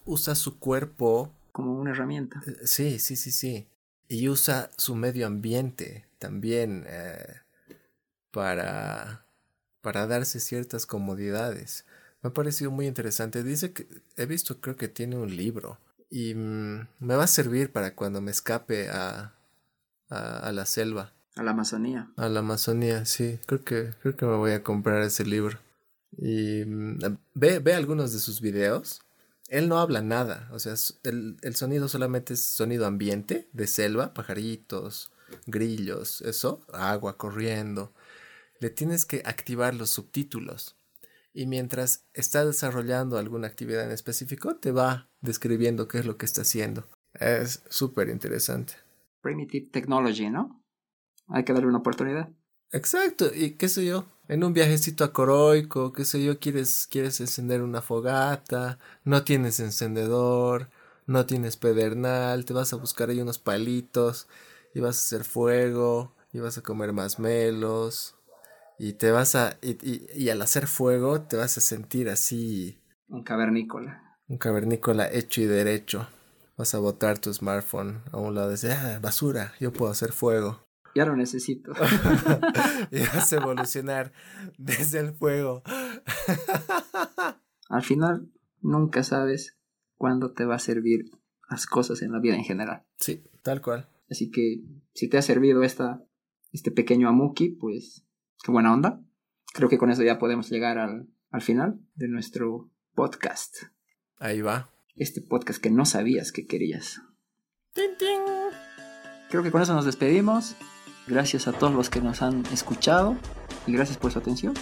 usa 0.06 0.36
su 0.36 0.60
cuerpo. 0.60 1.34
Como 1.52 1.74
una 1.74 1.92
herramienta. 1.92 2.42
Eh, 2.46 2.60
sí, 2.66 3.00
sí, 3.00 3.16
sí, 3.16 3.32
sí. 3.32 3.68
Y 4.08 4.30
usa 4.30 4.70
su 4.78 4.96
medio 4.96 5.26
ambiente 5.26 6.06
también 6.20 6.86
eh, 6.88 7.42
para, 8.32 9.26
para 9.82 10.06
darse 10.06 10.40
ciertas 10.40 10.86
comodidades. 10.86 11.84
Me 12.22 12.30
ha 12.30 12.34
parecido 12.34 12.72
muy 12.72 12.88
interesante. 12.88 13.44
Dice 13.44 13.74
que 13.74 13.88
he 14.16 14.26
visto, 14.26 14.60
creo 14.60 14.76
que 14.76 14.88
tiene 14.88 15.18
un 15.18 15.36
libro. 15.36 15.80
Y 16.10 16.34
mm, 16.34 16.88
me 17.00 17.16
va 17.16 17.26
a 17.26 17.28
servir 17.28 17.72
para 17.72 17.96
cuando 17.96 18.22
me 18.22 18.32
escape 18.32 18.90
a, 18.90 19.34
a 20.10 20.52
la 20.52 20.66
selva. 20.66 21.14
A 21.36 21.44
la 21.44 21.52
Amazonía. 21.52 22.10
A 22.16 22.30
la 22.30 22.40
Amazonía, 22.40 23.06
sí. 23.06 23.40
Creo 23.46 23.64
que, 23.64 23.94
creo 24.02 24.16
que 24.16 24.26
me 24.26 24.36
voy 24.38 24.52
a 24.52 24.64
comprar 24.64 25.04
ese 25.04 25.24
libro. 25.24 25.60
Y 26.18 26.64
mm, 26.66 27.00
ve, 27.36 27.60
ve 27.60 27.74
algunos 27.74 28.14
de 28.14 28.20
sus 28.20 28.42
videos. 28.42 29.02
Él 29.48 29.70
no 29.70 29.80
habla 29.80 30.02
nada. 30.02 30.50
O 30.52 30.60
sea, 30.60 30.74
el, 31.04 31.38
el 31.42 31.56
sonido 31.56 31.88
solamente 31.88 32.34
es 32.34 32.42
sonido 32.42 32.86
ambiente, 32.88 33.48
de 33.54 33.68
selva, 33.68 34.14
pajaritos, 34.14 35.12
grillos, 35.46 36.22
eso, 36.22 36.62
agua 36.74 37.18
corriendo. 37.18 37.94
Le 38.60 38.70
tienes 38.72 39.06
que 39.06 39.22
activar 39.26 39.76
los 39.76 39.92
subtítulos. 39.92 40.77
Y 41.38 41.46
mientras 41.46 42.08
está 42.16 42.44
desarrollando 42.44 43.20
alguna 43.20 43.46
actividad 43.46 43.84
en 43.84 43.92
específico, 43.92 44.56
te 44.56 44.72
va 44.72 45.08
describiendo 45.22 45.88
qué 45.88 46.00
es 46.00 46.08
lo 46.08 46.18
que 46.18 46.26
está 46.26 46.42
haciendo. 46.42 46.88
Es 47.14 47.62
súper 47.70 48.10
interesante. 48.10 48.74
Primitive 49.22 49.68
Technology, 49.68 50.32
¿no? 50.32 50.64
hay 51.28 51.44
que 51.44 51.54
darle 51.54 51.68
una 51.68 51.78
oportunidad. 51.78 52.30
Exacto, 52.72 53.30
y 53.32 53.52
qué 53.52 53.70
sé 53.70 53.86
yo, 53.86 54.08
en 54.28 54.44
un 54.44 54.54
viajecito 54.54 55.04
a 55.04 55.14
Coroico, 55.14 55.94
qué 55.94 56.06
sé 56.06 56.24
yo, 56.24 56.40
quieres, 56.40 56.88
quieres 56.90 57.22
encender 57.22 57.62
una 57.62 57.84
fogata, 57.84 58.80
no 59.04 59.24
tienes 59.24 59.60
encendedor, 59.60 60.72
no 61.06 61.28
tienes 61.28 61.56
pedernal, 61.56 62.46
te 62.46 62.54
vas 62.54 62.74
a 62.74 62.78
buscar 62.78 63.12
ahí 63.12 63.22
unos 63.22 63.38
palitos 63.38 64.28
y 64.74 64.80
vas 64.80 64.98
a 64.98 65.06
hacer 65.06 65.24
fuego 65.24 66.16
y 66.34 66.40
vas 66.40 66.58
a 66.58 66.64
comer 66.64 66.94
más 66.94 67.20
melos 67.20 68.17
y 68.80 68.94
te 68.94 69.12
vas 69.12 69.36
a, 69.36 69.58
y, 69.62 70.06
y, 70.16 70.30
al 70.30 70.42
hacer 70.42 70.68
fuego 70.68 71.22
te 71.22 71.36
vas 71.36 71.58
a 71.58 71.62
sentir 71.62 72.10
así. 72.10 72.80
Un 73.08 73.24
cavernícola. 73.24 74.18
Un 74.28 74.38
cavernícola 74.38 75.12
hecho 75.12 75.42
y 75.42 75.46
derecho. 75.46 76.08
Vas 76.58 76.74
a 76.76 76.80
botar 76.80 77.20
tu 77.20 77.34
smartphone 77.34 78.02
a 78.12 78.18
un 78.18 78.36
lado 78.36 78.50
y 78.50 78.52
decir, 78.52 78.72
ah, 78.72 79.00
basura, 79.02 79.54
yo 79.60 79.72
puedo 79.72 79.92
hacer 79.92 80.12
fuego. 80.12 80.68
Ya 80.96 81.06
lo 81.06 81.16
necesito. 81.16 81.72
y 82.92 83.00
vas 83.00 83.32
a 83.32 83.36
evolucionar 83.36 84.12
desde 84.58 85.00
el 85.00 85.14
fuego. 85.14 85.64
Al 87.70 87.84
final, 87.84 88.32
nunca 88.62 89.04
sabes 89.04 89.58
cuándo 89.96 90.34
te 90.34 90.46
va 90.46 90.56
a 90.56 90.60
servir 90.60 91.06
las 91.50 91.66
cosas 91.66 92.02
en 92.02 92.12
la 92.12 92.20
vida 92.20 92.36
en 92.36 92.44
general. 92.44 92.86
Sí, 93.00 93.24
tal 93.44 93.62
cual. 93.62 93.88
Así 94.10 94.32
que 94.32 94.64
si 94.94 95.10
te 95.10 95.18
ha 95.18 95.22
servido 95.22 95.64
esta, 95.64 96.04
este 96.52 96.72
pequeño 96.72 97.10
amuki, 97.10 97.50
pues 97.50 98.07
qué 98.44 98.52
buena 98.52 98.74
onda. 98.74 99.02
Creo 99.54 99.70
que 99.70 99.78
con 99.78 99.90
eso 99.90 100.04
ya 100.04 100.20
podemos 100.20 100.50
llegar 100.50 100.78
al, 100.78 101.08
al 101.32 101.42
final 101.42 101.80
de 101.96 102.08
nuestro 102.08 102.70
podcast. 102.94 103.56
Ahí 104.20 104.42
va. 104.42 104.70
Este 104.96 105.22
podcast 105.22 105.62
que 105.62 105.70
no 105.70 105.86
sabías 105.86 106.32
que 106.32 106.46
querías. 106.46 107.02
¡Tin, 107.74 107.98
tin! 107.98 108.38
creo 109.30 109.44
que 109.44 109.52
con 109.52 109.62
eso 109.62 109.74
nos 109.74 109.86
despedimos. 109.86 110.56
Gracias 111.08 111.48
a 111.48 111.54
todos 111.54 111.74
los 111.74 111.90
que 111.90 112.02
nos 112.02 112.22
han 112.22 112.46
escuchado 112.48 113.16
y 113.66 113.74
gracias 113.74 113.98
por 113.98 114.12
su 114.12 114.20
atención. 114.20 114.54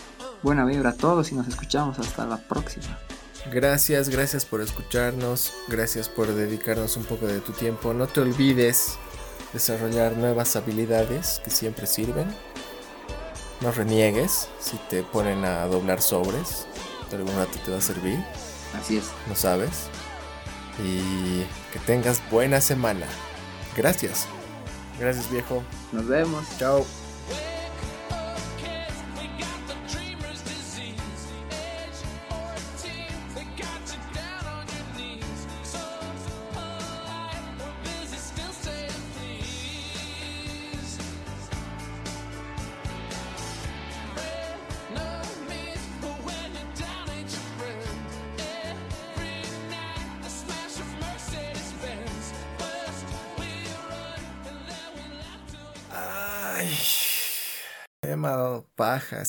Buena 0.43 0.65
vibra 0.65 0.91
a 0.91 0.95
todos 0.95 1.31
y 1.31 1.35
nos 1.35 1.47
escuchamos 1.47 1.97
hasta 1.99 2.25
la 2.25 2.37
próxima. 2.37 2.99
Gracias, 3.51 4.09
gracias 4.09 4.45
por 4.45 4.61
escucharnos, 4.61 5.53
gracias 5.67 6.09
por 6.09 6.33
dedicarnos 6.33 6.97
un 6.97 7.03
poco 7.03 7.27
de 7.27 7.39
tu 7.41 7.51
tiempo. 7.51 7.93
No 7.93 8.07
te 8.07 8.21
olvides 8.21 8.97
desarrollar 9.53 10.17
nuevas 10.17 10.55
habilidades 10.55 11.41
que 11.43 11.51
siempre 11.51 11.85
sirven. 11.85 12.27
No 13.61 13.71
reniegues 13.71 14.49
si 14.59 14.77
te 14.89 15.03
ponen 15.03 15.45
a 15.45 15.65
doblar 15.67 16.01
sobres, 16.01 16.67
de 17.09 17.17
algún 17.17 17.35
rato 17.35 17.57
te 17.63 17.71
va 17.71 17.77
a 17.77 17.81
servir. 17.81 18.23
Así 18.79 18.97
es. 18.97 19.05
No 19.27 19.35
sabes. 19.35 19.87
Y 20.83 21.43
que 21.71 21.79
tengas 21.85 22.21
buena 22.29 22.59
semana. 22.59 23.07
Gracias. 23.77 24.27
Gracias 24.99 25.29
viejo. 25.29 25.63
Nos 25.91 26.07
vemos. 26.07 26.45
Chao. 26.57 26.85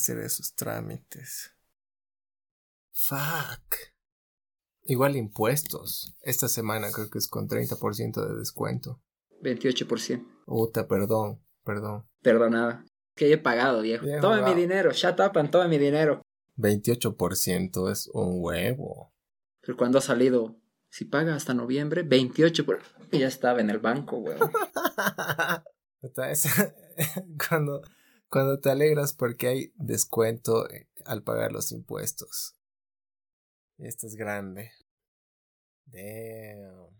Hacer 0.07 0.19
esos 0.23 0.53
trámites. 0.53 1.53
Fuck. 2.93 3.75
Igual 4.83 5.15
impuestos. 5.17 6.15
Esta 6.21 6.47
semana 6.47 6.91
creo 6.91 7.09
que 7.09 7.17
es 7.17 7.27
con 7.27 7.47
30% 7.49 8.25
de 8.27 8.37
descuento. 8.39 9.01
28%. 9.43 10.25
Puta, 10.45 10.87
perdón, 10.87 11.43
perdón. 11.63 12.07
Perdonada. 12.21 12.85
Que 13.15 13.33
he 13.33 13.37
pagado, 13.37 13.81
viejo. 13.81 14.05
Viejo, 14.05 14.21
toma 14.21 14.41
mi 14.47 14.53
dinero. 14.53 14.91
Shut 14.93 15.19
up 15.19 15.37
and 15.37 15.51
toma 15.51 15.67
mi 15.67 15.77
dinero. 15.77 16.21
28% 16.57 17.91
es 17.91 18.07
un 18.13 18.41
huevo. 18.41 19.13
Pero 19.61 19.75
cuando 19.77 19.97
ha 19.97 20.01
salido, 20.01 20.55
si 20.89 21.03
paga 21.05 21.35
hasta 21.35 21.53
noviembre, 21.53 22.07
28%. 22.07 22.65
Por... 22.65 22.81
Y 23.11 23.19
ya 23.19 23.27
estaba 23.27 23.59
en 23.59 23.69
el 23.69 23.79
banco, 23.79 24.23
es- 26.31 26.47
cuando, 27.49 27.81
cuando 28.29 28.59
te 28.59 28.69
alegras 28.69 29.13
porque 29.13 29.47
hay 29.47 29.71
descuento 29.75 30.69
eh, 30.69 30.87
al 31.05 31.23
pagar 31.23 31.51
los 31.51 31.71
impuestos. 31.71 32.55
Y 33.77 33.87
esto 33.87 34.07
es 34.07 34.15
grande. 34.15 34.71
Damn. 35.85 36.96